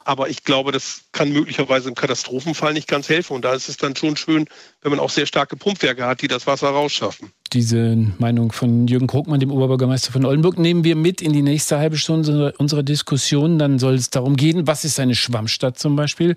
Aber 0.06 0.28
ich 0.30 0.44
glaube, 0.44 0.74
das 0.74 1.04
kann 1.14 1.32
möglicherweise 1.32 1.88
im 1.88 1.96
Katastrophenfall 1.96 2.74
nicht 2.74 2.90
ganz 2.90 3.08
helfen. 3.08 3.34
Und 3.36 3.46
da 3.46 3.54
ist 3.54 3.70
es 3.70 3.78
dann 3.78 3.96
schon 3.96 4.18
schön, 4.18 4.50
wenn 4.82 4.92
man 4.92 5.00
auch 5.00 5.10
sehr 5.10 5.26
starke 5.26 5.56
Pumpwerke 5.56 6.06
hat, 6.06 6.22
die 6.22 6.28
das 6.28 6.46
Wasser 6.46 6.70
rausschaffen 6.70 7.32
diese 7.54 7.98
Meinung 8.18 8.52
von 8.52 8.88
Jürgen 8.88 9.08
Krugmann, 9.08 9.40
dem 9.40 9.52
Oberbürgermeister 9.52 10.12
von 10.12 10.26
Oldenburg, 10.26 10.58
nehmen 10.58 10.84
wir 10.84 10.96
mit 10.96 11.22
in 11.22 11.34
die 11.34 11.42
nächste 11.42 11.78
halbe 11.78 11.98
Stunde 11.98 12.54
unserer 12.58 12.84
Diskussion. 12.84 13.60
Dann 13.60 13.80
soll 13.80 13.94
es 13.96 14.10
darum 14.10 14.36
gehen, 14.36 14.68
was 14.68 14.86
ist 14.86 15.00
eine 15.00 15.16
Schwammstadt 15.16 15.78
zum 15.78 15.96
Beispiel? 15.96 16.36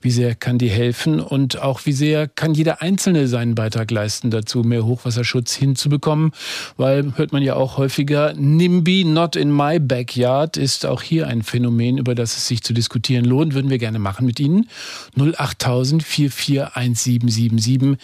Wie 0.00 0.10
sehr 0.10 0.34
kann 0.34 0.58
die 0.58 0.68
helfen? 0.68 1.20
Und 1.20 1.60
auch 1.62 1.86
wie 1.86 1.92
sehr 1.92 2.28
kann 2.28 2.54
jeder 2.54 2.82
Einzelne 2.82 3.28
seinen 3.28 3.54
Beitrag 3.54 3.90
leisten 3.90 4.30
dazu, 4.30 4.62
mehr 4.62 4.84
Hochwasserschutz 4.84 5.54
hinzubekommen? 5.54 6.32
Weil, 6.76 7.16
hört 7.16 7.32
man 7.32 7.42
ja 7.42 7.54
auch 7.54 7.78
häufiger, 7.78 8.34
NIMBY, 8.34 9.04
not 9.04 9.36
in 9.36 9.50
my 9.54 9.78
backyard, 9.78 10.56
ist 10.56 10.86
auch 10.86 11.02
hier 11.02 11.28
ein 11.28 11.42
Phänomen, 11.42 11.98
über 11.98 12.14
das 12.14 12.36
es 12.36 12.48
sich 12.48 12.62
zu 12.62 12.72
diskutieren 12.72 13.24
lohnt. 13.24 13.54
Würden 13.54 13.70
wir 13.70 13.78
gerne 13.78 13.98
machen 13.98 14.26
mit 14.26 14.40
Ihnen. 14.40 14.68
08000 15.16 16.02
441777. 16.02 17.96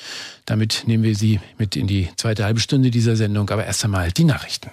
Damit 0.47 0.85
nehmen 0.87 1.05
wir 1.05 1.15
Sie 1.15 1.41
mit 1.59 1.75
in 1.75 1.87
die 1.87 2.09
zweite 2.17 2.45
halbe 2.45 2.61
Stunde 2.61 2.91
dieser 2.91 3.17
Sendung. 3.17 3.49
Aber 3.51 3.65
erst 3.65 3.85
einmal 3.85 4.13
die 4.13 4.25
Nachrichten. 4.25 4.71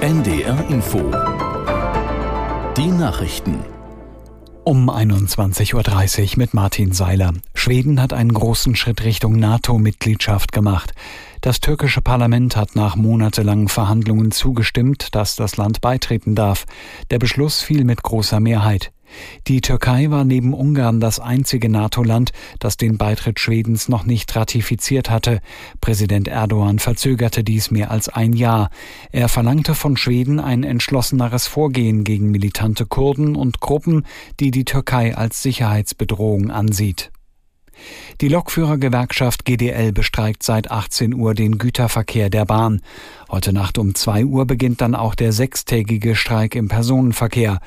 NDR 0.00 0.68
Info. 0.68 0.98
Die 2.76 2.86
Nachrichten. 2.86 3.60
Um 4.64 4.90
21.30 4.90 6.32
Uhr 6.32 6.38
mit 6.38 6.54
Martin 6.54 6.92
Seiler. 6.92 7.32
Schweden 7.54 8.00
hat 8.00 8.12
einen 8.12 8.32
großen 8.32 8.76
Schritt 8.76 9.04
Richtung 9.04 9.38
NATO-Mitgliedschaft 9.38 10.52
gemacht. 10.52 10.92
Das 11.40 11.60
türkische 11.60 12.02
Parlament 12.02 12.56
hat 12.56 12.76
nach 12.76 12.96
monatelangen 12.96 13.68
Verhandlungen 13.68 14.30
zugestimmt, 14.32 15.14
dass 15.14 15.36
das 15.36 15.56
Land 15.56 15.80
beitreten 15.80 16.34
darf. 16.34 16.66
Der 17.10 17.18
Beschluss 17.18 17.62
fiel 17.62 17.84
mit 17.84 18.02
großer 18.02 18.40
Mehrheit. 18.40 18.92
Die 19.46 19.60
Türkei 19.60 20.10
war 20.10 20.24
neben 20.24 20.54
Ungarn 20.54 21.00
das 21.00 21.20
einzige 21.20 21.68
NATO-Land, 21.68 22.32
das 22.58 22.76
den 22.76 22.98
Beitritt 22.98 23.40
Schwedens 23.40 23.88
noch 23.88 24.04
nicht 24.04 24.34
ratifiziert 24.36 25.10
hatte. 25.10 25.40
Präsident 25.80 26.28
Erdogan 26.28 26.78
verzögerte 26.78 27.44
dies 27.44 27.70
mehr 27.70 27.90
als 27.90 28.08
ein 28.08 28.32
Jahr. 28.32 28.70
Er 29.12 29.28
verlangte 29.28 29.74
von 29.74 29.96
Schweden 29.96 30.40
ein 30.40 30.64
entschlosseneres 30.64 31.46
Vorgehen 31.46 32.04
gegen 32.04 32.30
militante 32.30 32.86
Kurden 32.86 33.36
und 33.36 33.60
Gruppen, 33.60 34.06
die 34.38 34.50
die 34.50 34.64
Türkei 34.64 35.16
als 35.16 35.42
Sicherheitsbedrohung 35.42 36.50
ansieht. 36.50 37.10
Die 38.20 38.28
Lokführergewerkschaft 38.28 39.44
GDL 39.44 39.92
bestreikt 39.92 40.42
seit 40.42 40.70
18 40.70 41.14
Uhr 41.14 41.34
den 41.34 41.58
Güterverkehr 41.58 42.28
der 42.28 42.44
Bahn. 42.44 42.82
Heute 43.30 43.52
Nacht 43.52 43.78
um 43.78 43.94
2 43.94 44.26
Uhr 44.26 44.46
beginnt 44.46 44.80
dann 44.80 44.94
auch 44.94 45.14
der 45.14 45.32
sechstägige 45.32 46.14
Streik 46.14 46.54
im 46.54 46.68
Personenverkehr. 46.68 47.60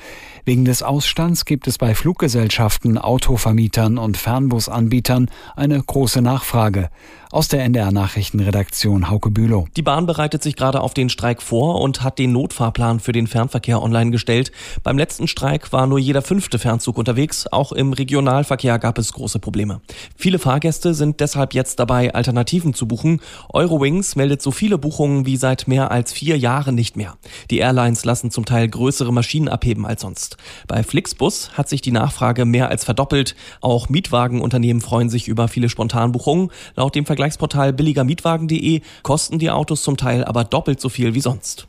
Wegen 0.46 0.66
des 0.66 0.82
Ausstands 0.82 1.46
gibt 1.46 1.66
es 1.66 1.78
bei 1.78 1.94
Fluggesellschaften, 1.94 2.98
Autovermietern 2.98 3.96
und 3.96 4.18
Fernbusanbietern 4.18 5.30
eine 5.56 5.82
große 5.82 6.20
Nachfrage. 6.20 6.90
Aus 7.30 7.48
der 7.48 7.64
NDR 7.64 7.90
Nachrichtenredaktion 7.90 9.10
Hauke 9.10 9.30
Bülow. 9.30 9.66
Die 9.76 9.82
Bahn 9.82 10.06
bereitet 10.06 10.42
sich 10.42 10.54
gerade 10.54 10.82
auf 10.82 10.94
den 10.94 11.08
Streik 11.08 11.42
vor 11.42 11.80
und 11.80 12.02
hat 12.02 12.20
den 12.20 12.30
Notfahrplan 12.30 13.00
für 13.00 13.10
den 13.10 13.26
Fernverkehr 13.26 13.82
online 13.82 14.12
gestellt. 14.12 14.52
Beim 14.84 14.98
letzten 14.98 15.26
Streik 15.26 15.72
war 15.72 15.88
nur 15.88 15.98
jeder 15.98 16.22
fünfte 16.22 16.60
Fernzug 16.60 16.96
unterwegs. 16.96 17.48
Auch 17.50 17.72
im 17.72 17.92
Regionalverkehr 17.92 18.78
gab 18.78 18.98
es 18.98 19.14
große 19.14 19.40
Probleme. 19.40 19.80
Viele 20.14 20.38
Fahrgäste 20.38 20.94
sind 20.94 21.18
deshalb 21.18 21.54
jetzt 21.54 21.80
dabei, 21.80 22.14
Alternativen 22.14 22.72
zu 22.72 22.86
buchen. 22.86 23.20
Eurowings 23.52 24.14
meldet 24.14 24.40
so 24.40 24.52
viele 24.52 24.78
Buchungen 24.78 25.26
wie 25.26 25.36
seit 25.36 25.66
mehr 25.66 25.90
als 25.90 26.12
vier 26.12 26.38
Jahren 26.38 26.76
nicht 26.76 26.96
mehr. 26.96 27.16
Die 27.50 27.58
Airlines 27.58 28.04
lassen 28.04 28.30
zum 28.30 28.44
Teil 28.44 28.68
größere 28.68 29.12
Maschinen 29.12 29.48
abheben 29.48 29.86
als 29.86 30.02
sonst. 30.02 30.33
Bei 30.68 30.82
Flixbus 30.82 31.50
hat 31.54 31.68
sich 31.68 31.80
die 31.80 31.92
Nachfrage 31.92 32.44
mehr 32.44 32.68
als 32.68 32.84
verdoppelt. 32.84 33.34
Auch 33.60 33.88
Mietwagenunternehmen 33.88 34.80
freuen 34.80 35.10
sich 35.10 35.28
über 35.28 35.48
viele 35.48 35.68
Spontanbuchungen. 35.68 36.50
Laut 36.76 36.94
dem 36.94 37.06
Vergleich 37.06 37.24
Vergleichsportal 37.24 37.72
billigermietwagen.de 37.72 38.82
kosten 39.02 39.38
die 39.38 39.50
Autos 39.50 39.82
zum 39.82 39.96
Teil 39.96 40.24
aber 40.24 40.44
doppelt 40.44 40.80
so 40.80 40.88
viel 40.88 41.14
wie 41.14 41.20
sonst. 41.20 41.66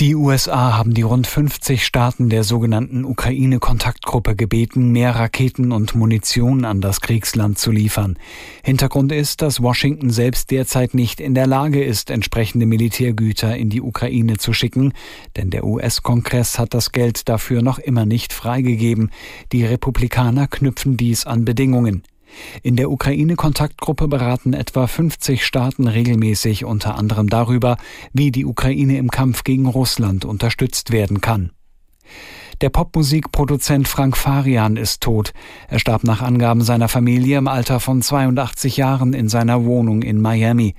Die 0.00 0.14
USA 0.14 0.76
haben 0.76 0.94
die 0.94 1.02
rund 1.02 1.26
50 1.26 1.84
Staaten 1.84 2.28
der 2.28 2.44
sogenannten 2.44 3.04
Ukraine-Kontaktgruppe 3.04 4.36
gebeten, 4.36 4.92
mehr 4.92 5.16
Raketen 5.16 5.72
und 5.72 5.96
Munition 5.96 6.64
an 6.64 6.80
das 6.80 7.00
Kriegsland 7.00 7.58
zu 7.58 7.72
liefern. 7.72 8.16
Hintergrund 8.62 9.10
ist, 9.10 9.42
dass 9.42 9.60
Washington 9.60 10.10
selbst 10.10 10.52
derzeit 10.52 10.94
nicht 10.94 11.18
in 11.18 11.34
der 11.34 11.48
Lage 11.48 11.82
ist, 11.82 12.10
entsprechende 12.10 12.64
Militärgüter 12.64 13.56
in 13.56 13.70
die 13.70 13.82
Ukraine 13.82 14.36
zu 14.36 14.52
schicken, 14.52 14.92
denn 15.36 15.50
der 15.50 15.64
US-Kongress 15.64 16.60
hat 16.60 16.74
das 16.74 16.92
Geld 16.92 17.28
dafür 17.28 17.62
noch 17.62 17.80
immer 17.80 18.06
nicht 18.06 18.32
freigegeben. 18.32 19.10
Die 19.50 19.64
Republikaner 19.64 20.46
knüpfen 20.46 20.96
dies 20.96 21.26
an 21.26 21.44
Bedingungen. 21.44 22.04
In 22.62 22.76
der 22.76 22.90
Ukraine-Kontaktgruppe 22.90 24.08
beraten 24.08 24.52
etwa 24.52 24.86
50 24.86 25.44
Staaten 25.44 25.86
regelmäßig 25.88 26.64
unter 26.64 26.96
anderem 26.96 27.28
darüber, 27.28 27.76
wie 28.12 28.30
die 28.30 28.44
Ukraine 28.44 28.98
im 28.98 29.10
Kampf 29.10 29.44
gegen 29.44 29.66
Russland 29.66 30.24
unterstützt 30.24 30.92
werden 30.92 31.20
kann. 31.20 31.52
Der 32.60 32.70
Popmusikproduzent 32.70 33.86
Frank 33.86 34.16
Farian 34.16 34.76
ist 34.76 35.00
tot. 35.00 35.32
Er 35.68 35.78
starb 35.78 36.02
nach 36.02 36.22
Angaben 36.22 36.62
seiner 36.62 36.88
Familie 36.88 37.38
im 37.38 37.46
Alter 37.46 37.78
von 37.78 38.02
82 38.02 38.76
Jahren 38.76 39.14
in 39.14 39.28
seiner 39.28 39.64
Wohnung 39.64 40.02
in 40.02 40.20
Miami. 40.20 40.74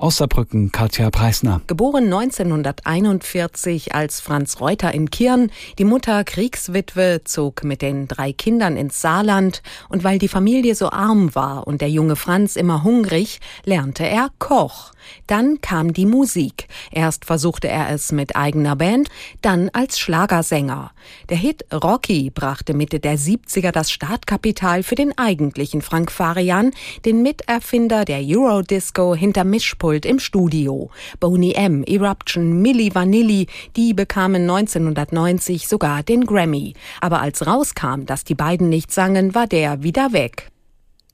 Aus 0.00 0.16
Saarbrücken, 0.16 0.72
Katja 0.72 1.10
Preisner. 1.10 1.60
Geboren 1.66 2.04
1941 2.04 3.94
als 3.94 4.22
Franz 4.22 4.58
Reuter 4.58 4.94
in 4.94 5.10
Kirn. 5.10 5.50
Die 5.78 5.84
Mutter 5.84 6.24
Kriegswitwe 6.24 7.20
zog 7.24 7.64
mit 7.64 7.82
den 7.82 8.08
drei 8.08 8.32
Kindern 8.32 8.78
ins 8.78 9.02
Saarland. 9.02 9.60
Und 9.90 10.02
weil 10.02 10.18
die 10.18 10.28
Familie 10.28 10.74
so 10.74 10.88
arm 10.88 11.34
war 11.34 11.66
und 11.66 11.82
der 11.82 11.90
junge 11.90 12.16
Franz 12.16 12.56
immer 12.56 12.82
hungrig, 12.82 13.40
lernte 13.66 14.08
er 14.08 14.30
Koch. 14.38 14.92
Dann 15.26 15.60
kam 15.60 15.92
die 15.92 16.06
Musik. 16.06 16.68
Erst 16.90 17.24
versuchte 17.24 17.68
er 17.68 17.90
es 17.90 18.12
mit 18.12 18.36
eigener 18.36 18.76
Band, 18.76 19.08
dann 19.42 19.70
als 19.72 19.98
Schlagersänger. 19.98 20.92
Der 21.28 21.36
Hit 21.36 21.64
Rocky 21.72 22.30
brachte 22.30 22.74
Mitte 22.74 23.00
der 23.00 23.18
70er 23.18 23.72
das 23.72 23.90
Startkapital 23.90 24.82
für 24.82 24.94
den 24.94 25.16
eigentlichen 25.16 25.82
Frank 25.82 26.10
Farian, 26.10 26.72
den 27.04 27.22
Miterfinder 27.22 28.04
der 28.04 28.20
Eurodisco 28.20 29.14
hinter 29.14 29.44
Mischpult 29.44 30.04
im 30.06 30.18
Studio. 30.18 30.90
Boney 31.18 31.52
M., 31.52 31.84
Eruption, 31.84 32.60
Milli 32.62 32.94
Vanilli, 32.94 33.46
die 33.76 33.94
bekamen 33.94 34.42
1990 34.42 35.68
sogar 35.68 36.02
den 36.02 36.24
Grammy. 36.24 36.74
Aber 37.00 37.20
als 37.20 37.46
rauskam, 37.46 38.06
dass 38.06 38.24
die 38.24 38.34
beiden 38.34 38.68
nicht 38.68 38.92
sangen, 38.92 39.34
war 39.34 39.46
der 39.46 39.82
wieder 39.82 40.12
weg. 40.12 40.50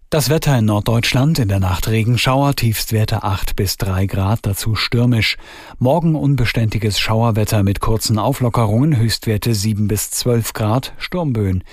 Das 0.09 0.31
Wetter 0.31 0.57
in 0.57 0.66
Norddeutschland 0.66 1.40
in 1.40 1.49
der 1.49 1.59
Nacht 1.59 1.88
Regenschauer, 1.88 2.55
Tiefstwerte 2.55 3.25
8 3.25 3.57
bis 3.57 3.77
3 3.77 4.07
Grad, 4.07 4.47
dazu 4.47 4.77
stürmisch. 4.77 5.37
Morgen 5.81 6.14
unbeständiges 6.14 7.01
Schauerwetter 7.01 7.64
mit 7.64 7.81
kurzen 7.81 8.16
Auflockerungen, 8.16 8.97
Höchstwerte 8.97 9.53
7 9.53 9.88
bis 9.88 10.12
12 10.12 10.53
Grad, 10.53 10.92
Sturmböen. 10.99 11.64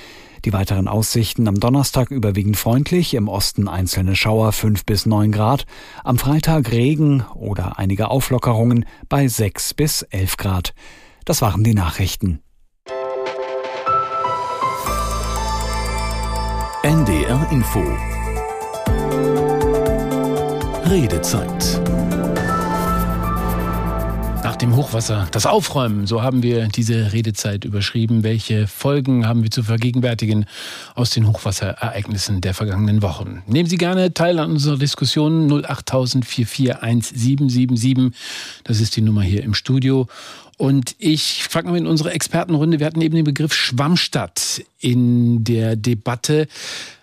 Die 0.46 0.52
weiteren 0.52 0.88
Aussichten 0.88 1.48
am 1.48 1.60
Donnerstag 1.60 2.10
überwiegend 2.10 2.58
freundlich, 2.58 3.14
im 3.14 3.28
Osten 3.28 3.68
einzelne 3.68 4.16
Schauer 4.16 4.52
5 4.52 4.84
bis 4.84 5.06
9 5.06 5.32
Grad, 5.32 5.68
am 6.04 6.18
Freitag 6.18 6.72
Regen 6.72 7.24
oder 7.36 7.78
einige 7.78 8.10
Auflockerungen 8.10 8.86
bei 9.10 9.28
6 9.28 9.76
bis 9.76 10.02
11 10.02 10.38
Grad. 10.38 10.74
Das 11.26 11.44
waren 11.44 11.64
die 11.64 11.76
Nachrichten. 11.76 12.40
NDR 16.82 17.48
Info 17.52 17.84
Redezeit. 20.90 21.82
Nach 24.44 24.56
dem 24.58 24.76
Hochwasser 24.76 25.28
das 25.32 25.46
Aufräumen, 25.46 26.06
so 26.06 26.22
haben 26.22 26.44
wir 26.44 26.68
diese 26.68 27.14
Redezeit 27.14 27.66
überschrieben. 27.66 28.24
Welche 28.24 28.68
Folgen 28.68 29.26
haben 29.26 29.42
wir 29.42 29.50
zu 29.50 29.64
vergegenwärtigen 29.64 30.46
aus 30.96 31.12
den 31.12 31.28
Hochwasserereignissen 31.28 32.42
der 32.42 32.54
vergangenen 32.54 33.02
Wochen? 33.02 33.42
Nehmen 33.48 33.70
Sie 33.70 33.78
gerne 33.78 34.14
teil 34.14 34.40
an 34.40 34.52
unserer 34.52 34.78
Diskussion 34.78 35.64
08000 35.66 36.26
441 36.26 38.12
Das 38.64 38.80
ist 38.80 38.96
die 38.96 39.02
Nummer 39.02 39.22
hier 39.24 39.44
im 39.44 39.54
Studio. 39.54 40.08
Und 40.58 40.96
ich 41.00 41.44
frage 41.44 41.70
mal 41.70 41.78
in 41.78 41.88
unsere 41.88 42.12
Expertenrunde, 42.12 42.80
wir 42.80 42.86
hatten 42.86 43.02
eben 43.02 43.16
den 43.16 43.26
Begriff 43.26 43.54
Schwammstadt 43.54 44.64
in 44.80 45.44
der 45.44 45.76
Debatte. 45.76 46.48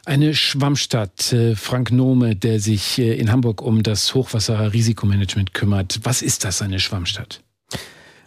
Eine 0.05 0.35
Schwammstadt, 0.35 1.33
äh, 1.33 1.57
Frank 1.57 1.91
Nome, 1.91 2.37
der 2.37 2.61
sich 2.61 2.99
äh, 2.99 3.15
in 3.15 3.31
Hamburg 3.33 3.63
um 3.63 3.83
das 3.83 4.15
Hochwasserrisikomanagement 4.15 5.53
kümmert. 5.55 6.01
Was 6.05 6.23
ist 6.23 6.45
das, 6.45 6.63
eine 6.63 6.81
Schwammstadt? 6.81 7.43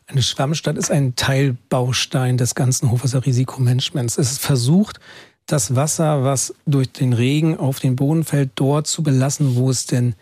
Eine 0.07 0.21
Schwammstadt 0.21 0.77
ist 0.77 0.91
ein 0.91 1.15
Teilbaustein 1.15 2.37
des 2.37 2.55
ganzen 2.55 2.91
Hochwasserrisikomanagements. 2.91 4.17
Es 4.17 4.33
ist 4.33 4.41
versucht, 4.41 4.99
das 5.45 5.75
Wasser, 5.75 6.23
was 6.23 6.53
durch 6.65 6.91
den 6.91 7.13
Regen 7.13 7.57
auf 7.57 7.79
den 7.79 7.95
Boden 7.95 8.23
fällt, 8.23 8.51
dort 8.55 8.87
zu 8.87 9.03
belassen, 9.03 9.55
wo 9.55 9.69
es 9.69 9.85
denn 9.85 10.15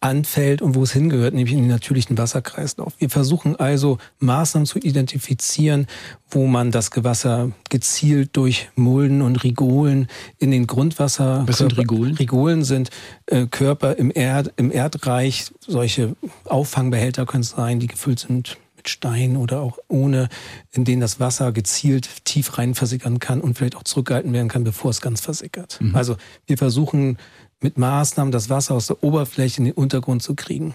anfällt 0.00 0.62
und 0.62 0.74
wo 0.74 0.82
es 0.82 0.92
hingehört, 0.92 1.34
nämlich 1.34 1.52
in 1.52 1.60
den 1.60 1.68
natürlichen 1.68 2.16
Wasserkreislauf. 2.16 2.94
Wir 2.98 3.10
versuchen 3.10 3.56
also 3.56 3.98
Maßnahmen 4.18 4.66
zu 4.66 4.78
identifizieren, 4.78 5.86
wo 6.30 6.46
man 6.46 6.70
das 6.70 6.90
Gewasser 6.90 7.52
gezielt 7.68 8.30
durch 8.36 8.70
Mulden 8.76 9.20
und 9.20 9.44
Rigolen 9.44 10.08
in 10.38 10.50
den 10.50 10.66
Grundwasser. 10.66 11.44
Was 11.46 11.58
sind 11.58 11.76
Rigolen? 11.76 12.14
Rigolen 12.14 12.64
sind 12.64 12.90
äh, 13.26 13.46
Körper 13.46 13.96
im, 13.96 14.10
Erd, 14.14 14.52
im 14.56 14.72
Erdreich. 14.72 15.52
Solche 15.60 16.16
Auffangbehälter 16.44 17.26
können 17.26 17.42
es 17.42 17.50
sein, 17.50 17.78
die 17.78 17.86
gefüllt 17.86 18.20
sind 18.20 18.56
mit 18.76 18.88
Stein 18.88 19.36
oder 19.36 19.60
auch 19.60 19.78
ohne, 19.88 20.30
in 20.72 20.86
denen 20.86 21.02
das 21.02 21.20
Wasser 21.20 21.52
gezielt 21.52 22.24
tief 22.24 22.56
rein 22.56 22.74
versickern 22.74 23.18
kann 23.18 23.42
und 23.42 23.58
vielleicht 23.58 23.76
auch 23.76 23.84
zurückgehalten 23.84 24.32
werden 24.32 24.48
kann, 24.48 24.64
bevor 24.64 24.90
es 24.90 25.02
ganz 25.02 25.20
versickert. 25.20 25.78
Mhm. 25.82 25.94
Also 25.94 26.16
wir 26.46 26.56
versuchen 26.56 27.18
mit 27.60 27.78
Maßnahmen 27.78 28.32
das 28.32 28.50
Wasser 28.50 28.74
aus 28.74 28.86
der 28.86 29.02
Oberfläche 29.02 29.58
in 29.58 29.64
den 29.66 29.74
Untergrund 29.74 30.22
zu 30.22 30.34
kriegen. 30.34 30.74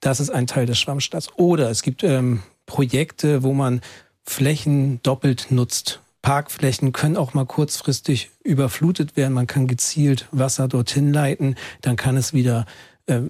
Das 0.00 0.20
ist 0.20 0.30
ein 0.30 0.46
Teil 0.46 0.66
des 0.66 0.78
Schwammstaats. 0.78 1.28
Oder 1.36 1.70
es 1.70 1.82
gibt 1.82 2.02
ähm, 2.02 2.42
Projekte, 2.66 3.42
wo 3.42 3.52
man 3.52 3.80
Flächen 4.24 5.00
doppelt 5.02 5.46
nutzt. 5.50 6.00
Parkflächen 6.22 6.92
können 6.92 7.16
auch 7.16 7.34
mal 7.34 7.46
kurzfristig 7.46 8.30
überflutet 8.44 9.16
werden. 9.16 9.32
Man 9.32 9.48
kann 9.48 9.66
gezielt 9.66 10.28
Wasser 10.30 10.68
dorthin 10.68 11.12
leiten. 11.12 11.56
Dann 11.80 11.96
kann 11.96 12.16
es 12.16 12.32
wieder 12.32 12.66
äh, 13.06 13.22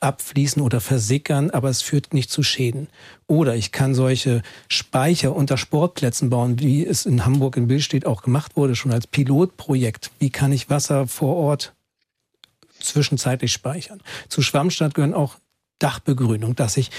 abfließen 0.00 0.60
oder 0.60 0.80
versickern, 0.80 1.50
aber 1.50 1.68
es 1.68 1.82
führt 1.82 2.12
nicht 2.12 2.30
zu 2.30 2.42
Schäden. 2.42 2.88
Oder 3.26 3.54
ich 3.54 3.70
kann 3.70 3.94
solche 3.94 4.42
Speicher 4.68 5.36
unter 5.36 5.56
Sportplätzen 5.56 6.30
bauen, 6.30 6.58
wie 6.58 6.84
es 6.84 7.06
in 7.06 7.24
Hamburg 7.24 7.56
in 7.56 7.68
Billstedt 7.68 8.06
auch 8.06 8.22
gemacht 8.22 8.56
wurde, 8.56 8.74
schon 8.74 8.92
als 8.92 9.06
Pilotprojekt. 9.06 10.10
Wie 10.18 10.30
kann 10.30 10.52
ich 10.52 10.70
Wasser 10.70 11.06
vor 11.06 11.36
Ort 11.36 11.74
zwischenzeitlich 12.80 13.52
speichern. 13.52 14.00
Zu 14.28 14.42
Schwammstadt 14.42 14.94
gehören 14.94 15.14
auch 15.14 15.36
Dachbegrünung, 15.78 16.56
dass 16.56 16.76
ich 16.76 16.90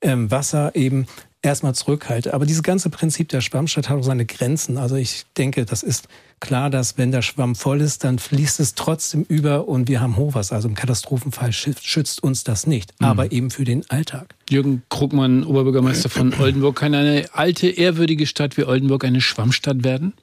ähm, 0.00 0.30
Wasser 0.30 0.74
eben 0.76 1.06
erstmal 1.42 1.74
zurückhalte. 1.74 2.34
Aber 2.34 2.46
dieses 2.46 2.62
ganze 2.62 2.90
Prinzip 2.90 3.28
der 3.28 3.40
Schwammstadt 3.40 3.88
hat 3.88 3.98
auch 3.98 4.02
seine 4.02 4.26
Grenzen. 4.26 4.76
Also 4.76 4.96
ich 4.96 5.24
denke, 5.36 5.64
das 5.64 5.82
ist 5.82 6.08
klar, 6.40 6.70
dass 6.70 6.98
wenn 6.98 7.12
der 7.12 7.22
Schwamm 7.22 7.54
voll 7.54 7.80
ist, 7.80 8.04
dann 8.04 8.18
fließt 8.18 8.60
es 8.60 8.74
trotzdem 8.74 9.22
über 9.22 9.68
und 9.68 9.88
wir 9.88 10.00
haben 10.00 10.16
Hochwasser. 10.16 10.56
Also 10.56 10.68
im 10.68 10.74
Katastrophenfall 10.74 11.52
schützt 11.52 12.22
uns 12.22 12.44
das 12.44 12.66
nicht, 12.66 13.00
mhm. 13.00 13.06
aber 13.06 13.32
eben 13.32 13.50
für 13.50 13.64
den 13.64 13.88
Alltag. 13.90 14.34
Jürgen 14.50 14.82
Krugmann, 14.88 15.44
Oberbürgermeister 15.44 16.08
von 16.08 16.34
Oldenburg, 16.34 16.76
kann 16.76 16.94
eine 16.94 17.28
alte, 17.32 17.68
ehrwürdige 17.68 18.26
Stadt 18.26 18.56
wie 18.56 18.64
Oldenburg 18.64 19.04
eine 19.04 19.20
Schwammstadt 19.20 19.84
werden? 19.84 20.14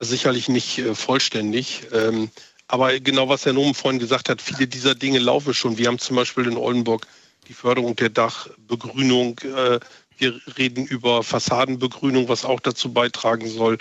Sicherlich 0.00 0.48
nicht 0.48 0.78
äh, 0.78 0.94
vollständig. 0.94 1.88
Ähm, 1.92 2.30
aber 2.68 3.00
genau 3.00 3.28
was 3.28 3.44
Herr 3.44 3.54
Nomen 3.54 3.74
vorhin 3.74 3.98
gesagt 3.98 4.28
hat, 4.28 4.42
viele 4.42 4.66
dieser 4.66 4.94
Dinge 4.94 5.18
laufen 5.18 5.54
schon. 5.54 5.78
Wir 5.78 5.88
haben 5.88 5.98
zum 5.98 6.16
Beispiel 6.16 6.46
in 6.46 6.56
Oldenburg 6.56 7.06
die 7.48 7.54
Förderung 7.54 7.96
der 7.96 8.10
Dachbegrünung. 8.10 9.38
Äh, 9.40 9.80
wir 10.18 10.40
reden 10.58 10.86
über 10.86 11.22
Fassadenbegrünung, 11.22 12.28
was 12.28 12.44
auch 12.44 12.60
dazu 12.60 12.92
beitragen 12.92 13.48
soll. 13.48 13.78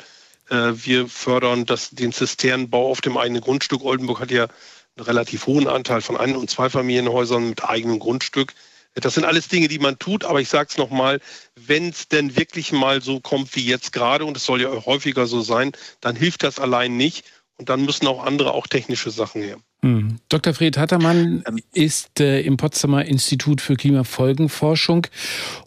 Äh, 0.50 0.72
wir 0.74 1.08
fördern 1.08 1.66
das, 1.66 1.90
den 1.92 2.14
Zisternenbau 2.14 2.90
auf 2.90 3.02
dem 3.02 3.18
eigenen 3.18 3.42
Grundstück. 3.42 3.84
Oldenburg 3.84 4.22
hat 4.22 4.32
ja 4.32 4.48
einen 4.96 5.06
relativ 5.06 5.48
hohen 5.48 5.68
Anteil 5.68 6.02
von 6.02 6.18
Ein- 6.18 6.38
und 6.38 6.50
Zweifamilienhäusern 6.50 7.50
mit 7.50 7.64
eigenem 7.64 8.00
Grundstück. 8.00 8.54
Das 8.96 9.14
sind 9.14 9.26
alles 9.26 9.48
Dinge, 9.48 9.68
die 9.68 9.78
man 9.78 10.00
tut, 10.00 10.24
aber 10.24 10.42
ich 10.42 10.50
sage 10.50 10.70
es 10.72 10.78
nochmal, 10.78 11.20
wenn 11.56 11.90
es 11.90 12.08
denn 12.08 12.36
wirklich 12.36 12.72
mal 12.72 13.02
so 13.02 13.20
kommt 13.20 13.56
wie 13.56 13.64
jetzt 13.64 13.94
gerade, 13.94 14.26
und 14.26 14.36
es 14.36 14.46
soll 14.46 14.62
ja 14.62 14.70
häufiger 14.86 15.28
so 15.28 15.42
sein, 15.42 15.74
dann 16.02 16.16
hilft 16.16 16.42
das 16.42 16.58
allein 16.60 16.98
nicht. 16.98 17.24
Und 17.58 17.70
dann 17.70 17.86
müssen 17.86 18.06
auch 18.08 18.24
andere, 18.24 18.54
auch 18.54 18.68
technische 18.68 19.10
Sachen 19.10 19.42
her. 19.42 19.58
Hm. 19.82 20.18
Dr. 20.30 20.54
Fred 20.54 20.78
Hattermann 20.78 21.44
ähm. 21.48 21.60
ist 21.74 22.20
äh, 22.20 22.42
im 22.42 22.58
Potsdamer 22.58 23.06
Institut 23.06 23.62
für 23.62 23.76
Klimafolgenforschung 23.76 25.08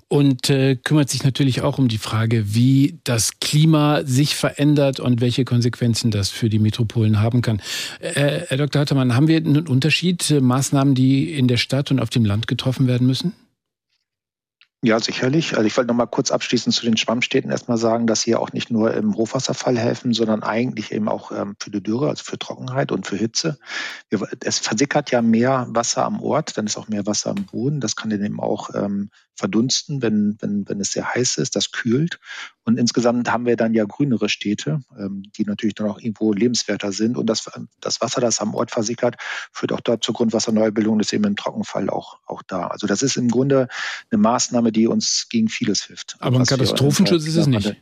und 0.08 0.50
äh, 0.50 0.76
kümmert 0.76 1.08
sich 1.08 1.22
natürlich 1.22 1.62
auch 1.62 1.78
um 1.78 1.88
die 1.88 1.98
Frage, 1.98 2.54
wie 2.54 2.98
das 3.04 3.38
Klima 3.40 4.02
sich 4.04 4.34
verändert 4.34 4.98
und 4.98 5.20
welche 5.20 5.44
Konsequenzen 5.44 6.10
das 6.10 6.30
für 6.30 6.48
die 6.48 6.58
Metropolen 6.58 7.20
haben 7.20 7.42
kann. 7.42 7.62
Äh, 8.00 8.42
Herr 8.48 8.56
Dr. 8.56 8.82
Hattermann, 8.82 9.14
haben 9.14 9.28
wir 9.28 9.36
einen 9.36 9.68
Unterschied, 9.68 10.30
äh, 10.30 10.40
Maßnahmen, 10.40 10.94
die 10.94 11.32
in 11.32 11.46
der 11.46 11.56
Stadt 11.56 11.90
und 11.90 12.00
auf 12.00 12.10
dem 12.10 12.24
Land 12.24 12.48
getroffen 12.48 12.88
werden 12.88 13.06
müssen? 13.06 13.34
Ja, 14.82 14.98
sicherlich. 14.98 15.56
Also 15.56 15.66
ich 15.66 15.76
wollte 15.76 15.88
noch 15.88 15.94
mal 15.94 16.06
kurz 16.06 16.30
abschließend 16.30 16.74
zu 16.74 16.86
den 16.86 16.96
Schwammstädten 16.96 17.50
erstmal 17.50 17.76
sagen, 17.76 18.06
dass 18.06 18.22
sie 18.22 18.30
ja 18.30 18.38
auch 18.38 18.54
nicht 18.54 18.70
nur 18.70 18.94
im 18.94 19.14
Hochwasserfall 19.14 19.76
helfen, 19.76 20.14
sondern 20.14 20.42
eigentlich 20.42 20.90
eben 20.90 21.06
auch 21.06 21.32
ähm, 21.32 21.54
für 21.60 21.70
die 21.70 21.82
Dürre, 21.82 22.08
also 22.08 22.24
für 22.24 22.38
Trockenheit 22.38 22.90
und 22.90 23.06
für 23.06 23.16
Hitze. 23.16 23.58
es 24.42 24.58
versickert 24.58 25.10
ja 25.10 25.20
mehr 25.20 25.66
Wasser 25.68 26.06
am 26.06 26.22
Ort, 26.22 26.56
dann 26.56 26.64
ist 26.64 26.78
auch 26.78 26.88
mehr 26.88 27.04
Wasser 27.04 27.28
am 27.30 27.44
Boden. 27.44 27.80
Das 27.80 27.94
kann 27.94 28.10
eben 28.10 28.40
auch 28.40 28.70
ähm, 28.74 29.10
verdunsten, 29.40 30.02
wenn, 30.02 30.36
wenn, 30.40 30.68
wenn 30.68 30.80
es 30.80 30.92
sehr 30.92 31.14
heiß 31.14 31.38
ist. 31.38 31.56
Das 31.56 31.72
kühlt. 31.72 32.20
Und 32.64 32.78
insgesamt 32.78 33.30
haben 33.30 33.46
wir 33.46 33.56
dann 33.56 33.74
ja 33.74 33.84
grünere 33.84 34.28
Städte, 34.28 34.82
ähm, 34.96 35.24
die 35.36 35.44
natürlich 35.44 35.74
dann 35.74 35.88
auch 35.88 35.98
irgendwo 35.98 36.32
lebenswerter 36.32 36.92
sind. 36.92 37.16
Und 37.16 37.26
das, 37.26 37.50
das 37.80 38.00
Wasser, 38.00 38.20
das 38.20 38.40
am 38.40 38.54
Ort 38.54 38.70
versickert, 38.70 39.16
führt 39.52 39.72
auch 39.72 39.80
dort 39.80 40.04
zur 40.04 40.14
Grundwasserneubildung, 40.14 40.98
das 40.98 41.08
ist 41.08 41.12
eben 41.14 41.24
im 41.24 41.36
Trockenfall 41.36 41.90
auch, 41.90 42.18
auch 42.26 42.42
da. 42.46 42.68
Also 42.68 42.86
das 42.86 43.02
ist 43.02 43.16
im 43.16 43.28
Grunde 43.28 43.68
eine 44.10 44.20
Maßnahme, 44.20 44.70
die 44.70 44.86
uns 44.86 45.26
gegen 45.28 45.48
vieles 45.48 45.82
hilft. 45.82 46.16
Aber 46.20 46.38
ein 46.38 46.46
Katastrophenschutz 46.46 47.26
ist 47.26 47.36
es 47.36 47.46
nicht. 47.46 47.76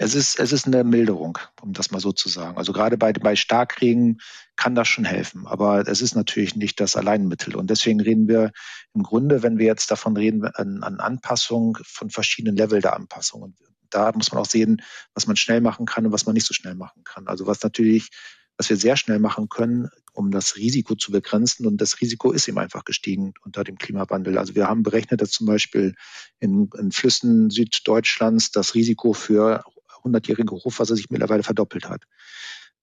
Es 0.00 0.14
ist, 0.14 0.38
es 0.38 0.52
ist 0.52 0.66
eine 0.66 0.84
Milderung, 0.84 1.38
um 1.60 1.72
das 1.72 1.90
mal 1.90 1.98
so 1.98 2.12
zu 2.12 2.28
sagen. 2.28 2.56
Also 2.56 2.72
gerade 2.72 2.96
bei, 2.96 3.12
bei 3.12 3.34
Starkregen 3.34 4.20
kann 4.54 4.76
das 4.76 4.86
schon 4.86 5.04
helfen. 5.04 5.46
Aber 5.48 5.88
es 5.88 6.00
ist 6.00 6.14
natürlich 6.14 6.54
nicht 6.54 6.78
das 6.78 6.94
Alleinmittel. 6.94 7.56
Und 7.56 7.68
deswegen 7.68 8.00
reden 8.00 8.28
wir 8.28 8.52
im 8.94 9.02
Grunde, 9.02 9.42
wenn 9.42 9.58
wir 9.58 9.66
jetzt 9.66 9.90
davon 9.90 10.16
reden, 10.16 10.44
an, 10.44 10.84
an 10.84 11.00
Anpassung 11.00 11.78
von 11.84 12.10
verschiedenen 12.10 12.56
Level 12.56 12.80
der 12.80 12.94
Anpassung. 12.94 13.42
Und 13.42 13.56
da 13.90 14.12
muss 14.12 14.30
man 14.30 14.40
auch 14.40 14.48
sehen, 14.48 14.82
was 15.14 15.26
man 15.26 15.34
schnell 15.34 15.60
machen 15.60 15.84
kann 15.84 16.06
und 16.06 16.12
was 16.12 16.26
man 16.26 16.34
nicht 16.34 16.46
so 16.46 16.54
schnell 16.54 16.76
machen 16.76 17.02
kann. 17.02 17.26
Also 17.26 17.48
was 17.48 17.60
natürlich, 17.64 18.10
was 18.56 18.70
wir 18.70 18.76
sehr 18.76 18.96
schnell 18.96 19.18
machen 19.18 19.48
können, 19.48 19.88
um 20.12 20.30
das 20.30 20.54
Risiko 20.54 20.94
zu 20.94 21.10
begrenzen. 21.10 21.66
Und 21.66 21.80
das 21.80 22.00
Risiko 22.00 22.30
ist 22.30 22.46
eben 22.46 22.58
einfach 22.58 22.84
gestiegen 22.84 23.34
unter 23.44 23.64
dem 23.64 23.78
Klimawandel. 23.78 24.38
Also 24.38 24.54
wir 24.54 24.68
haben 24.68 24.84
berechnet, 24.84 25.20
dass 25.20 25.32
zum 25.32 25.48
Beispiel 25.48 25.96
in, 26.38 26.70
in 26.78 26.92
Flüssen 26.92 27.50
Süddeutschlands 27.50 28.52
das 28.52 28.76
Risiko 28.76 29.12
für 29.12 29.64
hundertjährige 30.08 30.54
Hochwasser 30.54 30.96
sich 30.96 31.10
mittlerweile 31.10 31.42
verdoppelt 31.42 31.88
hat. 31.88 32.02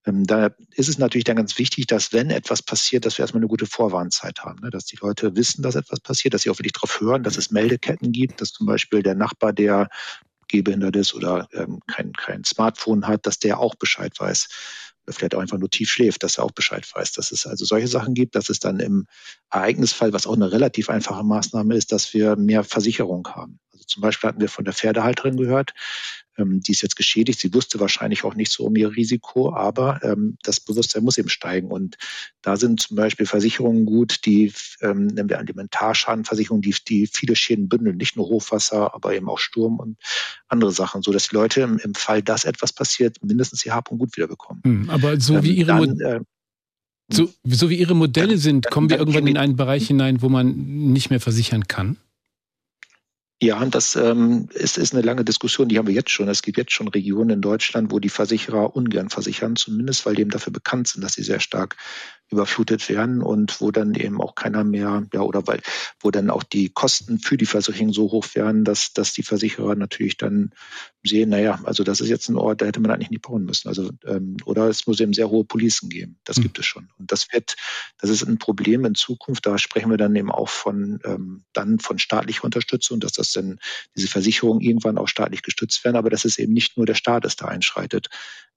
Ähm, 0.06 0.26
da 0.26 0.52
ist 0.72 0.90
es 0.90 0.98
natürlich 0.98 1.24
dann 1.24 1.36
ganz 1.36 1.58
wichtig, 1.58 1.88
dass 1.88 2.14
wenn 2.14 2.30
etwas 2.30 2.62
passiert, 2.62 3.06
dass 3.06 3.18
wir 3.18 3.24
erstmal 3.24 3.42
eine 3.42 3.48
gute 3.48 3.66
Vorwarnzeit 3.66 4.40
haben, 4.44 4.62
ne? 4.62 4.70
dass 4.70 4.86
die 4.86 4.98
Leute 5.02 5.36
wissen, 5.36 5.64
dass 5.64 5.76
etwas 5.76 6.00
passiert, 6.00 6.34
dass 6.34 6.44
sie 6.44 6.50
auch 6.50 6.60
wirklich 6.60 6.74
darauf 6.74 7.02
hören, 7.02 7.24
dass 7.24 7.38
es 7.38 7.52
Meldeketten 7.52 8.12
gibt, 8.12 8.42
dass 8.42 8.52
zum 8.52 8.68
Beispiel 8.68 9.02
der 9.02 9.16
Nachbar, 9.16 9.54
der 9.54 9.90
gehbehindert 10.48 10.96
ist 10.96 11.14
oder 11.16 11.48
ähm, 11.54 11.80
kein, 11.88 12.14
kein 12.14 12.44
Smartphone 12.44 13.08
hat, 13.08 13.26
dass 13.26 13.40
der 13.40 13.60
auch 13.60 13.76
Bescheid 13.76 14.14
weiß 14.20 14.48
oder 15.06 15.14
vielleicht 15.14 15.36
auch 15.36 15.40
einfach 15.40 15.58
nur 15.58 15.70
tief 15.70 15.90
schläft, 15.90 16.24
dass 16.24 16.38
er 16.38 16.44
auch 16.44 16.52
Bescheid 16.52 16.88
weiß, 16.94 17.14
dass 17.14 17.32
es 17.32 17.46
also 17.46 17.66
solche 17.66 17.88
Sachen 17.88 18.14
gibt, 18.14 18.36
dass 18.36 18.50
es 18.50 18.60
dann 18.60 18.80
im 18.80 19.08
Ereignisfall, 19.52 20.14
was 20.14 20.28
auch 20.28 20.36
eine 20.36 20.52
relativ 20.52 20.90
einfache 20.90 21.24
Maßnahme 21.24 21.76
ist, 21.76 21.92
dass 21.92 22.14
wir 22.14 22.36
mehr 22.36 22.64
Versicherung 22.64 23.28
haben. 23.28 23.60
Also 23.72 23.86
zum 23.86 24.02
Beispiel 24.02 24.30
hatten 24.30 24.42
wir 24.42 24.50
von 24.50 24.66
der 24.66 24.74
Pferdehalterin 24.74 25.38
gehört, 25.38 25.74
ähm, 26.38 26.62
die 26.62 26.72
ist 26.72 26.82
jetzt 26.82 26.96
geschädigt. 26.96 27.40
Sie 27.40 27.54
wusste 27.54 27.80
wahrscheinlich 27.80 28.24
auch 28.24 28.36
nicht 28.36 28.52
so 28.52 28.66
um 28.66 28.76
ihr 28.76 28.96
Risiko, 28.96 29.54
aber 29.54 30.00
ähm, 30.04 30.38
das 30.44 30.60
Bewusstsein 30.60 31.04
muss 31.04 31.18
eben 31.18 31.30
steigen. 31.30 31.72
Und 31.72 31.98
da 32.42 32.58
sind 32.58 32.82
zum 32.82 32.98
Beispiel 32.98 33.26
Versicherungen 33.26 33.86
gut, 33.86 34.26
die 34.26 34.54
ähm, 34.82 35.08
nennen 35.08 35.30
wir 35.30 35.40
Elementarschadenversicherungen, 35.40 36.62
die, 36.62 36.76
die 36.88 37.08
viele 37.08 37.36
Schäden 37.36 37.70
bündeln, 37.70 37.98
nicht 37.98 38.16
nur 38.16 38.28
Hochwasser, 38.28 38.94
aber 38.94 39.14
eben 39.14 39.30
auch 39.30 39.40
Sturm 39.40 39.80
und 39.80 39.98
andere 40.48 40.72
Sachen, 40.72 41.02
so 41.02 41.12
dass 41.12 41.30
die 41.30 41.36
Leute 41.36 41.62
im, 41.62 41.78
im 41.80 41.96
Fall, 41.96 42.22
dass 42.22 42.46
etwas 42.46 42.74
passiert, 42.74 43.18
mindestens 43.24 43.66
ihr 43.66 43.74
Hab 43.74 43.92
und 43.92 44.00
Gut 44.00 44.16
wiederbekommen. 44.16 44.62
Hm, 44.64 44.90
aber 44.90 45.20
so 45.20 45.44
wie 45.44 45.52
ähm, 45.52 45.58
ihre 45.58 45.68
dann, 45.68 46.00
äh, 46.00 46.20
so, 47.08 47.32
so 47.44 47.70
wie 47.70 47.76
Ihre 47.76 47.96
Modelle 47.96 48.38
sind, 48.40 48.70
kommen 48.72 48.90
wir 48.90 48.98
irgendwann 48.98 49.28
in 49.28 49.38
einen 49.38 49.56
Bereich 49.56 49.86
hinein, 49.86 50.24
wo 50.24 50.30
man 50.30 50.56
nicht 50.92 51.12
mehr 51.12 51.20
versichern 51.20 51.68
kann? 51.68 51.98
Ja, 53.42 53.66
das 53.66 53.98
ähm, 53.98 54.48
ist, 54.54 54.78
ist 54.78 54.94
eine 54.94 55.02
lange 55.04 55.26
Diskussion, 55.26 55.68
die 55.68 55.78
haben 55.78 55.88
wir 55.88 55.94
jetzt 55.94 56.10
schon. 56.10 56.30
Es 56.30 56.42
gibt 56.42 56.58
jetzt 56.58 56.72
schon 56.72 56.88
Regionen 56.88 57.32
in 57.32 57.42
Deutschland, 57.42 57.92
wo 57.92 58.00
die 58.00 58.10
Versicherer 58.10 58.76
ungern 58.78 59.10
versichern, 59.10 59.58
zumindest 59.58 60.06
weil 60.06 60.16
die 60.16 60.22
eben 60.22 60.32
dafür 60.32 60.54
bekannt 60.54 60.88
sind, 60.88 61.04
dass 61.04 61.14
sie 61.14 61.24
sehr 61.24 61.42
stark 61.42 61.76
überflutet 62.32 62.88
werden 62.88 63.22
und 63.22 63.60
wo 63.60 63.72
dann 63.72 63.94
eben 63.94 64.22
auch 64.22 64.36
keiner 64.36 64.64
mehr, 64.64 65.04
ja, 65.14 65.20
oder 65.20 65.46
weil, 65.48 65.62
wo 66.00 66.12
dann 66.12 66.30
auch 66.30 66.44
die 66.44 66.70
Kosten 66.70 67.20
für 67.20 67.36
die 67.36 67.46
Versicherung 67.46 67.92
so 67.92 68.10
hoch 68.10 68.26
werden, 68.36 68.64
dass, 68.64 68.94
dass 68.94 69.12
die 69.12 69.24
Versicherer 69.24 69.76
natürlich 69.76 70.16
dann 70.16 70.52
sehen, 71.06 71.30
naja, 71.30 71.60
also 71.64 71.84
das 71.84 72.02
ist 72.02 72.10
jetzt 72.10 72.30
ein 72.30 72.38
Ort, 72.38 72.62
da 72.62 72.66
hätte 72.66 72.80
man 72.80 72.92
eigentlich 72.92 73.10
nicht 73.10 73.22
bauen 73.22 73.46
müssen. 73.46 73.68
Also, 73.68 73.90
ähm, 74.06 74.38
oder 74.46 74.68
es 74.68 74.88
muss 74.88 75.00
eben 75.00 75.14
sehr 75.14 75.30
hohe 75.30 75.46
Policen 75.46 75.90
geben. 75.90 76.18
Das 76.24 76.38
mhm. 76.38 76.44
gibt 76.44 76.60
es 76.60 76.66
schon. 76.66 76.90
Und 76.98 77.12
das 77.12 77.32
wird, 77.32 77.56
das 78.00 78.10
ist 78.10 78.24
ein 78.24 78.38
Problem 78.38 78.86
in 78.86 78.96
Zukunft. 78.96 79.46
Da 79.46 79.58
sprechen 79.58 79.90
wir 79.90 79.98
dann 79.98 80.16
eben 80.16 80.32
auch 80.32 80.50
von, 80.50 81.00
ähm, 81.04 81.44
dann 81.54 81.80
von 81.80 82.00
staatlicher 82.00 82.44
Unterstützung, 82.44 83.00
dass 83.00 83.14
das 83.14 83.32
dann 83.32 83.60
diese 83.96 84.08
Versicherungen 84.08 84.62
irgendwann 84.62 84.98
auch 84.98 85.08
staatlich 85.08 85.42
gestützt 85.42 85.84
werden. 85.84 85.98
Aber 85.98 86.10
das 86.10 86.26
ist 86.26 86.40
eben 86.40 86.54
nicht 86.54 86.78
nur 86.78 86.86
der 86.86 86.96
Staat, 86.96 87.24
der 87.24 87.32
da 87.38 87.46
einschreitet, 87.46 88.10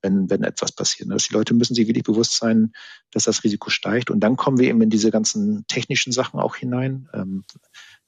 wenn, 0.02 0.30
wenn 0.30 0.42
etwas 0.42 0.72
passiert. 0.72 1.10
Dass 1.10 1.28
die 1.28 1.34
Leute 1.34 1.54
müssen 1.54 1.74
sich 1.74 1.86
wirklich 1.86 2.04
bewusst 2.04 2.36
sein, 2.36 2.72
dass 3.10 3.24
das 3.24 3.44
Risiko 3.44 3.70
steigt. 3.70 4.10
Und 4.10 4.20
dann 4.20 4.36
kommen 4.36 4.58
wir 4.58 4.68
eben 4.68 4.82
in 4.82 4.90
diese 4.90 5.10
ganzen 5.10 5.66
technischen 5.66 6.12
Sachen 6.12 6.40
auch 6.40 6.56
hinein, 6.56 7.08
ähm, 7.12 7.44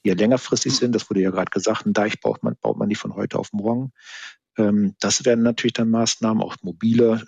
die 0.05 0.09
ja 0.09 0.15
längerfristig 0.15 0.77
sind. 0.77 0.95
Das 0.95 1.09
wurde 1.11 1.21
ja 1.21 1.31
gerade 1.31 1.51
gesagt, 1.51 1.87
ein 1.87 1.93
Deich 1.93 2.21
baut 2.21 2.43
man, 2.43 2.57
baut 2.61 2.77
man 2.77 2.89
nicht 2.89 2.99
von 2.99 3.15
heute 3.15 3.39
auf 3.39 3.53
morgen. 3.53 3.93
Ähm, 4.57 4.95
das 5.01 5.25
werden 5.25 5.43
natürlich 5.43 5.75
dann 5.75 5.91
Maßnahmen, 5.91 6.43
auch 6.43 6.57
mobile 6.63 7.25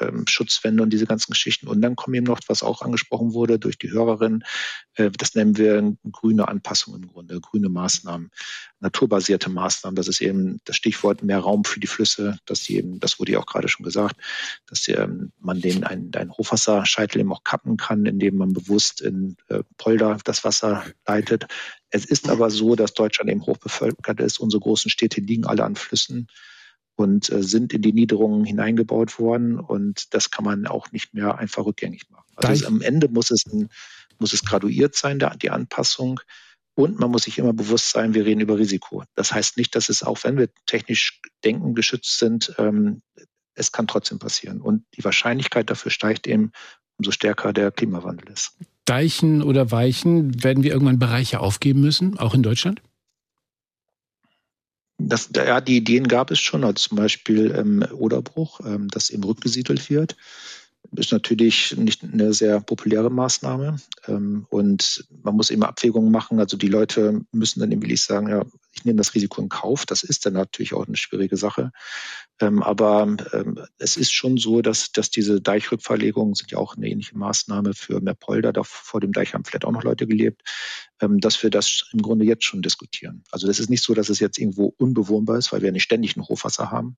ähm, 0.00 0.24
Schutzwände 0.28 0.82
und 0.82 0.90
diese 0.90 1.06
ganzen 1.06 1.32
Geschichten. 1.32 1.68
Und 1.68 1.80
dann 1.80 1.96
kommen 1.96 2.14
eben 2.14 2.26
noch, 2.26 2.40
was 2.48 2.62
auch 2.62 2.82
angesprochen 2.82 3.32
wurde 3.32 3.58
durch 3.58 3.78
die 3.78 3.90
Hörerin, 3.90 4.44
äh, 4.94 5.10
das 5.10 5.34
nennen 5.34 5.56
wir 5.56 5.96
grüne 6.10 6.48
Anpassungen 6.48 7.02
im 7.02 7.08
Grunde, 7.08 7.40
grüne 7.40 7.68
Maßnahmen, 7.68 8.30
naturbasierte 8.80 9.50
Maßnahmen. 9.50 9.96
Das 9.96 10.08
ist 10.08 10.20
eben 10.20 10.60
das 10.64 10.76
Stichwort 10.76 11.22
mehr 11.22 11.38
Raum 11.38 11.64
für 11.64 11.80
die 11.80 11.86
Flüsse, 11.86 12.38
dass 12.46 12.62
die 12.62 12.76
eben, 12.76 13.00
das 13.00 13.18
wurde 13.18 13.32
ja 13.32 13.38
auch 13.38 13.46
gerade 13.46 13.68
schon 13.68 13.84
gesagt, 13.84 14.16
dass 14.66 14.86
ähm, 14.88 15.32
man 15.38 15.60
den 15.60 15.84
einen, 15.84 16.14
einen 16.14 16.32
Hochwasserscheitel 16.32 17.20
eben 17.20 17.32
auch 17.32 17.44
kappen 17.44 17.76
kann, 17.76 18.06
indem 18.06 18.36
man 18.36 18.52
bewusst 18.52 19.00
in 19.00 19.36
äh, 19.48 19.62
Polder 19.76 20.18
das 20.24 20.44
Wasser 20.44 20.84
leitet. 21.06 21.46
Es 21.90 22.04
ist 22.04 22.28
aber 22.28 22.50
so, 22.50 22.76
dass 22.76 22.94
Deutschland 22.94 23.30
eben 23.30 23.46
hochbevölkert 23.46 24.20
ist. 24.20 24.38
Unsere 24.38 24.60
großen 24.60 24.90
Städte 24.90 25.20
liegen 25.20 25.46
alle 25.46 25.64
an 25.64 25.76
Flüssen 25.76 26.28
und 26.96 27.30
äh, 27.30 27.42
sind 27.42 27.72
in 27.72 27.82
die 27.82 27.92
Niederungen 27.92 28.44
hineingebaut 28.44 29.18
worden. 29.18 29.60
Und 29.60 30.14
das 30.14 30.30
kann 30.30 30.44
man 30.44 30.66
auch 30.66 30.90
nicht 30.92 31.14
mehr 31.14 31.38
einfach 31.38 31.64
rückgängig 31.64 32.10
machen. 32.10 32.24
Also 32.36 32.52
es, 32.52 32.64
am 32.64 32.80
Ende 32.80 33.08
muss 33.08 33.30
es, 33.30 33.46
ein, 33.46 33.68
muss 34.18 34.32
es 34.32 34.44
graduiert 34.44 34.96
sein, 34.96 35.18
der, 35.18 35.36
die 35.36 35.50
Anpassung. 35.50 36.20
Und 36.74 36.98
man 36.98 37.10
muss 37.10 37.22
sich 37.22 37.38
immer 37.38 37.52
bewusst 37.52 37.90
sein, 37.90 38.14
wir 38.14 38.26
reden 38.26 38.40
über 38.40 38.58
Risiko. 38.58 39.04
Das 39.14 39.32
heißt 39.32 39.56
nicht, 39.56 39.74
dass 39.74 39.88
es 39.88 40.02
auch, 40.02 40.24
wenn 40.24 40.36
wir 40.36 40.48
technisch 40.66 41.20
denken, 41.44 41.74
geschützt 41.74 42.18
sind, 42.18 42.54
ähm, 42.58 43.02
es 43.54 43.72
kann 43.72 43.86
trotzdem 43.86 44.18
passieren. 44.18 44.60
Und 44.60 44.84
die 44.96 45.04
Wahrscheinlichkeit 45.04 45.70
dafür 45.70 45.90
steigt 45.90 46.26
eben, 46.26 46.52
umso 46.98 47.10
stärker 47.10 47.52
der 47.52 47.70
Klimawandel 47.70 48.30
ist. 48.30 48.52
Deichen 48.84 49.42
oder 49.42 49.70
Weichen, 49.70 50.42
werden 50.44 50.62
wir 50.62 50.72
irgendwann 50.72 50.98
Bereiche 50.98 51.40
aufgeben 51.40 51.80
müssen, 51.80 52.18
auch 52.18 52.34
in 52.34 52.42
Deutschland? 52.42 52.80
Das, 54.98 55.28
ja, 55.34 55.60
die 55.60 55.76
Ideen 55.76 56.08
gab 56.08 56.30
es 56.30 56.40
schon, 56.40 56.64
also 56.64 56.88
zum 56.88 56.96
Beispiel 56.96 57.54
ähm, 57.54 57.84
Oderbruch, 57.92 58.60
ähm, 58.64 58.88
das 58.88 59.10
eben 59.10 59.24
rückgesiedelt 59.24 59.90
wird. 59.90 60.16
Ist 60.94 61.12
natürlich 61.12 61.76
nicht 61.76 62.02
eine 62.04 62.32
sehr 62.32 62.60
populäre 62.60 63.10
Maßnahme. 63.10 63.76
Ähm, 64.06 64.46
und 64.50 65.06
man 65.22 65.36
muss 65.36 65.50
immer 65.50 65.68
Abwägungen 65.68 66.10
machen. 66.10 66.38
Also 66.38 66.56
die 66.56 66.68
Leute 66.68 67.22
müssen 67.32 67.60
dann 67.60 67.72
eben 67.72 67.82
wirklich 67.82 68.02
sagen, 68.02 68.28
ja, 68.28 68.44
ich 68.72 68.84
nehme 68.84 68.98
das 68.98 69.14
Risiko 69.14 69.40
in 69.40 69.48
Kauf. 69.48 69.86
Das 69.86 70.02
ist 70.02 70.26
dann 70.26 70.34
natürlich 70.34 70.74
auch 70.74 70.86
eine 70.86 70.96
schwierige 70.96 71.36
Sache. 71.36 71.72
Ähm, 72.40 72.62
aber 72.62 73.16
ähm, 73.32 73.58
es 73.78 73.96
ist 73.96 74.12
schon 74.12 74.36
so, 74.36 74.62
dass, 74.62 74.92
dass 74.92 75.10
diese 75.10 75.40
Deichrückverlegungen 75.40 76.34
sind 76.34 76.50
ja 76.50 76.58
auch 76.58 76.76
eine 76.76 76.88
ähnliche 76.88 77.16
Maßnahme 77.16 77.72
für 77.74 78.00
Meerpolder. 78.00 78.52
Da 78.52 78.62
vor 78.62 79.00
dem 79.00 79.12
Deich 79.12 79.34
haben 79.34 79.44
vielleicht 79.44 79.64
auch 79.64 79.72
noch 79.72 79.84
Leute 79.84 80.06
gelebt, 80.06 80.42
dass 80.98 81.42
wir 81.42 81.50
das 81.50 81.88
im 81.92 82.00
Grunde 82.00 82.24
jetzt 82.24 82.44
schon 82.44 82.62
diskutieren. 82.62 83.22
Also 83.30 83.46
das 83.46 83.58
ist 83.58 83.68
nicht 83.68 83.82
so, 83.82 83.92
dass 83.92 84.08
es 84.08 84.18
jetzt 84.18 84.38
irgendwo 84.38 84.74
unbewohnbar 84.78 85.36
ist, 85.36 85.52
weil 85.52 85.60
wir 85.60 85.72
nicht 85.72 85.82
ständig 85.82 86.16
ein 86.16 86.22
Hochwasser 86.22 86.70
haben. 86.70 86.96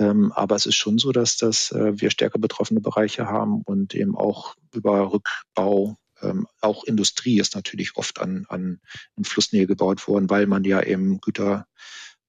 Ähm, 0.00 0.32
aber 0.32 0.56
es 0.56 0.66
ist 0.66 0.76
schon 0.76 0.98
so, 0.98 1.12
dass 1.12 1.36
das, 1.36 1.70
äh, 1.72 2.00
wir 2.00 2.10
stärker 2.10 2.38
betroffene 2.38 2.80
Bereiche 2.80 3.26
haben 3.26 3.62
und 3.62 3.94
eben 3.94 4.16
auch 4.16 4.56
über 4.72 5.12
Rückbau 5.12 5.96
ähm, 6.22 6.46
auch 6.60 6.84
Industrie 6.84 7.40
ist 7.40 7.54
natürlich 7.54 7.96
oft 7.96 8.20
an, 8.20 8.46
an 8.48 8.80
in 9.16 9.24
Flussnähe 9.24 9.66
gebaut 9.66 10.06
worden, 10.08 10.28
weil 10.30 10.46
man 10.46 10.64
ja 10.64 10.82
eben 10.82 11.20
Güter 11.20 11.66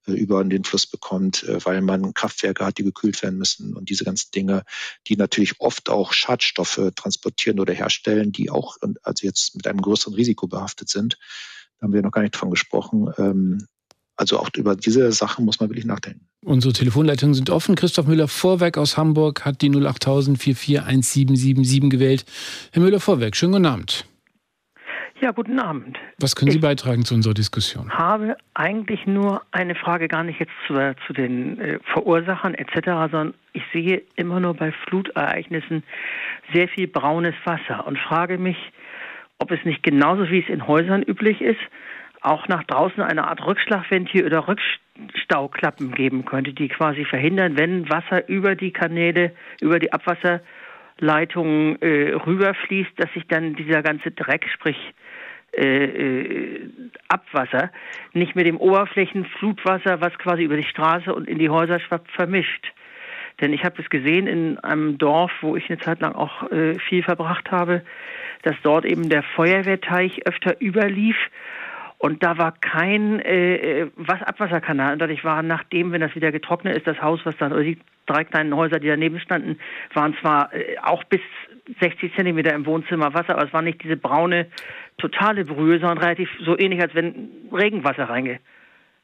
äh, 0.06 0.12
über 0.12 0.42
den 0.44 0.64
Fluss 0.64 0.86
bekommt, 0.86 1.44
äh, 1.44 1.64
weil 1.64 1.82
man 1.82 2.14
Kraftwerke 2.14 2.64
hat, 2.64 2.78
die 2.78 2.84
gekühlt 2.84 3.22
werden 3.22 3.38
müssen 3.38 3.74
und 3.74 3.88
diese 3.88 4.04
ganzen 4.04 4.30
Dinge, 4.32 4.64
die 5.08 5.16
natürlich 5.16 5.60
oft 5.60 5.90
auch 5.90 6.12
Schadstoffe 6.12 6.80
transportieren 6.96 7.60
oder 7.60 7.72
herstellen, 7.72 8.32
die 8.32 8.50
auch 8.50 8.76
also 9.02 9.26
jetzt 9.26 9.54
mit 9.56 9.66
einem 9.66 9.82
größeren 9.82 10.14
Risiko 10.14 10.46
behaftet 10.46 10.88
sind. 10.88 11.18
Da 11.78 11.84
haben 11.84 11.92
wir 11.92 12.02
noch 12.02 12.12
gar 12.12 12.22
nicht 12.22 12.34
davon 12.34 12.50
gesprochen. 12.50 13.12
Ähm, 13.18 13.66
also 14.16 14.38
auch 14.38 14.48
über 14.56 14.76
diese 14.76 15.10
Sachen 15.12 15.44
muss 15.44 15.60
man 15.60 15.70
wirklich 15.70 15.86
nachdenken. 15.86 16.20
Unsere 16.44 16.72
Telefonleitungen 16.72 17.34
sind 17.34 17.50
offen. 17.50 17.74
Christoph 17.74 18.06
Müller-Vorwerk 18.06 18.76
aus 18.78 18.96
Hamburg 18.96 19.44
hat 19.44 19.62
die 19.62 19.70
08000 19.70 20.38
441777 20.38 21.90
gewählt. 21.90 22.24
Herr 22.72 22.82
Müller-Vorwerk, 22.82 23.36
schönen 23.36 23.52
guten 23.52 23.66
Abend. 23.66 24.06
Ja, 25.22 25.30
guten 25.30 25.60
Abend. 25.60 26.00
Was 26.18 26.34
können 26.34 26.50
Sie 26.50 26.56
ich 26.56 26.62
beitragen 26.62 27.04
zu 27.04 27.14
unserer 27.14 27.32
Diskussion? 27.32 27.86
Ich 27.86 27.94
habe 27.94 28.36
eigentlich 28.54 29.06
nur 29.06 29.40
eine 29.52 29.76
Frage, 29.76 30.08
gar 30.08 30.24
nicht 30.24 30.40
jetzt 30.40 30.50
zu, 30.66 30.74
zu 31.06 31.12
den 31.12 31.60
äh, 31.60 31.78
Verursachern 31.92 32.54
etc., 32.54 32.86
sondern 33.12 33.34
ich 33.52 33.62
sehe 33.72 34.02
immer 34.16 34.40
nur 34.40 34.54
bei 34.54 34.72
Flutereignissen 34.72 35.84
sehr 36.52 36.66
viel 36.66 36.88
braunes 36.88 37.36
Wasser 37.44 37.86
und 37.86 38.00
frage 38.00 38.36
mich, 38.36 38.56
ob 39.38 39.52
es 39.52 39.64
nicht 39.64 39.84
genauso 39.84 40.28
wie 40.28 40.40
es 40.40 40.48
in 40.48 40.66
Häusern 40.66 41.04
üblich 41.04 41.40
ist, 41.40 41.60
auch 42.22 42.48
nach 42.48 42.62
draußen 42.64 43.02
eine 43.02 43.26
Art 43.26 43.44
Rückschlagventil 43.44 44.24
oder 44.24 44.44
Stauklappen 45.14 45.92
geben 45.92 46.24
könnte, 46.24 46.52
die 46.52 46.68
quasi 46.68 47.04
verhindern, 47.04 47.58
wenn 47.58 47.88
Wasser 47.90 48.28
über 48.28 48.54
die 48.54 48.72
Kanäle, 48.72 49.32
über 49.60 49.78
die 49.78 49.92
Abwasserleitungen 49.92 51.80
äh, 51.82 52.12
rüberfließt, 52.14 52.92
dass 52.96 53.12
sich 53.12 53.26
dann 53.26 53.54
dieser 53.54 53.82
ganze 53.82 54.12
Dreck, 54.12 54.46
sprich 54.52 54.76
äh, 55.56 55.84
äh, 55.84 56.70
Abwasser, 57.08 57.70
nicht 58.12 58.36
mit 58.36 58.46
dem 58.46 58.56
Oberflächenflutwasser, 58.56 60.00
was 60.00 60.16
quasi 60.18 60.44
über 60.44 60.56
die 60.56 60.62
Straße 60.62 61.12
und 61.14 61.28
in 61.28 61.38
die 61.38 61.50
Häuser 61.50 61.80
schwappt, 61.80 62.10
vermischt. 62.10 62.72
Denn 63.40 63.52
ich 63.52 63.64
habe 63.64 63.82
es 63.82 63.90
gesehen 63.90 64.26
in 64.26 64.58
einem 64.58 64.98
Dorf, 64.98 65.32
wo 65.40 65.56
ich 65.56 65.68
eine 65.68 65.78
Zeit 65.80 66.00
lang 66.00 66.14
auch 66.14 66.50
äh, 66.50 66.78
viel 66.78 67.02
verbracht 67.02 67.50
habe, 67.50 67.82
dass 68.42 68.56
dort 68.62 68.84
eben 68.84 69.08
der 69.08 69.22
Feuerwehrteich 69.22 70.26
öfter 70.26 70.60
überlief 70.60 71.16
und 72.02 72.20
da 72.24 72.36
war 72.36 72.52
kein 72.60 73.20
äh, 73.20 73.82
äh 73.82 73.90
was 73.94 74.20
Abwasserkanal. 74.22 74.94
Und 74.94 74.98
dadurch 74.98 75.22
war, 75.22 75.40
nachdem, 75.44 75.92
wenn 75.92 76.00
das 76.00 76.16
wieder 76.16 76.32
getrocknet 76.32 76.76
ist, 76.76 76.84
das 76.88 77.00
Haus, 77.00 77.20
was 77.22 77.36
dann, 77.36 77.52
oder 77.52 77.62
die 77.62 77.78
drei 78.06 78.24
kleinen 78.24 78.56
Häuser, 78.56 78.80
die 78.80 78.88
daneben 78.88 79.20
standen, 79.20 79.60
waren 79.94 80.16
zwar 80.20 80.52
äh, 80.52 80.78
auch 80.82 81.04
bis 81.04 81.20
60 81.80 82.12
Zentimeter 82.16 82.54
im 82.54 82.66
Wohnzimmer 82.66 83.14
Wasser, 83.14 83.36
aber 83.36 83.46
es 83.46 83.52
war 83.52 83.62
nicht 83.62 83.84
diese 83.84 83.96
braune, 83.96 84.48
totale 84.98 85.44
Brühe, 85.44 85.78
sondern 85.78 85.98
relativ 85.98 86.28
so 86.40 86.58
ähnlich, 86.58 86.80
als 86.80 86.92
wenn 86.96 87.30
Regenwasser 87.52 88.08
reinge 88.08 88.40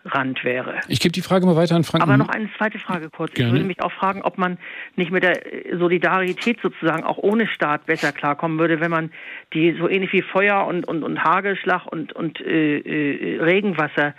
Rand 0.09 0.45
wäre. 0.45 0.81
Ich 0.89 1.01
gebe 1.01 1.13
die 1.13 1.23
Frage 1.23 1.47
mal 1.47 1.57
weiter 1.57 1.77
an 1.77 1.85
Frank. 1.85 2.03
Aber 2.03 2.17
noch 2.17 2.29
eine 2.29 2.49
zweite 2.57 2.79
Frage 2.79 3.11
kurz. 3.11 3.33
Gerne. 3.35 3.49
Ich 3.49 3.55
würde 3.55 3.67
mich 3.67 3.83
auch 3.83 3.93
fragen, 3.93 4.23
ob 4.23 4.39
man 4.39 4.59
nicht 4.97 5.11
mit 5.11 5.23
der 5.23 5.41
Solidarität 5.79 6.59
sozusagen 6.63 7.05
auch 7.05 7.19
ohne 7.19 7.47
Staat 7.47 7.87
besser 7.87 8.13
klarkommen 8.13 8.59
würde, 8.59 8.81
wenn 8.81 8.91
man 8.91 9.11
die 9.55 9.77
so 9.79 9.89
ähnlich 9.89 10.13
wie 10.13 10.23
Feuer 10.23 10.67
und, 10.67 10.87
und, 10.87 11.03
und 11.03 11.23
Hagelschlag 11.23 11.87
und, 11.87 12.13
und 12.13 12.41
äh, 12.41 12.79
äh, 12.79 13.43
Regenwasser 13.43 14.15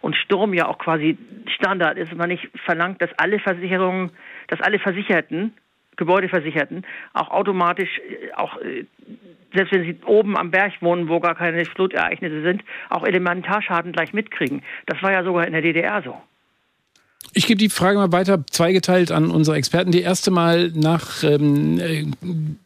und 0.00 0.16
Sturm 0.16 0.52
ja 0.52 0.66
auch 0.66 0.78
quasi 0.78 1.16
Standard 1.54 1.96
ist, 1.96 2.14
man 2.14 2.28
nicht 2.28 2.48
verlangt, 2.64 3.00
dass 3.00 3.10
alle 3.18 3.38
Versicherungen, 3.38 4.10
dass 4.48 4.60
alle 4.60 4.78
Versicherten 4.78 5.52
Gebäudeversicherten 5.96 6.84
auch 7.12 7.30
automatisch, 7.30 7.90
äh, 7.98 8.32
auch 8.34 8.56
äh, 8.58 8.84
selbst 9.54 9.72
wenn 9.72 9.84
sie 9.84 9.96
oben 10.06 10.36
am 10.36 10.50
Berg 10.50 10.72
wohnen, 10.80 11.08
wo 11.08 11.20
gar 11.20 11.34
keine 11.34 11.64
Flutereignisse 11.64 12.42
sind, 12.42 12.62
auch 12.88 13.04
Elementarschaden 13.04 13.92
gleich 13.92 14.12
mitkriegen. 14.12 14.62
Das 14.86 15.02
war 15.02 15.12
ja 15.12 15.24
sogar 15.24 15.46
in 15.46 15.52
der 15.52 15.62
DDR 15.62 16.02
so. 16.02 16.16
Ich 17.34 17.46
gebe 17.46 17.58
die 17.58 17.68
Frage 17.68 17.98
mal 17.98 18.12
weiter, 18.12 18.44
zweigeteilt 18.50 19.12
an 19.12 19.30
unsere 19.30 19.56
Experten. 19.56 19.92
Die 19.92 20.02
erste 20.02 20.30
Mal 20.30 20.70
nach 20.74 21.22
ähm, 21.22 21.78
äh, 21.78 22.04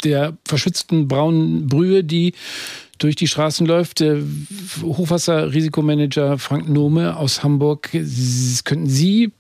der 0.05 0.37
verschützten 0.47 1.09
braunen 1.09 1.68
Brühe, 1.68 2.03
die 2.05 2.33
durch 2.99 3.16
die 3.16 3.27
Straßen 3.27 3.66
läuft. 3.66 4.01
Äh, 4.01 4.22
Hochwasserrisikomanager 4.83 6.39
Frank 6.39 6.68
Nome 6.68 7.16
aus 7.16 7.43
Hamburg. 7.43 7.91
Könnten 8.64 8.87
Sie, 8.87 9.33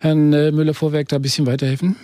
Herrn 0.00 0.30
Müller-Vorwerk, 0.30 1.08
da 1.08 1.16
ein 1.16 1.22
bisschen 1.22 1.46
weiterhelfen? 1.46 1.96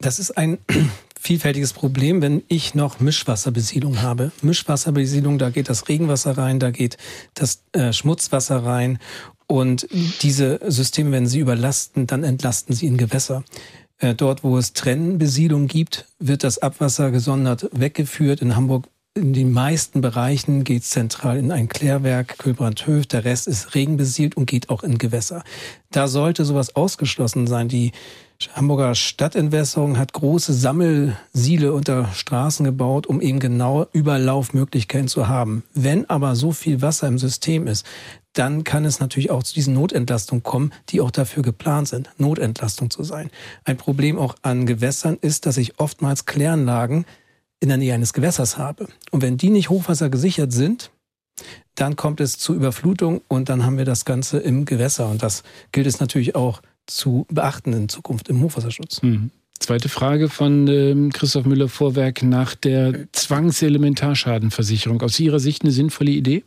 Das 0.00 0.18
ist 0.18 0.36
ein 0.36 0.58
vielfältiges 1.20 1.74
Problem, 1.74 2.22
wenn 2.22 2.42
ich 2.48 2.74
noch 2.74 3.00
Mischwasserbesiedlung 3.00 4.00
habe. 4.00 4.32
Mischwasserbesiedlung, 4.40 5.38
da 5.38 5.50
geht 5.50 5.68
das 5.68 5.88
Regenwasser 5.88 6.38
rein, 6.38 6.58
da 6.58 6.70
geht 6.70 6.96
das 7.34 7.62
äh, 7.72 7.92
Schmutzwasser 7.92 8.64
rein 8.64 8.98
und 9.46 9.86
diese 10.22 10.60
Systeme, 10.66 11.12
wenn 11.12 11.26
sie 11.26 11.40
überlasten, 11.40 12.06
dann 12.06 12.24
entlasten 12.24 12.74
sie 12.74 12.86
in 12.86 12.96
Gewässer. 12.96 13.44
Äh, 13.98 14.14
dort, 14.14 14.42
wo 14.42 14.56
es 14.56 14.72
Trennbesiedlung 14.72 15.66
gibt, 15.66 16.06
wird 16.18 16.44
das 16.44 16.58
Abwasser 16.58 17.10
gesondert 17.10 17.68
weggeführt. 17.72 18.40
In 18.40 18.56
Hamburg 18.56 18.88
in 19.12 19.34
den 19.34 19.52
meisten 19.52 20.00
Bereichen 20.00 20.64
geht 20.64 20.82
es 20.82 20.90
zentral 20.90 21.36
in 21.36 21.52
ein 21.52 21.68
Klärwerk, 21.68 22.38
Köbrandhöf, 22.38 23.06
der 23.06 23.24
Rest 23.24 23.48
ist 23.48 23.74
regenbesiedelt 23.74 24.36
und 24.36 24.46
geht 24.46 24.70
auch 24.70 24.82
in 24.82 24.96
Gewässer. 24.96 25.42
Da 25.90 26.08
sollte 26.08 26.44
sowas 26.46 26.76
ausgeschlossen 26.76 27.46
sein. 27.46 27.68
Die 27.68 27.92
Hamburger 28.54 28.94
Stadtentwässerung 28.94 29.98
hat 29.98 30.14
große 30.14 30.54
Sammelsiele 30.54 31.74
unter 31.74 32.10
Straßen 32.12 32.64
gebaut, 32.64 33.06
um 33.06 33.20
eben 33.20 33.38
genau 33.38 33.86
Überlaufmöglichkeiten 33.92 35.08
zu 35.08 35.28
haben. 35.28 35.62
Wenn 35.74 36.08
aber 36.08 36.34
so 36.34 36.52
viel 36.52 36.80
Wasser 36.80 37.06
im 37.06 37.18
System 37.18 37.66
ist, 37.66 37.84
dann 38.32 38.64
kann 38.64 38.84
es 38.84 38.98
natürlich 39.00 39.30
auch 39.30 39.42
zu 39.42 39.52
diesen 39.54 39.74
Notentlastungen 39.74 40.42
kommen, 40.42 40.72
die 40.88 41.00
auch 41.00 41.10
dafür 41.10 41.42
geplant 41.42 41.88
sind, 41.88 42.10
Notentlastung 42.16 42.90
zu 42.90 43.02
sein. 43.02 43.30
Ein 43.64 43.76
Problem 43.76 44.18
auch 44.18 44.36
an 44.42 44.66
Gewässern 44.66 45.18
ist, 45.20 45.46
dass 45.46 45.56
ich 45.56 45.78
oftmals 45.78 46.24
Kläranlagen 46.24 47.04
in 47.60 47.68
der 47.68 47.76
Nähe 47.76 47.92
eines 47.92 48.12
Gewässers 48.14 48.56
habe. 48.56 48.88
Und 49.10 49.20
wenn 49.20 49.36
die 49.36 49.50
nicht 49.50 49.68
hochwassergesichert 49.68 50.52
sind, 50.52 50.90
dann 51.74 51.96
kommt 51.96 52.20
es 52.20 52.38
zu 52.38 52.54
Überflutung 52.54 53.20
und 53.28 53.48
dann 53.48 53.64
haben 53.64 53.78
wir 53.78 53.84
das 53.84 54.04
Ganze 54.04 54.38
im 54.38 54.64
Gewässer. 54.64 55.08
Und 55.08 55.22
das 55.22 55.42
gilt 55.72 55.86
es 55.86 56.00
natürlich 56.00 56.34
auch 56.34 56.62
zu 56.96 57.26
beachten 57.28 57.72
in 57.72 57.88
Zukunft 57.88 58.28
im 58.28 58.42
Hochwasserschutz. 58.42 59.02
Mhm. 59.02 59.30
Zweite 59.62 59.90
Frage 59.90 60.30
von 60.30 60.66
ähm, 60.68 61.12
Christoph 61.12 61.44
Müller-Vorwerk 61.44 62.22
nach 62.22 62.54
der 62.54 63.12
Zwangselementarschadensversicherung. 63.12 65.02
Aus 65.02 65.20
Ihrer 65.20 65.38
Sicht 65.38 65.62
eine 65.62 65.70
sinnvolle 65.70 66.12
Idee? 66.12 66.44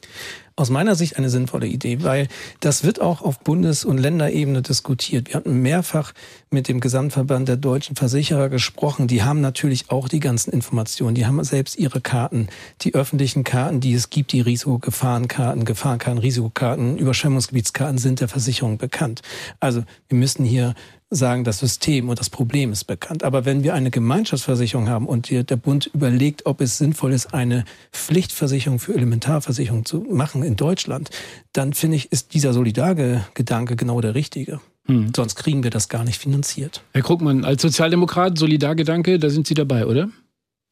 Aus 0.55 0.72
meiner 0.72 0.95
Sicht 0.95 1.18
eine 1.18 1.30
sinnvolle 1.30 1.68
Idee, 1.68 2.01
weil 2.01 2.28
das 2.59 2.84
wird 2.84 3.01
auch 3.01 3.22
auf 3.22 3.39
Bundes- 3.39 3.86
und 3.86 3.99
Länderebene 3.99 4.64
diskutiert. 4.64 5.28
Wir 5.28 5.36
hatten 5.36 5.61
mehrfach 5.61 6.14
mit 6.49 6.68
dem 6.68 6.80
Gesamtverband 6.80 7.47
der 7.47 7.57
deutschen 7.57 7.95
Versicherer 7.95 8.49
gesprochen. 8.49 9.07
Die 9.07 9.24
haben 9.24 9.41
natürlich 9.41 9.91
auch 9.91 10.09
die 10.09 10.20
ganzen 10.20 10.51
Informationen. 10.51 11.14
Die 11.14 11.26
haben 11.28 11.43
selbst 11.43 11.78
ihre 11.78 12.01
Karten, 12.01 12.47
die 12.82 12.95
öffentlichen 12.95 13.43
Karten, 13.43 13.80
die 13.80 13.93
es 13.93 14.09
gibt, 14.09 14.32
die 14.32 14.41
Risikogefahrenkarten, 14.41 15.66
Gefahrenkarten, 15.66 16.20
Risikokarten, 16.20 16.97
Überschwemmungsgebietskarten 16.97 17.99
sind 17.99 18.22
der 18.22 18.28
Versicherung 18.28 18.80
bekannt. 18.80 19.22
Also 19.59 19.84
wir 20.07 20.18
müssen 20.18 20.45
hier 20.45 20.74
sagen, 21.16 21.43
das 21.43 21.59
System 21.59 22.09
und 22.09 22.20
das 22.20 22.30
Problem 22.30 22.72
ist 22.72 22.86
bekannt. 22.86 23.24
Aber 23.24 23.45
wenn 23.45 23.64
wir 23.64 23.74
eine 23.74 23.91
Gemeinschaftsversicherung 23.91 24.89
haben 24.89 25.07
und 25.07 25.30
der 25.30 25.55
Bund 25.55 25.89
überlegt, 25.93 26.45
ob 26.45 26.61
es 26.61 26.78
sinnvoll 26.78 27.14
ist, 27.14 27.34
eine 27.34 27.66
Pflichtversicherung 27.91 28.80
für 28.80 28.93
Elementarversicherung 28.93 29.86
zu 29.86 30.01
machen 30.09 30.43
in 30.43 30.55
Deutschland, 30.55 31.09
dann 31.53 31.74
finde 31.74 31.97
ich, 31.97 32.11
ist 32.11 32.34
dieser 32.34 32.53
Solidargedanke 32.53 33.76
genau 33.76 34.01
der 34.01 34.16
richtige. 34.16 34.59
Hm. 34.86 35.14
Sonst 35.16 35.36
kriegen 35.36 35.64
wir 35.64 35.70
das 35.70 35.88
gar 35.88 36.03
nicht 36.03 36.20
finanziert. 36.20 36.84
Herr 36.91 37.01
Krugmann, 37.01 37.45
als 37.45 37.61
Sozialdemokrat, 37.61 38.38
Solidargedanke, 38.38 39.20
da 39.20 39.30
sind 39.30 39.47
Sie 39.47 39.53
dabei, 39.53 39.86
oder? 39.86 40.09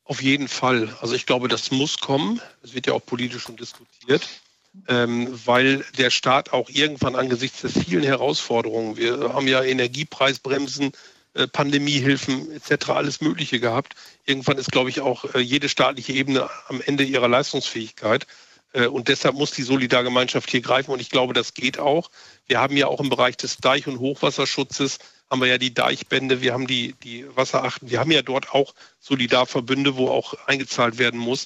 Auf 0.03 0.21
jeden 0.21 0.49
Fall. 0.49 0.89
Also 0.99 1.15
ich 1.15 1.25
glaube, 1.25 1.47
das 1.47 1.71
muss 1.71 1.99
kommen. 1.99 2.41
Es 2.63 2.73
wird 2.73 2.87
ja 2.87 2.93
auch 2.93 3.05
politisch 3.05 3.43
schon 3.43 3.55
diskutiert 3.55 4.27
weil 4.73 5.83
der 5.97 6.09
Staat 6.11 6.53
auch 6.53 6.69
irgendwann 6.69 7.15
angesichts 7.15 7.61
der 7.61 7.69
vielen 7.69 8.03
Herausforderungen, 8.03 8.95
wir 8.95 9.33
haben 9.33 9.47
ja 9.47 9.61
Energiepreisbremsen, 9.61 10.93
äh, 11.33 11.47
Pandemiehilfen 11.47 12.51
etc., 12.51 12.89
alles 12.89 13.21
Mögliche 13.21 13.59
gehabt. 13.59 13.95
Irgendwann 14.25 14.57
ist, 14.57 14.71
glaube 14.71 14.89
ich, 14.89 14.99
auch 14.99 15.33
äh, 15.33 15.39
jede 15.39 15.69
staatliche 15.69 16.11
Ebene 16.11 16.49
am 16.67 16.81
Ende 16.81 17.05
ihrer 17.05 17.29
Leistungsfähigkeit. 17.29 18.27
Äh, 18.73 18.87
und 18.87 19.07
deshalb 19.07 19.35
muss 19.35 19.51
die 19.51 19.63
Solidargemeinschaft 19.63 20.51
hier 20.51 20.61
greifen. 20.61 20.91
Und 20.91 20.99
ich 20.99 21.09
glaube, 21.09 21.33
das 21.33 21.53
geht 21.53 21.79
auch. 21.79 22.11
Wir 22.47 22.59
haben 22.59 22.75
ja 22.75 22.87
auch 22.87 22.99
im 22.99 23.09
Bereich 23.09 23.37
des 23.37 23.57
Deich- 23.57 23.87
und 23.87 23.99
Hochwasserschutzes 23.99 24.99
haben 25.29 25.39
wir 25.39 25.47
ja 25.47 25.57
die 25.57 25.73
Deichbände, 25.73 26.41
wir 26.41 26.51
haben 26.51 26.67
die, 26.67 26.93
die 27.03 27.25
Wasserachten, 27.37 27.89
wir 27.89 28.01
haben 28.01 28.11
ja 28.11 28.21
dort 28.21 28.53
auch 28.53 28.75
Solidarverbünde, 28.99 29.95
wo 29.95 30.09
auch 30.09 30.33
eingezahlt 30.45 30.97
werden 30.97 31.21
muss. 31.21 31.45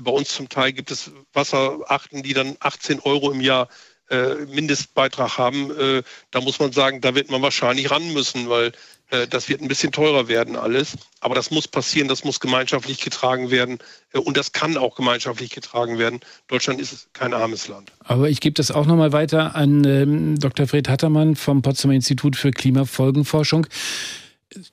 Bei 0.00 0.10
uns 0.10 0.28
zum 0.28 0.48
Teil 0.48 0.72
gibt 0.72 0.90
es 0.90 1.10
Wasserachten, 1.32 2.22
die 2.22 2.34
dann 2.34 2.56
18 2.60 3.00
Euro 3.00 3.30
im 3.30 3.40
Jahr 3.40 3.68
äh, 4.10 4.34
Mindestbeitrag 4.46 5.38
haben. 5.38 5.70
Äh, 5.70 6.02
da 6.30 6.40
muss 6.40 6.58
man 6.58 6.72
sagen, 6.72 7.00
da 7.00 7.14
wird 7.14 7.30
man 7.30 7.42
wahrscheinlich 7.42 7.90
ran 7.90 8.12
müssen, 8.12 8.48
weil 8.48 8.72
äh, 9.10 9.26
das 9.26 9.48
wird 9.48 9.60
ein 9.60 9.68
bisschen 9.68 9.92
teurer 9.92 10.28
werden 10.28 10.56
alles. 10.56 10.96
Aber 11.20 11.34
das 11.34 11.50
muss 11.50 11.66
passieren, 11.66 12.08
das 12.08 12.24
muss 12.24 12.40
gemeinschaftlich 12.40 13.00
getragen 13.00 13.50
werden 13.50 13.78
äh, 14.12 14.18
und 14.18 14.36
das 14.36 14.52
kann 14.52 14.76
auch 14.76 14.94
gemeinschaftlich 14.94 15.50
getragen 15.50 15.98
werden. 15.98 16.20
Deutschland 16.48 16.80
ist 16.80 17.12
kein 17.14 17.34
armes 17.34 17.68
Land. 17.68 17.92
Aber 18.04 18.28
ich 18.28 18.40
gebe 18.40 18.54
das 18.54 18.70
auch 18.70 18.86
nochmal 18.86 19.12
weiter 19.12 19.54
an 19.56 19.84
ähm, 19.84 20.38
Dr. 20.38 20.66
Fred 20.66 20.88
Hattermann 20.88 21.36
vom 21.36 21.62
Potsdamer 21.62 21.94
Institut 21.94 22.36
für 22.36 22.50
Klimafolgenforschung. 22.50 23.66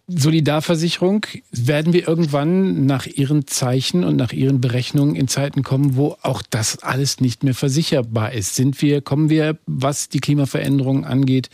Solidarversicherung, 0.08 1.26
werden 1.52 1.94
wir 1.94 2.08
irgendwann 2.08 2.86
nach 2.86 3.06
Ihren 3.06 3.48
Zeichen 3.48 4.04
und 4.04 4.16
nach 4.16 4.32
Ihren 4.32 4.62
Berechnungen 4.62 5.16
in 5.16 5.28
Zeiten 5.28 5.64
kommen, 5.64 5.96
wo 5.96 6.18
auch 6.22 6.42
das 6.50 6.80
alles 6.80 7.20
nicht 7.20 7.44
mehr 7.44 7.56
versicherbar 7.56 8.34
ist? 8.34 8.56
Sind 8.56 8.82
wir, 8.82 9.02
kommen 9.02 9.30
wir, 9.30 9.58
was 9.66 10.10
die 10.10 10.20
Klimaveränderung 10.20 11.06
angeht, 11.06 11.50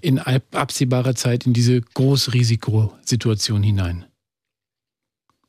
in 0.00 0.18
absehbarer 0.18 1.14
Zeit 1.14 1.46
in 1.46 1.52
diese 1.52 1.80
Großrisikosituation 1.80 3.62
hinein? 3.62 4.04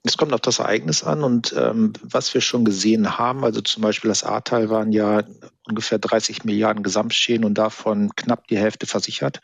Es 0.06 0.18
kommt 0.18 0.34
auf 0.34 0.42
das 0.42 0.60
Ereignis 0.60 1.04
an 1.04 1.24
und 1.24 1.56
ähm, 1.58 1.94
was 2.04 2.32
wir 2.36 2.42
schon 2.42 2.64
gesehen 2.64 3.18
haben, 3.18 3.44
also 3.44 3.62
zum 3.62 3.82
Beispiel 3.82 4.10
das 4.10 4.24
Ahrtal 4.24 4.70
waren 4.70 4.92
ja 4.92 5.24
ungefähr 5.68 5.98
30 5.98 6.44
Milliarden 6.44 6.84
Gesamtschäden 6.84 7.44
und 7.44 7.56
davon 7.56 8.16
knapp 8.16 8.48
die 8.48 8.58
Hälfte 8.58 8.86
versichert. 8.86 9.42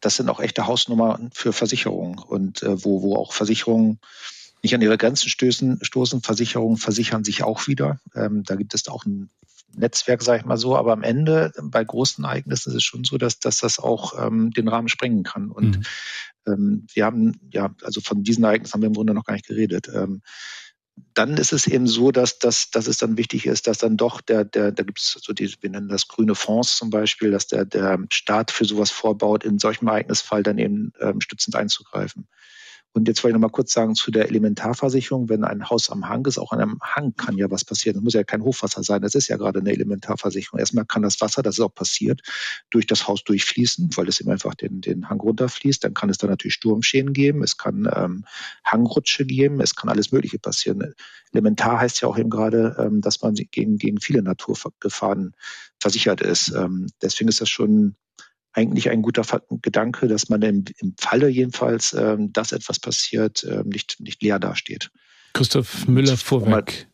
Das 0.00 0.14
sind 0.14 0.28
auch 0.28 0.38
echte 0.38 0.68
Hausnummern 0.68 1.30
für 1.34 1.52
Versicherungen 1.52 2.18
und 2.18 2.62
äh, 2.62 2.84
wo, 2.84 3.02
wo 3.02 3.16
auch 3.16 3.32
Versicherungen 3.32 3.98
nicht 4.62 4.74
an 4.74 4.82
ihre 4.82 4.98
Grenzen 4.98 5.28
stößen, 5.28 5.80
stoßen. 5.82 6.22
Versicherungen 6.22 6.76
versichern 6.76 7.24
sich 7.24 7.42
auch 7.42 7.66
wieder. 7.66 7.98
Ähm, 8.14 8.44
da 8.44 8.54
gibt 8.54 8.72
es 8.72 8.88
auch 8.88 9.04
ein 9.04 9.30
Netzwerk, 9.76 10.22
sage 10.22 10.40
ich 10.40 10.46
mal 10.46 10.56
so. 10.56 10.76
Aber 10.76 10.92
am 10.92 11.02
Ende 11.02 11.52
bei 11.60 11.84
großen 11.84 12.24
Ereignissen 12.24 12.70
ist 12.70 12.76
es 12.76 12.84
schon 12.84 13.04
so, 13.04 13.18
dass, 13.18 13.40
dass 13.40 13.58
das 13.58 13.78
auch 13.78 14.14
ähm, 14.24 14.52
den 14.52 14.68
Rahmen 14.68 14.88
sprengen 14.88 15.24
kann. 15.24 15.50
Und 15.50 15.78
mhm. 15.78 15.82
Ähm, 16.46 16.86
wir 16.92 17.04
haben, 17.04 17.40
ja, 17.52 17.74
also 17.82 18.00
von 18.00 18.22
diesen 18.22 18.44
Ereignissen 18.44 18.74
haben 18.74 18.82
wir 18.82 18.88
im 18.88 18.94
Grunde 18.94 19.14
noch 19.14 19.24
gar 19.24 19.34
nicht 19.34 19.46
geredet. 19.46 19.88
Ähm, 19.92 20.22
dann 21.14 21.36
ist 21.36 21.52
es 21.52 21.66
eben 21.66 21.86
so, 21.86 22.12
dass, 22.12 22.38
dass, 22.38 22.70
dass 22.70 22.86
es 22.86 22.98
dann 22.98 23.16
wichtig 23.16 23.46
ist, 23.46 23.66
dass 23.66 23.78
dann 23.78 23.96
doch 23.96 24.20
der, 24.20 24.44
der, 24.44 24.72
da 24.72 24.82
gibt 24.82 25.00
es 25.00 25.18
so 25.20 25.32
die, 25.32 25.52
wir 25.60 25.70
nennen 25.70 25.88
das 25.88 26.08
grüne 26.08 26.34
Fonds 26.34 26.76
zum 26.76 26.90
Beispiel, 26.90 27.30
dass 27.30 27.46
der, 27.46 27.64
der 27.64 27.98
Staat 28.10 28.50
für 28.50 28.64
sowas 28.64 28.90
vorbaut, 28.90 29.44
in 29.44 29.58
solchem 29.58 29.88
Ereignisfall 29.88 30.42
dann 30.42 30.58
eben 30.58 30.92
ähm, 31.00 31.20
stützend 31.20 31.56
einzugreifen. 31.56 32.28
Und 32.96 33.08
jetzt 33.08 33.24
wollte 33.24 33.32
ich 33.32 33.40
noch 33.40 33.48
mal 33.48 33.52
kurz 33.52 33.72
sagen 33.72 33.96
zu 33.96 34.12
der 34.12 34.28
Elementarversicherung. 34.28 35.28
Wenn 35.28 35.42
ein 35.42 35.68
Haus 35.68 35.90
am 35.90 36.08
Hang 36.08 36.24
ist, 36.26 36.38
auch 36.38 36.52
an 36.52 36.60
einem 36.60 36.78
Hang 36.80 37.16
kann 37.16 37.36
ja 37.36 37.50
was 37.50 37.64
passieren. 37.64 37.96
Das 37.96 38.04
muss 38.04 38.14
ja 38.14 38.22
kein 38.22 38.42
Hochwasser 38.44 38.84
sein. 38.84 39.02
Das 39.02 39.16
ist 39.16 39.26
ja 39.26 39.36
gerade 39.36 39.58
eine 39.58 39.72
Elementarversicherung. 39.72 40.60
Erstmal 40.60 40.84
kann 40.84 41.02
das 41.02 41.20
Wasser, 41.20 41.42
das 41.42 41.56
ist 41.56 41.60
auch 41.60 41.74
passiert, 41.74 42.22
durch 42.70 42.86
das 42.86 43.08
Haus 43.08 43.24
durchfließen, 43.24 43.90
weil 43.96 44.06
es 44.08 44.20
eben 44.20 44.30
einfach 44.30 44.54
den, 44.54 44.80
den 44.80 45.10
Hang 45.10 45.18
runterfließt. 45.18 45.82
Dann 45.82 45.92
kann 45.92 46.08
es 46.08 46.18
da 46.18 46.28
natürlich 46.28 46.54
Sturmschäden 46.54 47.12
geben. 47.12 47.42
Es 47.42 47.56
kann 47.56 47.90
ähm, 47.92 48.24
Hangrutsche 48.64 49.26
geben. 49.26 49.60
Es 49.60 49.74
kann 49.74 49.90
alles 49.90 50.12
Mögliche 50.12 50.38
passieren. 50.38 50.94
Elementar 51.32 51.80
heißt 51.80 52.00
ja 52.00 52.06
auch 52.06 52.16
eben 52.16 52.30
gerade, 52.30 52.76
ähm, 52.78 53.00
dass 53.00 53.20
man 53.22 53.34
gegen, 53.34 53.76
gegen 53.76 54.00
viele 54.00 54.22
Naturgefahren 54.22 55.32
versichert 55.80 56.20
ist. 56.20 56.54
Ähm, 56.54 56.86
deswegen 57.02 57.28
ist 57.28 57.40
das 57.40 57.48
schon 57.48 57.96
eigentlich 58.54 58.88
ein 58.90 59.02
guter 59.02 59.24
Gedanke, 59.62 60.08
dass 60.08 60.28
man 60.28 60.42
im, 60.42 60.64
im 60.78 60.94
Falle 60.98 61.28
jedenfalls, 61.28 61.92
ähm, 61.92 62.32
dass 62.32 62.52
etwas 62.52 62.78
passiert, 62.78 63.44
ähm, 63.44 63.68
nicht, 63.68 63.96
nicht 64.00 64.22
leer 64.22 64.38
dasteht. 64.38 64.90
Christoph 65.34 65.86
Müller-Vorweg. 65.88 66.88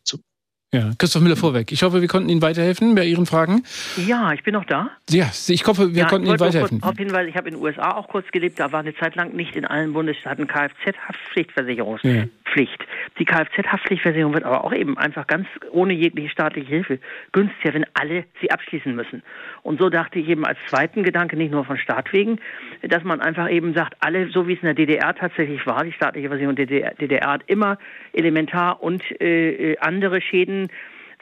Ja, 0.72 0.92
Christoph 0.98 1.22
Müller-Vorweg. 1.22 1.72
Ich 1.72 1.82
hoffe, 1.82 2.00
wir 2.00 2.06
konnten 2.06 2.28
Ihnen 2.28 2.42
weiterhelfen 2.42 2.94
bei 2.94 3.04
Ihren 3.04 3.26
Fragen. 3.26 3.64
Ja, 4.06 4.32
ich 4.32 4.44
bin 4.44 4.54
noch 4.54 4.64
da. 4.64 4.88
Ja, 5.10 5.28
ich 5.48 5.66
hoffe, 5.66 5.96
wir 5.96 6.02
ja, 6.02 6.08
konnten 6.08 6.28
Ihnen 6.28 6.38
weiterhelfen. 6.38 6.80
Kurz 6.80 6.94
darauf 6.94 6.96
hinweisen, 6.96 7.28
ich 7.28 7.34
habe 7.34 7.48
in 7.48 7.56
den 7.56 7.62
USA 7.64 7.96
auch 7.96 8.06
kurz 8.06 8.28
gelebt. 8.30 8.60
Da 8.60 8.70
war 8.70 8.78
eine 8.78 8.94
Zeit 8.94 9.16
lang 9.16 9.34
nicht 9.34 9.56
in 9.56 9.64
allen 9.64 9.92
Bundesstaaten 9.92 10.46
Kfz-Haftpflichtversicherungspflicht. 10.46 12.30
Ja. 12.54 12.86
Die 13.18 13.24
Kfz-Haftpflichtversicherung 13.24 14.32
wird 14.32 14.44
aber 14.44 14.62
auch 14.62 14.72
eben 14.72 14.96
einfach 14.96 15.26
ganz 15.26 15.48
ohne 15.72 15.92
jegliche 15.92 16.28
staatliche 16.28 16.68
Hilfe 16.68 17.00
günstiger, 17.32 17.74
wenn 17.74 17.86
alle 17.94 18.26
sie 18.40 18.52
abschließen 18.52 18.94
müssen. 18.94 19.24
Und 19.64 19.80
so 19.80 19.90
dachte 19.90 20.20
ich 20.20 20.28
eben 20.28 20.46
als 20.46 20.58
zweiten 20.68 21.02
Gedanke, 21.02 21.36
nicht 21.36 21.50
nur 21.50 21.64
von 21.64 21.78
Staat 21.78 22.12
wegen, 22.12 22.38
dass 22.82 23.02
man 23.02 23.20
einfach 23.20 23.50
eben 23.50 23.74
sagt, 23.74 23.96
alle, 23.98 24.30
so 24.30 24.46
wie 24.46 24.52
es 24.52 24.60
in 24.60 24.66
der 24.66 24.74
DDR 24.74 25.16
tatsächlich 25.16 25.66
war, 25.66 25.82
die 25.82 25.90
staatliche 25.92 26.28
Versicherung 26.28 26.54
DDR, 26.54 26.94
DDR 26.94 27.32
hat 27.32 27.42
immer 27.48 27.76
elementar 28.12 28.80
und 28.80 29.02
äh, 29.20 29.76
andere 29.80 30.20
Schäden 30.20 30.59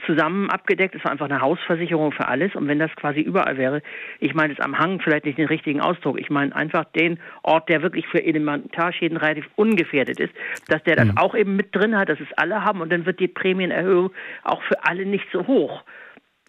zusammen 0.07 0.51
abgedeckt. 0.51 0.95
Es 0.95 1.05
war 1.05 1.13
einfach 1.13 1.27
eine 1.27 1.41
Hausversicherung 1.41 2.13
für 2.13 2.29
alles. 2.29 2.55
Und 2.55 2.69
wenn 2.69 2.79
das 2.79 2.91
quasi 2.97 3.21
überall 3.21 3.57
wäre, 3.57 3.83
ich 4.21 4.35
meine 4.35 4.53
jetzt 4.53 4.63
am 4.63 4.79
Hang 4.79 5.01
vielleicht 5.01 5.25
nicht 5.25 5.39
den 5.39 5.49
richtigen 5.49 5.81
Ausdruck, 5.81 6.21
ich 6.21 6.31
meine 6.31 6.55
einfach 6.55 6.85
den 6.97 7.19
Ort, 7.43 7.69
der 7.69 7.83
wirklich 7.83 8.07
für 8.07 8.23
Elementarschäden 8.23 9.17
relativ 9.17 9.47
ungefährdet 9.57 10.21
ist, 10.21 10.33
dass 10.69 10.83
der 10.85 10.97
das 10.97 11.07
mhm. 11.07 11.19
auch 11.19 11.35
eben 11.35 11.57
mit 11.57 11.75
drin 11.75 11.97
hat, 11.97 12.09
dass 12.09 12.21
es 12.21 12.29
alle 12.37 12.65
haben 12.65 12.81
und 12.81 12.91
dann 12.91 13.07
wird 13.07 13.21
die 13.21 13.29
Prämienerhöhung 13.29 14.11
auch 14.45 14.63
für 14.63 14.85
alle 14.85 15.05
nicht 15.05 15.27
so 15.33 15.47
hoch. 15.47 15.83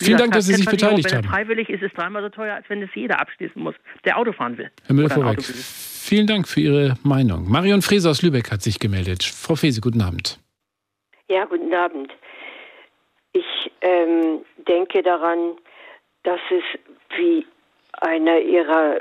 Vielen 0.01 0.17
Dank, 0.17 0.31
dass 0.31 0.45
Sie 0.45 0.53
sich 0.53 0.65
beteiligt 0.65 1.11
haben. 1.11 1.23
Wenn 1.23 1.25
es 1.25 1.35
freiwillig 1.35 1.69
ist, 1.69 1.81
ist 1.81 1.91
es 1.91 1.93
dreimal 1.93 2.23
so 2.23 2.29
teuer, 2.29 2.55
als 2.55 2.69
wenn 2.69 2.81
es 2.81 2.89
jeder 2.95 3.19
abschließen 3.19 3.61
muss, 3.61 3.75
der 4.05 4.17
Auto 4.17 4.31
fahren 4.31 4.57
will. 4.57 4.71
Herr 4.85 4.95
Müller-Vorweg, 4.95 5.41
vielen 5.43 6.25
Dank 6.25 6.47
für 6.47 6.61
Ihre 6.61 6.95
Meinung. 7.03 7.49
Marion 7.51 7.81
Freser 7.81 8.11
aus 8.11 8.21
Lübeck 8.21 8.49
hat 8.49 8.61
sich 8.61 8.79
gemeldet. 8.79 9.23
Frau 9.23 9.55
Fese, 9.55 9.81
guten 9.81 10.01
Abend. 10.01 10.39
Ja, 11.29 11.43
guten 11.45 11.73
Abend. 11.73 12.09
Ich 13.81 13.87
ähm, 13.87 14.45
denke 14.67 15.01
daran, 15.03 15.55
dass 16.23 16.39
es, 16.49 16.63
wie 17.17 17.45
einer 18.01 18.39
ihrer 18.39 18.99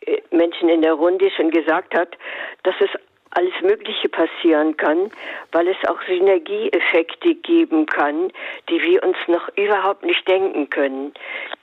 äh, 0.00 0.20
Menschen 0.30 0.68
in 0.68 0.82
der 0.82 0.94
Runde 0.94 1.30
schon 1.30 1.50
gesagt 1.50 1.94
hat, 1.94 2.16
dass 2.62 2.74
es 2.80 2.90
alles 3.30 3.54
Mögliche 3.62 4.08
passieren 4.08 4.76
kann, 4.76 5.10
weil 5.52 5.68
es 5.68 5.76
auch 5.88 6.00
Synergieeffekte 6.06 7.34
geben 7.34 7.86
kann, 7.86 8.30
die 8.68 8.80
wir 8.80 9.02
uns 9.02 9.16
noch 9.26 9.48
überhaupt 9.56 10.04
nicht 10.04 10.26
denken 10.28 10.70
können. 10.70 11.12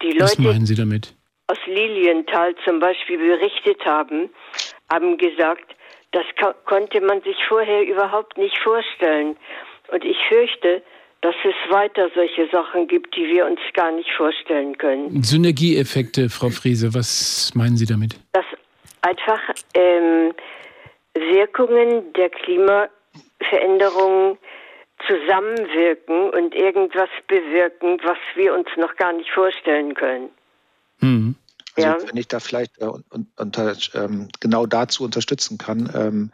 Die 0.01 0.19
Was 0.19 0.37
Leute 0.37 0.49
meinen 0.49 0.65
Sie 0.65 0.75
damit? 0.75 1.13
aus 1.51 1.57
Lilienthal 1.65 2.55
zum 2.63 2.79
Beispiel 2.79 3.17
berichtet 3.17 3.85
haben, 3.85 4.29
haben 4.89 5.17
gesagt, 5.17 5.75
das 6.11 6.23
konnte 6.65 7.01
man 7.01 7.21
sich 7.23 7.35
vorher 7.47 7.83
überhaupt 7.85 8.37
nicht 8.37 8.57
vorstellen. 8.59 9.35
Und 9.91 10.05
ich 10.05 10.17
fürchte, 10.29 10.81
dass 11.21 11.35
es 11.43 11.71
weiter 11.71 12.09
solche 12.15 12.47
Sachen 12.51 12.87
gibt, 12.87 13.15
die 13.15 13.27
wir 13.27 13.45
uns 13.45 13.59
gar 13.73 13.91
nicht 13.91 14.09
vorstellen 14.17 14.77
können. 14.77 15.23
Synergieeffekte, 15.23 16.29
Frau 16.29 16.49
Friese, 16.49 16.93
was 16.93 17.51
meinen 17.53 17.77
Sie 17.77 17.85
damit? 17.85 18.19
Dass 18.33 18.45
einfach 19.01 19.39
ähm, 19.75 20.33
Wirkungen 21.13 22.11
der 22.13 22.29
Klimaveränderung 22.29 24.37
zusammenwirken 25.07 26.29
und 26.31 26.55
irgendwas 26.55 27.09
bewirken, 27.27 27.99
was 28.03 28.17
wir 28.35 28.53
uns 28.53 28.67
noch 28.77 28.95
gar 28.95 29.13
nicht 29.13 29.29
vorstellen 29.31 29.93
können. 29.93 30.29
Mhm. 30.99 31.35
Also, 31.75 31.87
ja. 31.87 31.97
wenn 32.07 32.17
ich 32.17 32.27
da 32.27 32.39
vielleicht 32.39 32.81
äh, 32.81 32.89
unter, 33.37 33.75
ähm, 33.95 34.27
genau 34.39 34.65
dazu 34.65 35.03
unterstützen 35.03 35.57
kann, 35.57 35.89
ähm, 35.95 36.31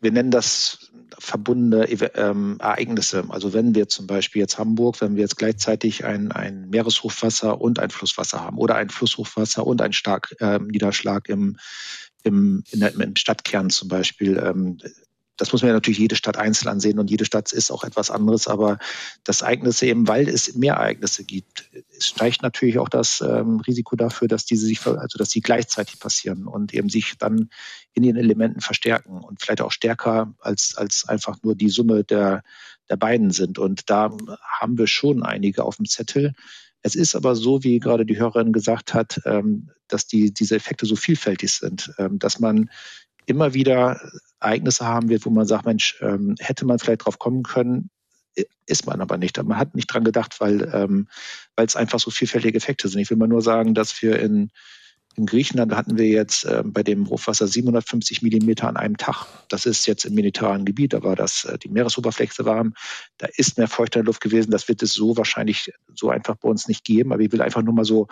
wir 0.00 0.12
nennen 0.12 0.30
das 0.30 0.90
verbundene 1.18 1.86
ähm, 2.14 2.56
Ereignisse. 2.60 3.24
Also 3.28 3.52
wenn 3.52 3.74
wir 3.74 3.88
zum 3.88 4.06
Beispiel 4.06 4.40
jetzt 4.40 4.58
Hamburg, 4.58 5.00
wenn 5.00 5.16
wir 5.16 5.22
jetzt 5.22 5.36
gleichzeitig 5.36 6.04
ein, 6.04 6.32
ein 6.32 6.68
Meereshochwasser 6.68 7.60
und 7.60 7.78
ein 7.78 7.90
Flusswasser 7.90 8.40
haben 8.40 8.58
oder 8.58 8.74
ein 8.76 8.90
Flusshochwasser 8.90 9.66
und 9.66 9.80
ein 9.80 9.92
stark 9.92 10.34
äh, 10.40 10.58
Niederschlag 10.58 11.28
im, 11.28 11.56
im, 12.22 12.64
der, 12.72 12.94
im 12.94 13.16
Stadtkern 13.16 13.70
zum 13.70 13.88
Beispiel, 13.88 14.36
ähm, 14.36 14.78
das 15.36 15.52
muss 15.52 15.62
man 15.62 15.68
ja 15.68 15.74
natürlich 15.74 15.98
jede 15.98 16.16
Stadt 16.16 16.36
einzeln 16.36 16.68
ansehen 16.68 16.98
und 16.98 17.10
jede 17.10 17.24
Stadt 17.24 17.52
ist 17.52 17.70
auch 17.70 17.84
etwas 17.84 18.10
anderes, 18.10 18.48
aber 18.48 18.78
das 19.24 19.42
Ereignisse 19.42 19.86
eben, 19.86 20.08
weil 20.08 20.28
es 20.28 20.54
mehr 20.54 20.74
Ereignisse 20.74 21.24
gibt, 21.24 21.70
es 21.96 22.06
steigt 22.06 22.42
natürlich 22.42 22.78
auch 22.78 22.88
das 22.88 23.20
ähm, 23.20 23.60
Risiko 23.60 23.96
dafür, 23.96 24.28
dass 24.28 24.44
diese 24.44 24.66
sich, 24.66 24.84
also 24.86 25.18
dass 25.18 25.30
sie 25.30 25.40
gleichzeitig 25.40 26.00
passieren 26.00 26.46
und 26.46 26.74
eben 26.74 26.88
sich 26.88 27.14
dann 27.18 27.50
in 27.92 28.02
den 28.02 28.16
Elementen 28.16 28.60
verstärken 28.60 29.20
und 29.20 29.40
vielleicht 29.40 29.60
auch 29.60 29.72
stärker 29.72 30.34
als, 30.40 30.74
als 30.76 31.08
einfach 31.08 31.38
nur 31.42 31.54
die 31.54 31.68
Summe 31.68 32.04
der, 32.04 32.42
der 32.88 32.96
beiden 32.96 33.30
sind. 33.30 33.58
Und 33.58 33.90
da 33.90 34.16
haben 34.60 34.78
wir 34.78 34.86
schon 34.86 35.22
einige 35.22 35.64
auf 35.64 35.76
dem 35.76 35.86
Zettel. 35.86 36.34
Es 36.82 36.94
ist 36.94 37.14
aber 37.16 37.34
so, 37.34 37.64
wie 37.64 37.80
gerade 37.80 38.06
die 38.06 38.18
Hörerin 38.18 38.52
gesagt 38.52 38.94
hat, 38.94 39.20
ähm, 39.24 39.70
dass 39.88 40.06
die, 40.06 40.32
diese 40.32 40.56
Effekte 40.56 40.86
so 40.86 40.96
vielfältig 40.96 41.52
sind, 41.52 41.92
ähm, 41.98 42.18
dass 42.18 42.38
man 42.38 42.70
immer 43.26 43.54
wieder 43.54 44.00
Ereignisse 44.40 44.86
haben 44.86 45.08
wird, 45.08 45.26
wo 45.26 45.30
man 45.30 45.46
sagt, 45.46 45.66
Mensch, 45.66 45.98
ähm, 46.00 46.36
hätte 46.38 46.64
man 46.64 46.78
vielleicht 46.78 47.04
drauf 47.04 47.18
kommen 47.18 47.42
können, 47.42 47.90
ist 48.66 48.86
man 48.86 49.00
aber 49.00 49.16
nicht. 49.16 49.42
Man 49.42 49.58
hat 49.58 49.74
nicht 49.74 49.86
dran 49.86 50.04
gedacht, 50.04 50.40
weil 50.40 50.70
ähm, 50.74 51.08
es 51.56 51.76
einfach 51.76 52.00
so 52.00 52.10
vielfältige 52.10 52.56
Effekte 52.56 52.88
sind. 52.88 53.00
Ich 53.00 53.10
will 53.10 53.16
mal 53.16 53.28
nur 53.28 53.42
sagen, 53.42 53.74
dass 53.74 54.02
wir 54.02 54.18
in, 54.18 54.50
in 55.16 55.24
Griechenland 55.24 55.74
hatten 55.74 55.96
wir 55.96 56.06
jetzt 56.06 56.44
äh, 56.44 56.62
bei 56.64 56.82
dem 56.82 57.08
Hochwasser 57.08 57.46
750 57.46 58.22
Millimeter 58.22 58.68
an 58.68 58.76
einem 58.76 58.98
Tag. 58.98 59.26
Das 59.48 59.64
ist 59.64 59.86
jetzt 59.86 60.04
im 60.04 60.14
mediterranen 60.14 60.66
Gebiet, 60.66 60.92
da 60.92 61.02
war 61.02 61.16
das 61.16 61.44
äh, 61.44 61.58
die 61.58 61.68
Meeresoberfläche 61.68 62.44
warm. 62.44 62.74
Da 63.16 63.28
ist 63.36 63.56
mehr 63.56 63.68
feuchte 63.68 64.02
Luft 64.02 64.20
gewesen. 64.20 64.50
Das 64.50 64.68
wird 64.68 64.82
es 64.82 64.92
so 64.92 65.16
wahrscheinlich 65.16 65.72
so 65.94 66.10
einfach 66.10 66.36
bei 66.36 66.48
uns 66.48 66.68
nicht 66.68 66.84
geben. 66.84 67.12
Aber 67.12 67.22
ich 67.22 67.32
will 67.32 67.40
einfach 67.40 67.62
nur 67.62 67.74
mal 67.74 67.84
so 67.84 68.08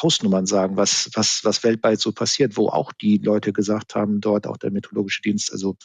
Hausnummern 0.00 0.46
sagen, 0.46 0.76
was, 0.76 1.10
was, 1.14 1.44
was 1.44 1.64
weltweit 1.64 2.00
so 2.00 2.12
passiert, 2.12 2.56
wo 2.56 2.68
auch 2.68 2.92
die 2.92 3.18
Leute 3.18 3.52
gesagt 3.52 3.94
haben, 3.94 4.20
dort 4.20 4.46
auch 4.46 4.56
der 4.56 4.70
meteorologische 4.70 5.22
Dienst, 5.22 5.52
also 5.52 5.76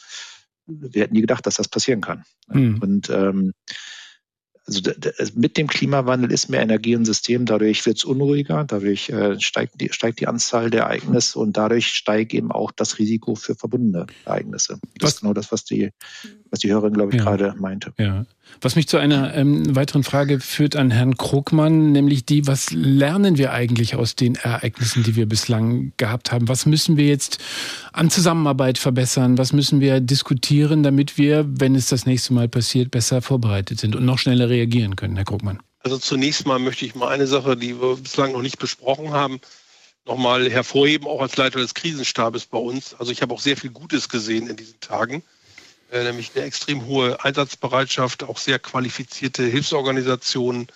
wir 0.66 1.02
hätten 1.02 1.14
nie 1.14 1.22
gedacht, 1.22 1.46
dass 1.46 1.56
das 1.56 1.68
passieren 1.68 2.00
kann. 2.00 2.24
Mhm. 2.48 2.78
Und 2.80 3.10
ähm, 3.10 3.52
also 4.68 4.82
mit 5.34 5.56
dem 5.56 5.66
Klimawandel 5.66 6.30
ist 6.30 6.50
mehr 6.50 6.60
Energie 6.60 6.92
im 6.92 7.06
System, 7.06 7.46
dadurch 7.46 7.86
wird 7.86 7.96
es 7.96 8.04
unruhiger, 8.04 8.64
dadurch 8.64 9.08
äh, 9.08 9.40
steigt, 9.40 9.80
die, 9.80 9.90
steigt 9.92 10.20
die 10.20 10.26
Anzahl 10.26 10.68
der 10.68 10.82
Ereignisse 10.82 11.38
und 11.38 11.56
dadurch 11.56 11.88
steigt 11.88 12.34
eben 12.34 12.52
auch 12.52 12.70
das 12.70 12.98
Risiko 12.98 13.34
für 13.34 13.54
verbundene 13.54 14.06
Ereignisse. 14.26 14.78
Das 14.98 15.00
was? 15.00 15.14
ist 15.14 15.20
genau 15.20 15.32
das, 15.32 15.52
was 15.52 15.64
die, 15.64 15.90
was 16.50 16.60
die 16.60 16.70
Hörerin, 16.70 16.94
glaube 16.94 17.12
ich, 17.12 17.18
ja. 17.18 17.24
gerade 17.24 17.54
meinte. 17.58 17.92
Ja. 17.98 18.24
Was 18.60 18.76
mich 18.76 18.88
zu 18.88 18.96
einer 18.96 19.34
ähm, 19.34 19.76
weiteren 19.76 20.02
Frage 20.02 20.40
führt 20.40 20.74
an 20.74 20.90
Herrn 20.90 21.16
Krugmann, 21.16 21.92
nämlich 21.92 22.24
die, 22.24 22.46
was 22.46 22.70
lernen 22.72 23.38
wir 23.38 23.52
eigentlich 23.52 23.94
aus 23.94 24.16
den 24.16 24.36
Ereignissen, 24.36 25.02
die 25.02 25.16
wir 25.16 25.26
bislang 25.26 25.92
gehabt 25.96 26.32
haben? 26.32 26.48
Was 26.48 26.66
müssen 26.66 26.96
wir 26.96 27.06
jetzt 27.06 27.38
an 27.92 28.10
Zusammenarbeit 28.10 28.78
verbessern? 28.78 29.38
Was 29.38 29.52
müssen 29.52 29.80
wir 29.80 30.00
diskutieren, 30.00 30.82
damit 30.82 31.18
wir, 31.18 31.44
wenn 31.48 31.74
es 31.74 31.88
das 31.88 32.06
nächste 32.06 32.32
Mal 32.32 32.48
passiert, 32.48 32.90
besser 32.90 33.22
vorbereitet 33.22 33.80
sind 33.80 33.94
und 33.94 34.04
noch 34.04 34.18
schneller 34.18 34.48
reagieren 34.48 34.96
können, 34.96 35.16
Herr 35.16 35.24
Krugmann? 35.24 35.60
Also 35.80 35.98
zunächst 35.98 36.46
mal 36.46 36.58
möchte 36.58 36.84
ich 36.84 36.94
mal 36.94 37.08
eine 37.08 37.26
Sache, 37.26 37.56
die 37.56 37.80
wir 37.80 37.96
bislang 37.96 38.32
noch 38.32 38.42
nicht 38.42 38.58
besprochen 38.58 39.12
haben, 39.12 39.40
nochmal 40.06 40.50
hervorheben, 40.50 41.06
auch 41.06 41.20
als 41.20 41.36
Leiter 41.36 41.60
des 41.60 41.74
Krisenstabes 41.74 42.46
bei 42.46 42.58
uns. 42.58 42.94
Also 42.94 43.12
ich 43.12 43.22
habe 43.22 43.32
auch 43.34 43.40
sehr 43.40 43.56
viel 43.56 43.70
Gutes 43.70 44.08
gesehen 44.08 44.48
in 44.48 44.56
diesen 44.56 44.80
Tagen. 44.80 45.22
Äh, 45.90 46.04
nämlich 46.04 46.32
eine 46.34 46.44
extrem 46.44 46.84
hohe 46.84 47.24
Einsatzbereitschaft, 47.24 48.24
auch 48.24 48.38
sehr 48.38 48.58
qualifizierte 48.58 49.44
Hilfsorganisationen, 49.44 50.68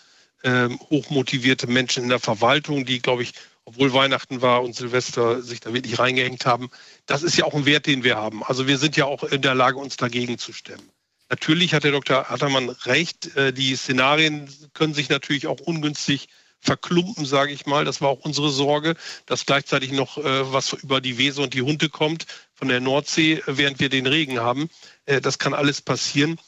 ähm, 0.42 0.80
hochmotivierte 0.90 1.66
Menschen 1.66 2.02
in 2.02 2.08
der 2.08 2.18
Verwaltung, 2.18 2.86
die, 2.86 3.00
glaube 3.00 3.22
ich, 3.22 3.34
obwohl 3.64 3.92
Weihnachten 3.92 4.40
war 4.40 4.62
und 4.62 4.74
Silvester 4.74 5.42
sich 5.42 5.60
da 5.60 5.72
wirklich 5.72 5.98
reingehängt 5.98 6.46
haben. 6.46 6.70
Das 7.06 7.22
ist 7.22 7.36
ja 7.36 7.44
auch 7.44 7.54
ein 7.54 7.66
Wert, 7.66 7.86
den 7.86 8.02
wir 8.04 8.16
haben. 8.16 8.42
Also 8.42 8.66
wir 8.66 8.78
sind 8.78 8.96
ja 8.96 9.04
auch 9.04 9.22
in 9.22 9.42
der 9.42 9.54
Lage, 9.54 9.78
uns 9.78 9.96
dagegen 9.96 10.38
zu 10.38 10.52
stemmen. 10.52 10.90
Natürlich 11.28 11.72
hat 11.74 11.84
der 11.84 11.92
Dr. 11.92 12.30
Attermann 12.30 12.70
recht. 12.70 13.36
Äh, 13.36 13.52
die 13.52 13.76
Szenarien 13.76 14.48
können 14.72 14.94
sich 14.94 15.10
natürlich 15.10 15.46
auch 15.46 15.60
ungünstig 15.60 16.28
verklumpen, 16.60 17.26
sage 17.26 17.52
ich 17.52 17.66
mal. 17.66 17.84
Das 17.84 18.00
war 18.00 18.08
auch 18.08 18.20
unsere 18.20 18.50
Sorge, 18.50 18.96
dass 19.26 19.46
gleichzeitig 19.46 19.92
noch 19.92 20.16
äh, 20.18 20.52
was 20.52 20.72
über 20.72 21.00
die 21.00 21.18
Weser 21.18 21.42
und 21.42 21.54
die 21.54 21.62
Hunde 21.62 21.88
kommt 21.88 22.26
von 22.62 22.68
der 22.68 22.78
Nordsee, 22.78 23.42
während 23.46 23.80
wir 23.80 23.88
den 23.88 24.06
Regen 24.06 24.38
haben. 24.38 24.68
Äh, 25.04 25.20
das 25.20 25.40
kann 25.40 25.52
alles 25.52 25.82
passieren. 25.82 26.38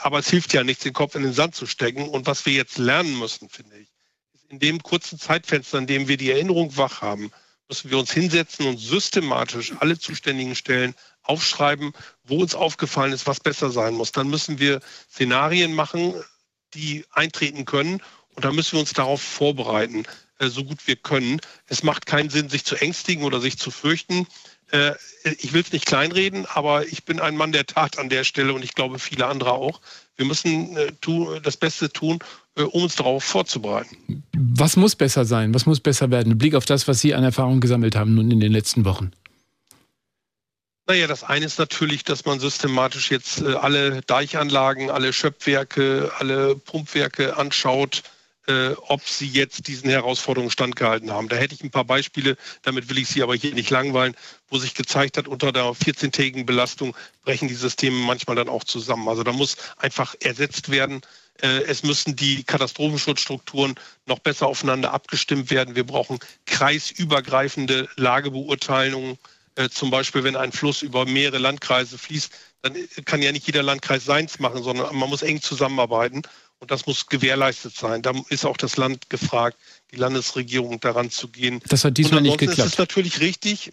aber 0.00 0.18
es 0.18 0.30
hilft 0.30 0.54
ja 0.54 0.62
nichts, 0.62 0.84
den 0.84 0.94
Kopf 0.94 1.14
in 1.14 1.22
den 1.22 1.34
Sand 1.34 1.54
zu 1.54 1.66
stecken. 1.66 2.08
Und 2.08 2.26
was 2.26 2.44
wir 2.46 2.54
jetzt 2.54 2.78
lernen 2.78 3.18
müssen, 3.18 3.50
finde 3.50 3.76
ich, 3.78 3.88
in 4.48 4.58
dem 4.58 4.82
kurzen 4.82 5.18
Zeitfenster, 5.18 5.76
in 5.78 5.86
dem 5.86 6.08
wir 6.08 6.16
die 6.16 6.30
Erinnerung 6.30 6.76
wach 6.78 7.02
haben, 7.02 7.30
müssen 7.68 7.90
wir 7.90 7.98
uns 7.98 8.12
hinsetzen 8.12 8.66
und 8.66 8.78
systematisch 8.78 9.72
alle 9.78 9.98
zuständigen 9.98 10.54
Stellen 10.54 10.94
aufschreiben, 11.22 11.92
wo 12.24 12.40
uns 12.40 12.54
aufgefallen 12.54 13.12
ist, 13.12 13.26
was 13.26 13.40
besser 13.40 13.70
sein 13.70 13.94
muss. 13.94 14.12
Dann 14.12 14.28
müssen 14.28 14.58
wir 14.58 14.80
Szenarien 15.10 15.74
machen, 15.74 16.14
die 16.72 17.04
eintreten 17.10 17.66
können 17.66 18.02
und 18.34 18.44
dann 18.44 18.54
müssen 18.54 18.72
wir 18.72 18.80
uns 18.80 18.94
darauf 18.94 19.20
vorbereiten, 19.20 20.04
äh, 20.38 20.48
so 20.48 20.64
gut 20.64 20.86
wir 20.86 20.96
können. 20.96 21.40
Es 21.66 21.82
macht 21.82 22.06
keinen 22.06 22.30
Sinn, 22.30 22.48
sich 22.48 22.64
zu 22.64 22.76
ängstigen 22.76 23.24
oder 23.24 23.40
sich 23.40 23.58
zu 23.58 23.70
fürchten. 23.70 24.26
Äh, 24.70 24.92
ich 25.38 25.52
will 25.52 25.62
es 25.62 25.72
nicht 25.72 25.86
kleinreden, 25.86 26.46
aber 26.46 26.86
ich 26.86 27.04
bin 27.04 27.20
ein 27.20 27.36
Mann 27.36 27.52
der 27.52 27.66
Tat 27.66 27.98
an 27.98 28.08
der 28.08 28.24
Stelle 28.24 28.52
und 28.52 28.62
ich 28.62 28.74
glaube 28.74 28.98
viele 28.98 29.26
andere 29.26 29.52
auch. 29.52 29.80
Wir 30.16 30.26
müssen 30.26 30.76
äh, 30.76 30.92
das 31.42 31.56
Beste 31.56 31.90
tun, 31.90 32.18
äh, 32.56 32.62
um 32.62 32.82
uns 32.82 32.96
darauf 32.96 33.24
vorzubereiten. 33.24 34.24
Was 34.36 34.76
muss 34.76 34.96
besser 34.96 35.24
sein? 35.24 35.54
Was 35.54 35.66
muss 35.66 35.80
besser 35.80 36.10
werden? 36.10 36.36
Blick 36.38 36.54
auf 36.54 36.64
das, 36.64 36.88
was 36.88 37.00
Sie 37.00 37.14
an 37.14 37.24
Erfahrung 37.24 37.60
gesammelt 37.60 37.96
haben 37.96 38.14
nun 38.14 38.30
in 38.30 38.40
den 38.40 38.52
letzten 38.52 38.84
Wochen. 38.84 39.12
Naja, 40.86 41.06
das 41.06 41.22
eine 41.22 41.44
ist 41.44 41.58
natürlich, 41.58 42.02
dass 42.02 42.24
man 42.24 42.40
systematisch 42.40 43.10
jetzt 43.10 43.42
äh, 43.42 43.54
alle 43.54 44.00
Deichanlagen, 44.02 44.90
alle 44.90 45.12
Schöpfwerke, 45.12 46.10
alle 46.18 46.56
Pumpwerke 46.56 47.36
anschaut, 47.36 48.02
äh, 48.48 48.74
ob 48.88 49.02
sie 49.06 49.28
jetzt 49.28 49.68
diesen 49.68 49.90
Herausforderungen 49.90 50.50
standgehalten 50.50 51.10
haben. 51.10 51.28
Da 51.28 51.36
hätte 51.36 51.54
ich 51.54 51.62
ein 51.62 51.70
paar 51.70 51.84
Beispiele, 51.84 52.36
damit 52.62 52.88
will 52.88 52.98
ich 52.98 53.08
Sie 53.08 53.22
aber 53.22 53.34
hier 53.34 53.52
nicht 53.52 53.68
langweilen, 53.70 54.16
wo 54.48 54.58
sich 54.58 54.74
gezeigt 54.74 55.18
hat, 55.18 55.28
unter 55.28 55.52
der 55.52 55.64
14-tägigen 55.64 56.46
Belastung 56.46 56.96
brechen 57.24 57.48
die 57.48 57.54
Systeme 57.54 57.96
manchmal 57.96 58.36
dann 58.36 58.48
auch 58.48 58.64
zusammen. 58.64 59.06
Also 59.08 59.22
da 59.22 59.32
muss 59.32 59.56
einfach 59.76 60.14
ersetzt 60.20 60.70
werden. 60.70 61.02
Äh, 61.42 61.64
es 61.64 61.82
müssen 61.82 62.16
die 62.16 62.42
Katastrophenschutzstrukturen 62.42 63.74
noch 64.06 64.18
besser 64.18 64.46
aufeinander 64.46 64.94
abgestimmt 64.94 65.50
werden. 65.50 65.76
Wir 65.76 65.84
brauchen 65.84 66.18
kreisübergreifende 66.46 67.88
Lagebeurteilungen. 67.96 69.18
Äh, 69.56 69.68
zum 69.68 69.90
Beispiel, 69.90 70.24
wenn 70.24 70.36
ein 70.36 70.52
Fluss 70.52 70.80
über 70.80 71.04
mehrere 71.04 71.38
Landkreise 71.38 71.98
fließt, 71.98 72.32
dann 72.62 72.74
kann 73.04 73.22
ja 73.22 73.30
nicht 73.30 73.46
jeder 73.46 73.62
Landkreis 73.62 74.04
seins 74.04 74.38
machen, 74.38 74.62
sondern 74.62 74.96
man 74.96 75.08
muss 75.08 75.22
eng 75.22 75.42
zusammenarbeiten. 75.42 76.22
Und 76.60 76.70
das 76.70 76.86
muss 76.86 77.06
gewährleistet 77.06 77.76
sein. 77.76 78.02
Da 78.02 78.12
ist 78.28 78.44
auch 78.44 78.56
das 78.56 78.76
Land 78.76 79.10
gefragt, 79.10 79.56
die 79.92 79.96
Landesregierung 79.96 80.80
daran 80.80 81.10
zu 81.10 81.28
gehen. 81.28 81.60
Das 81.68 81.84
hat 81.84 81.96
diesmal 81.96 82.20
nicht 82.20 82.38
geklappt. 82.38 82.58
Das 82.58 82.66
ist 82.66 82.78
natürlich 82.78 83.20
richtig. 83.20 83.72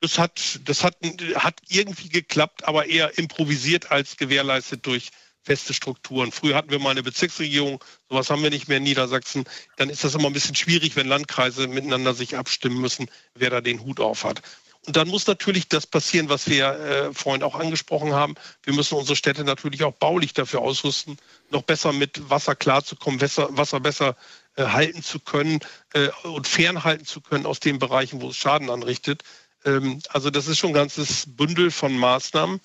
Das 0.00 0.18
hat, 0.18 0.60
das 0.64 0.82
hat, 0.82 0.96
hat 1.36 1.60
irgendwie 1.68 2.08
geklappt, 2.08 2.64
aber 2.64 2.86
eher 2.86 3.18
improvisiert 3.18 3.90
als 3.90 4.16
gewährleistet 4.16 4.86
durch 4.86 5.10
feste 5.44 5.74
Strukturen. 5.74 6.32
Früher 6.32 6.54
hatten 6.54 6.70
wir 6.70 6.78
mal 6.78 6.90
eine 6.90 7.02
Bezirksregierung, 7.02 7.82
sowas 8.08 8.30
haben 8.30 8.42
wir 8.42 8.50
nicht 8.50 8.68
mehr 8.68 8.78
in 8.78 8.84
Niedersachsen. 8.84 9.44
Dann 9.76 9.90
ist 9.90 10.04
das 10.04 10.14
immer 10.14 10.28
ein 10.28 10.32
bisschen 10.32 10.54
schwierig, 10.54 10.96
wenn 10.96 11.08
Landkreise 11.08 11.66
miteinander 11.66 12.14
sich 12.14 12.36
abstimmen 12.36 12.80
müssen, 12.80 13.08
wer 13.34 13.50
da 13.50 13.60
den 13.60 13.80
Hut 13.80 14.00
auf 14.00 14.24
hat. 14.24 14.42
Und 14.86 14.96
dann 14.96 15.08
muss 15.08 15.28
natürlich 15.28 15.68
das 15.68 15.86
passieren, 15.86 16.28
was 16.28 16.48
wir 16.48 16.66
äh, 16.66 17.14
vorhin 17.14 17.44
auch 17.44 17.54
angesprochen 17.54 18.14
haben. 18.14 18.34
Wir 18.64 18.74
müssen 18.74 18.96
unsere 18.96 19.14
Städte 19.14 19.44
natürlich 19.44 19.84
auch 19.84 19.94
baulich 19.94 20.32
dafür 20.32 20.60
ausrüsten, 20.60 21.18
noch 21.50 21.62
besser 21.62 21.92
mit 21.92 22.28
Wasser 22.30 22.56
klarzukommen, 22.56 23.20
Wasser, 23.20 23.48
Wasser 23.56 23.78
besser 23.78 24.16
äh, 24.56 24.64
halten 24.64 25.02
zu 25.02 25.20
können 25.20 25.60
äh, 25.94 26.08
und 26.24 26.48
fernhalten 26.48 27.06
zu 27.06 27.20
können 27.20 27.46
aus 27.46 27.60
den 27.60 27.78
Bereichen, 27.78 28.20
wo 28.20 28.30
es 28.30 28.36
Schaden 28.36 28.70
anrichtet. 28.70 29.22
Ähm, 29.64 30.00
also 30.08 30.30
das 30.30 30.48
ist 30.48 30.58
schon 30.58 30.70
ein 30.70 30.74
ganzes 30.74 31.24
Bündel 31.28 31.70
von 31.70 31.96
Maßnahmen. 31.96 32.60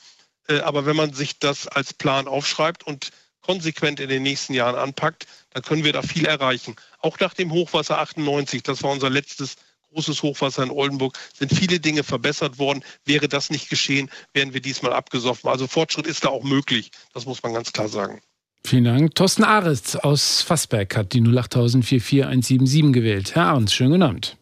Äh, 0.47 0.61
aber 0.61 0.87
wenn 0.87 0.95
man 0.95 1.13
sich 1.13 1.37
das 1.37 1.67
als 1.67 1.93
Plan 1.93 2.27
aufschreibt 2.27 2.85
und 2.85 3.11
konsequent 3.41 3.99
in 3.99 4.09
den 4.09 4.23
nächsten 4.23 4.53
Jahren 4.53 4.75
anpackt, 4.75 5.27
dann 5.51 5.61
können 5.61 5.83
wir 5.83 5.93
da 5.93 6.01
viel 6.01 6.25
erreichen. 6.25 6.75
Auch 6.99 7.19
nach 7.19 7.33
dem 7.33 7.51
Hochwasser 7.51 7.99
98, 7.99 8.63
das 8.63 8.83
war 8.83 8.91
unser 8.91 9.09
letztes 9.09 9.55
großes 9.93 10.23
Hochwasser 10.23 10.63
in 10.63 10.71
Oldenburg, 10.71 11.17
sind 11.37 11.53
viele 11.53 11.79
Dinge 11.79 12.03
verbessert 12.03 12.59
worden. 12.59 12.83
Wäre 13.05 13.27
das 13.27 13.49
nicht 13.49 13.69
geschehen, 13.69 14.09
wären 14.33 14.53
wir 14.53 14.61
diesmal 14.61 14.93
abgesoffen. 14.93 15.49
Also 15.49 15.67
Fortschritt 15.67 16.07
ist 16.07 16.23
da 16.23 16.29
auch 16.29 16.43
möglich. 16.43 16.91
Das 17.13 17.25
muss 17.25 17.41
man 17.43 17.53
ganz 17.53 17.71
klar 17.71 17.87
sagen. 17.87 18.21
Vielen 18.65 18.83
Dank. 18.83 19.15
Thorsten 19.15 19.43
Ahrens 19.43 19.95
aus 19.95 20.41
Fassberg 20.41 20.95
hat 20.97 21.13
die 21.13 21.21
08000 21.21 21.85
44177 21.85 22.91
gewählt. 22.93 23.35
Herr 23.35 23.47
Ahrens, 23.47 23.73
schönen 23.73 23.91
guten 23.91 24.03
Abend. 24.03 24.37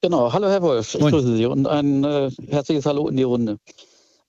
Genau, 0.00 0.32
hallo 0.32 0.48
Herr 0.48 0.62
Wolf, 0.62 0.94
ich 0.94 1.00
Moin. 1.00 1.12
grüße 1.12 1.36
Sie 1.36 1.46
und 1.46 1.66
ein 1.66 2.04
äh, 2.04 2.30
herzliches 2.48 2.86
Hallo 2.86 3.08
in 3.08 3.16
die 3.16 3.24
Runde. 3.24 3.58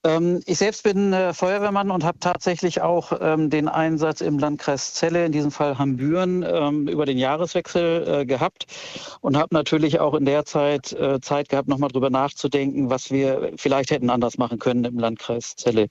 Ähm, 0.06 0.39
ich 0.45 0.58
selbst 0.58 0.84
bin 0.84 1.12
äh, 1.12 1.34
Feuerwehrmann 1.34 1.91
und 1.91 2.06
habe 2.06 2.20
tatsächlich 2.20 2.82
auch 2.82 3.12
ähm, 3.20 3.50
den 3.50 3.68
Einsatz 3.68 4.22
im 4.22 4.39
Landkreis 4.39 4.93
Celle, 4.93 5.26
in 5.26 5.34
diesem 5.34 5.52
Fall 5.52 5.78
Hambüren, 5.78 6.45
ähm, 6.47 6.88
über 6.88 7.06
den 7.06 7.18
Jahreswechsel 7.18 8.08
äh, 8.08 8.26
gehabt 8.26 8.66
und 9.20 9.36
habe 9.36 9.54
natürlich 9.54 10.00
auch 10.00 10.14
in 10.14 10.24
der 10.24 10.45
Zeit 10.45 10.93
äh, 10.93 11.20
Zeit 11.20 11.50
gehabt, 11.50 11.68
nochmal 11.68 11.89
drüber 11.89 12.10
nachzudenken, 12.10 12.89
was 12.89 13.12
wir 13.12 13.52
vielleicht 13.58 13.91
hätten 13.91 14.10
anders 14.10 14.38
machen 14.38 14.58
können 14.58 14.86
im 14.86 14.97
Landkreis 14.97 15.56
Celle. 15.58 15.89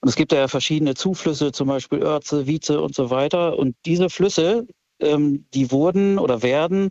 Und 0.00 0.08
es 0.08 0.14
gibt 0.14 0.32
ja 0.32 0.46
verschiedene 0.46 0.94
Zuflüsse, 0.94 1.50
zum 1.50 1.66
Beispiel 1.66 2.00
Örze, 2.00 2.46
Wietze 2.46 2.80
und 2.80 2.94
so 2.94 3.10
weiter. 3.10 3.58
Und 3.58 3.74
diese 3.84 4.08
Flüsse, 4.08 4.68
ähm, 5.00 5.46
die 5.52 5.72
wurden 5.72 6.18
oder 6.20 6.42
werden 6.42 6.90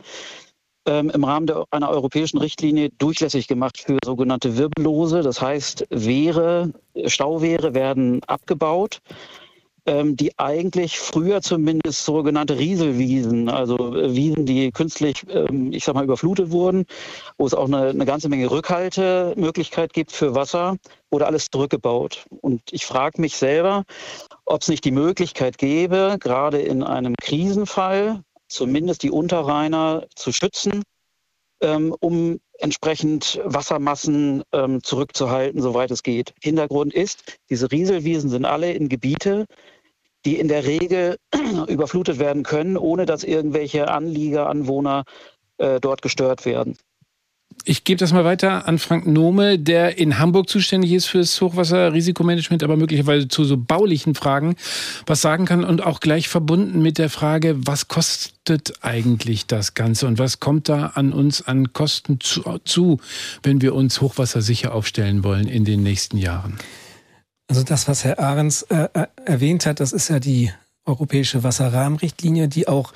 ähm, 0.88 1.12
im 1.12 1.24
Rahmen 1.24 1.48
der, 1.48 1.66
einer 1.72 1.90
europäischen 1.90 2.38
Richtlinie 2.38 2.90
durchlässig 2.98 3.48
gemacht 3.48 3.78
für 3.78 3.98
sogenannte 4.04 4.58
Wirbellose. 4.58 5.22
Das 5.22 5.42
heißt, 5.42 5.86
Wehre, 5.90 6.72
Stauwehre 7.06 7.76
werden 7.76 8.24
abgebaut, 8.24 9.02
ähm, 9.88 10.16
die 10.18 10.38
eigentlich 10.38 11.00
früher 11.00 11.42
zumindest 11.42 12.04
sogenannte 12.04 12.58
Rieselwiesen, 12.60 13.50
also 13.50 13.78
Wiesen, 13.94 14.46
die 14.46 14.72
künstlich, 14.72 15.26
ähm, 15.30 15.72
ich 15.72 15.86
sag 15.86 15.96
mal, 15.96 16.04
überflutet 16.04 16.52
wurden, 16.52 16.86
wo 17.38 17.46
es 17.46 17.54
auch 17.54 17.68
eine, 17.68 17.90
eine 17.90 18.06
ganze 18.06 18.28
Menge 18.28 18.52
Rückhaltemöglichkeit 18.52 19.94
gibt 19.94 20.12
für 20.12 20.36
Wasser, 20.36 20.76
wurde 21.10 21.26
alles 21.26 21.48
zurückgebaut. 21.52 22.26
Und 22.42 22.62
ich 22.72 22.86
frage 22.86 23.22
mich 23.22 23.38
selber, 23.38 23.84
ob 24.46 24.62
es 24.62 24.68
nicht 24.68 24.84
die 24.84 24.92
Möglichkeit 24.92 25.58
gäbe, 25.58 26.18
gerade 26.20 26.60
in 26.60 26.84
einem 26.84 27.16
Krisenfall, 27.22 28.24
zumindest 28.48 29.04
die 29.04 29.12
Unterrheiner 29.12 30.08
zu 30.16 30.32
schützen, 30.32 30.84
ähm, 31.62 31.96
um 32.00 32.40
entsprechend 32.60 33.40
Wassermassen 33.44 34.44
ähm, 34.52 34.84
zurückzuhalten, 34.84 35.62
soweit 35.62 35.92
es 35.92 36.04
geht. 36.04 36.34
Hintergrund 36.42 36.94
ist, 36.94 37.40
diese 37.50 37.72
Rieselwiesen 37.72 38.30
sind 38.30 38.46
alle 38.46 38.72
in 38.74 38.90
Gebiete, 38.90 39.46
die 40.26 40.40
in 40.40 40.48
der 40.48 40.66
Regel 40.66 41.18
überflutet 41.68 42.20
werden 42.20 42.44
können, 42.44 42.78
ohne 42.78 43.06
dass 43.06 43.24
irgendwelche 43.24 43.88
Anlieger, 43.90 44.48
Anwohner 44.48 45.04
äh, 45.58 45.80
dort 45.80 46.02
gestört 46.02 46.46
werden. 46.46 46.78
Ich 47.70 47.84
gebe 47.84 48.00
das 48.00 48.14
mal 48.14 48.24
weiter 48.24 48.66
an 48.66 48.80
Frank 48.80 49.06
Nome, 49.08 49.60
der 49.60 49.98
in 49.98 50.20
Hamburg 50.20 50.50
zuständig 50.50 50.94
ist 50.94 51.08
fürs 51.08 51.42
Hochwasserrisikomanagement, 51.42 52.64
aber 52.64 52.78
möglicherweise 52.78 53.28
zu 53.28 53.44
so 53.44 53.58
baulichen 53.58 54.16
Fragen 54.16 54.56
was 55.06 55.20
sagen 55.20 55.44
kann 55.44 55.66
und 55.66 55.84
auch 55.84 56.00
gleich 56.00 56.30
verbunden 56.30 56.82
mit 56.82 56.98
der 56.98 57.10
Frage, 57.10 57.58
was 57.68 57.90
kostet 57.90 58.76
eigentlich 58.84 59.48
das 59.48 59.74
Ganze 59.74 60.08
und 60.08 60.18
was 60.18 60.40
kommt 60.40 60.70
da 60.70 60.94
an 60.96 61.12
uns 61.12 61.46
an 61.46 61.74
Kosten 61.74 62.22
zu, 62.22 62.42
zu 62.64 63.02
wenn 63.44 63.60
wir 63.62 63.76
uns 63.76 64.00
hochwassersicher 64.00 64.74
aufstellen 64.74 65.26
wollen 65.26 65.50
in 65.50 65.66
den 65.66 65.84
nächsten 65.84 66.18
Jahren? 66.18 66.58
Also 67.50 67.64
das, 67.64 67.90
was 67.90 68.06
Herr 68.06 68.18
Ahrens 68.20 68.62
äh, 68.62 68.88
äh 68.94 69.08
erwähnt 69.26 69.66
hat, 69.66 69.82
das 69.82 69.92
ist 69.92 70.08
ja 70.08 70.22
die 70.22 70.54
europäische 70.86 71.44
Wasserrahmenrichtlinie, 71.44 72.48
die 72.48 72.70
auch 72.70 72.94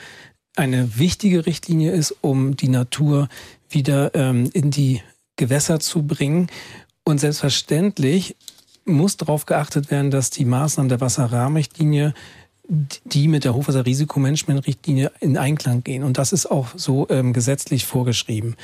eine 0.56 0.98
wichtige 0.98 1.46
Richtlinie 1.46 1.92
ist, 1.92 2.16
um 2.22 2.56
die 2.56 2.70
Natur 2.70 3.28
wieder 3.74 4.14
ähm, 4.16 4.50
in 4.54 4.72
die 4.72 5.02
Gewässer 5.36 5.80
zu 5.80 6.04
bringen. 6.04 6.48
Und 7.04 7.20
selbstverständlich 7.20 8.36
muss 8.86 9.18
darauf 9.18 9.46
geachtet 9.46 9.92
werden, 9.92 10.12
dass 10.12 10.30
die 10.30 10.46
Maßnahmen 10.46 10.90
der 10.90 11.02
Wasserrahmenrichtlinie 11.02 12.14
die 13.04 13.28
mit 13.28 13.44
der 13.44 13.54
Hochwasserrisikomanagementrichtlinie 13.54 15.12
in 15.20 15.38
Einklang 15.38 15.84
gehen. 15.84 16.04
Und 16.04 16.18
das 16.18 16.32
ist 16.32 16.46
auch 16.46 16.70
so 16.76 17.06
ähm, 17.10 17.34
gesetzlich 17.34 17.86
vorgeschrieben. 17.86 18.56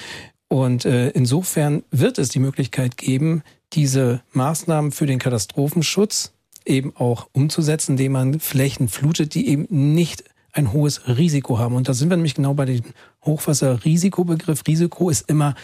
Und 0.48 0.86
äh, 0.86 1.10
insofern 1.10 1.84
wird 1.92 2.18
es 2.18 2.30
die 2.30 2.40
Möglichkeit 2.40 2.96
geben, 2.96 3.44
diese 3.74 4.22
Maßnahmen 4.32 4.94
für 4.94 5.06
den 5.06 5.20
Katastrophenschutz 5.20 6.32
eben 6.66 6.96
auch 6.96 7.28
umzusetzen, 7.34 7.94
indem 7.94 8.14
man 8.14 8.40
Flächen 8.40 8.88
flutet, 8.88 9.34
die 9.34 9.50
eben 9.50 9.68
nicht 9.70 10.24
ein 10.54 10.74
hohes 10.74 11.08
Risiko 11.08 11.60
haben. 11.60 11.76
Und 11.76 11.88
da 11.88 11.94
sind 11.94 12.10
wir 12.10 12.18
nämlich 12.18 12.36
genau 12.36 12.54
bei 12.54 12.66
dem 12.66 12.82
Hochwasserrisikobegriff. 13.26 14.64
Risiko 14.68 15.10
ist 15.10 15.30
immer 15.30 15.56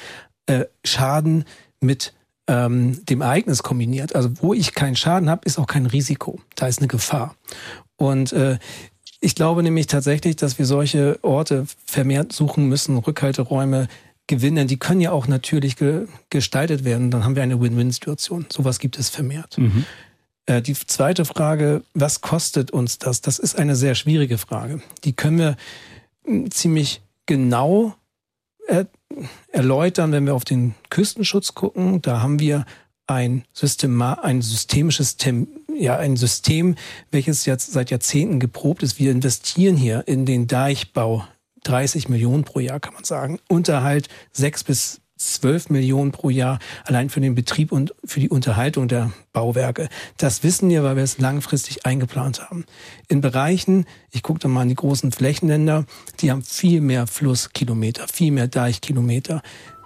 äh, 0.45 0.65
Schaden 0.83 1.45
mit 1.79 2.13
ähm, 2.47 3.03
dem 3.05 3.21
Ereignis 3.21 3.63
kombiniert. 3.63 4.15
Also 4.15 4.29
wo 4.41 4.53
ich 4.53 4.73
keinen 4.73 4.95
Schaden 4.95 5.29
habe, 5.29 5.45
ist 5.45 5.57
auch 5.57 5.67
kein 5.67 5.85
Risiko. 5.85 6.39
Da 6.55 6.67
ist 6.67 6.79
eine 6.79 6.87
Gefahr. 6.87 7.35
Und 7.95 8.33
äh, 8.33 8.57
ich 9.21 9.35
glaube 9.35 9.63
nämlich 9.63 9.87
tatsächlich, 9.87 10.35
dass 10.35 10.59
wir 10.59 10.65
solche 10.65 11.17
Orte 11.23 11.65
vermehrt 11.85 12.33
suchen 12.33 12.67
müssen, 12.67 12.97
Rückhalteräume 12.97 13.87
gewinnen. 14.27 14.67
Die 14.67 14.77
können 14.77 15.01
ja 15.01 15.11
auch 15.11 15.27
natürlich 15.27 15.75
ge 15.77 16.07
gestaltet 16.29 16.83
werden. 16.83 17.11
Dann 17.11 17.23
haben 17.23 17.35
wir 17.35 17.43
eine 17.43 17.61
Win-Win-Situation. 17.61 18.47
Sowas 18.51 18.79
gibt 18.79 18.97
es 18.99 19.09
vermehrt. 19.09 19.57
Mhm. 19.57 19.85
Äh, 20.45 20.61
die 20.61 20.73
zweite 20.73 21.25
Frage, 21.25 21.83
was 21.93 22.21
kostet 22.21 22.71
uns 22.71 22.97
das? 22.97 23.21
Das 23.21 23.39
ist 23.39 23.57
eine 23.57 23.75
sehr 23.75 23.95
schwierige 23.95 24.37
Frage. 24.37 24.81
Die 25.03 25.13
können 25.13 25.37
wir 25.37 25.57
hm, 26.25 26.51
ziemlich 26.51 27.01
genau 27.25 27.95
er 28.67 28.87
erläutern, 29.51 30.11
wenn 30.11 30.25
wir 30.25 30.33
auf 30.33 30.45
den 30.45 30.73
Küstenschutz 30.89 31.53
gucken. 31.53 32.01
Da 32.01 32.21
haben 32.21 32.39
wir 32.39 32.65
ein, 33.05 33.43
Systema 33.53 34.13
ein 34.13 34.41
systemisches 34.41 35.17
Tem 35.17 35.47
ja, 35.75 35.97
ein 35.97 36.17
System, 36.17 36.75
welches 37.11 37.45
jetzt 37.45 37.71
seit 37.71 37.89
Jahrzehnten 37.89 38.39
geprobt 38.39 38.83
ist. 38.83 38.99
Wir 38.99 39.11
investieren 39.11 39.75
hier 39.75 40.07
in 40.07 40.25
den 40.25 40.47
Deichbau 40.47 41.27
30 41.63 42.09
Millionen 42.09 42.43
pro 42.43 42.59
Jahr, 42.59 42.79
kann 42.79 42.93
man 42.93 43.03
sagen. 43.03 43.39
Unterhalt 43.49 44.07
6 44.33 44.63
bis 44.65 45.01
12 45.31 45.69
Millionen 45.69 46.11
pro 46.11 46.29
Jahr 46.29 46.59
allein 46.85 47.09
für 47.09 47.21
den 47.21 47.35
Betrieb 47.35 47.71
und 47.71 47.93
für 48.03 48.19
die 48.19 48.29
Unterhaltung 48.29 48.87
der 48.87 49.11
Bauwerke. 49.31 49.89
Das 50.17 50.43
wissen 50.43 50.69
wir, 50.69 50.83
weil 50.83 50.95
wir 50.95 51.03
es 51.03 51.19
langfristig 51.19 51.85
eingeplant 51.85 52.41
haben. 52.41 52.65
In 53.07 53.21
Bereichen, 53.21 53.85
ich 54.11 54.23
gucke 54.23 54.39
da 54.39 54.47
mal 54.47 54.61
an 54.61 54.69
die 54.69 54.75
großen 54.75 55.11
Flächenländer, 55.11 55.85
die 56.19 56.31
haben 56.31 56.43
viel 56.43 56.81
mehr 56.81 57.07
Flusskilometer, 57.07 58.07
viel 58.07 58.31
mehr 58.31 58.47
Deichkilometer. 58.47 59.41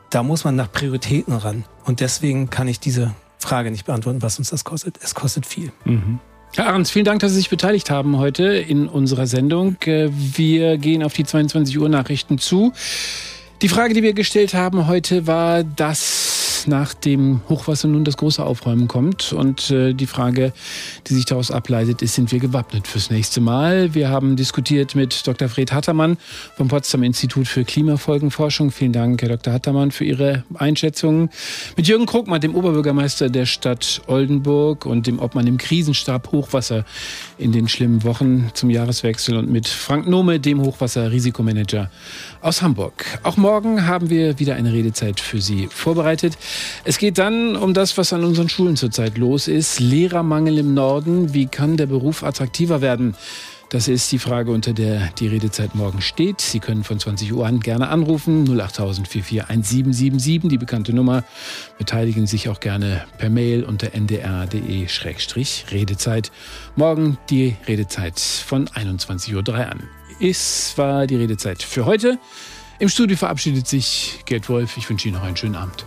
Da 0.09 0.23
muss 0.23 0.43
man 0.43 0.55
nach 0.55 0.71
Prioritäten 0.71 1.33
ran. 1.33 1.65
Und 1.85 1.99
deswegen 1.99 2.49
kann 2.49 2.67
ich 2.67 2.79
diese 2.79 3.13
Frage 3.37 3.71
nicht 3.71 3.85
beantworten, 3.85 4.21
was 4.21 4.39
uns 4.39 4.49
das 4.49 4.63
kostet. 4.63 4.97
Es 5.01 5.13
kostet 5.15 5.45
viel. 5.45 5.71
Mhm. 5.85 6.19
Herr 6.55 6.67
Ahrens, 6.67 6.89
vielen 6.89 7.05
Dank, 7.05 7.19
dass 7.19 7.31
Sie 7.31 7.37
sich 7.37 7.49
beteiligt 7.49 7.91
haben 7.91 8.17
heute 8.17 8.45
in 8.45 8.87
unserer 8.87 9.27
Sendung. 9.27 9.75
Äh, 9.85 10.09
wir 10.11 10.77
gehen 10.77 11.03
auf 11.03 11.13
die 11.13 11.23
22 11.23 11.77
Uhr 11.77 11.89
Nachrichten 11.89 12.37
zu. 12.37 12.73
Die 13.63 13.69
Frage, 13.69 13.95
die 13.95 14.03
wir 14.03 14.13
gestellt 14.13 14.53
haben 14.53 14.87
heute, 14.87 15.25
war, 15.25 15.63
dass 15.63 16.46
nach 16.67 16.93
dem 16.93 17.41
Hochwasser 17.49 17.87
nun 17.87 18.03
das 18.03 18.17
große 18.17 18.43
Aufräumen 18.43 18.87
kommt. 18.87 19.33
Und 19.33 19.71
äh, 19.71 19.93
die 19.93 20.07
Frage, 20.07 20.53
die 21.07 21.13
sich 21.13 21.25
daraus 21.25 21.51
ableitet, 21.51 22.01
ist, 22.01 22.15
sind 22.15 22.31
wir 22.31 22.39
gewappnet 22.39 22.87
fürs 22.87 23.09
nächste 23.09 23.41
Mal? 23.41 23.93
Wir 23.93 24.09
haben 24.09 24.35
diskutiert 24.35 24.95
mit 24.95 25.25
Dr. 25.27 25.49
Fred 25.49 25.71
Hattermann 25.71 26.17
vom 26.55 26.67
Potsdam 26.67 27.03
Institut 27.03 27.47
für 27.47 27.63
Klimafolgenforschung. 27.63 28.71
Vielen 28.71 28.93
Dank, 28.93 29.21
Herr 29.21 29.29
Dr. 29.29 29.53
Hattermann, 29.53 29.91
für 29.91 30.05
Ihre 30.05 30.43
Einschätzungen. 30.55 31.29
Mit 31.75 31.87
Jürgen 31.87 32.05
Krugmann, 32.05 32.41
dem 32.41 32.55
Oberbürgermeister 32.55 33.29
der 33.29 33.45
Stadt 33.45 34.01
Oldenburg 34.07 34.85
und 34.85 35.07
dem 35.07 35.19
Obmann 35.19 35.47
im 35.47 35.57
Krisenstab 35.57 36.31
Hochwasser 36.31 36.85
in 37.37 37.51
den 37.51 37.67
schlimmen 37.67 38.03
Wochen 38.03 38.49
zum 38.53 38.69
Jahreswechsel 38.69 39.37
und 39.37 39.49
mit 39.49 39.67
Frank 39.67 40.07
Nome, 40.07 40.39
dem 40.39 40.61
Hochwasser-Risikomanager 40.61 41.89
aus 42.41 42.61
Hamburg. 42.61 43.05
Auch 43.23 43.37
morgen 43.37 43.87
haben 43.87 44.09
wir 44.09 44.39
wieder 44.39 44.55
eine 44.55 44.73
Redezeit 44.73 45.19
für 45.19 45.41
Sie 45.41 45.67
vorbereitet. 45.71 46.37
Es 46.83 46.97
geht 46.97 47.17
dann 47.17 47.55
um 47.55 47.73
das, 47.73 47.97
was 47.97 48.13
an 48.13 48.23
unseren 48.23 48.49
Schulen 48.49 48.75
zurzeit 48.75 49.17
los 49.17 49.47
ist. 49.47 49.79
Lehrermangel 49.79 50.57
im 50.57 50.73
Norden. 50.73 51.33
Wie 51.33 51.47
kann 51.47 51.77
der 51.77 51.87
Beruf 51.87 52.23
attraktiver 52.23 52.81
werden? 52.81 53.15
Das 53.69 53.89
ist 53.89 54.09
die 54.13 54.19
Frage, 54.19 54.51
unter 54.51 54.71
der 54.71 55.09
die 55.19 55.27
Redezeit 55.27 55.75
morgen 55.75 55.99
steht. 55.99 56.39
Sie 56.39 56.59
können 56.59 56.85
von 56.85 56.99
20 56.99 57.33
Uhr 57.33 57.45
an 57.45 57.59
gerne 57.59 57.89
anrufen. 57.89 58.49
08000 58.49 59.09
441777, 59.09 60.49
die 60.49 60.57
bekannte 60.57 60.93
Nummer. 60.93 61.25
Beteiligen 61.77 62.27
sich 62.27 62.47
auch 62.47 62.61
gerne 62.61 63.03
per 63.17 63.29
Mail 63.29 63.65
unter 63.65 63.93
ndr.de-redezeit. 63.93 66.31
Morgen 66.77 67.17
die 67.29 67.57
Redezeit 67.67 68.17
von 68.19 68.69
21.03 68.69 69.35
Uhr 69.35 69.57
an. 69.57 69.83
Es 70.21 70.77
war 70.77 71.05
die 71.05 71.17
Redezeit 71.17 71.61
für 71.61 71.85
heute. 71.85 72.19
Im 72.79 72.87
Studio 72.87 73.17
verabschiedet 73.17 73.67
sich 73.67 74.19
Gerd 74.25 74.47
Wolf. 74.47 74.77
Ich 74.77 74.89
wünsche 74.89 75.09
Ihnen 75.09 75.17
noch 75.17 75.25
einen 75.25 75.35
schönen 75.35 75.55
Abend. 75.55 75.83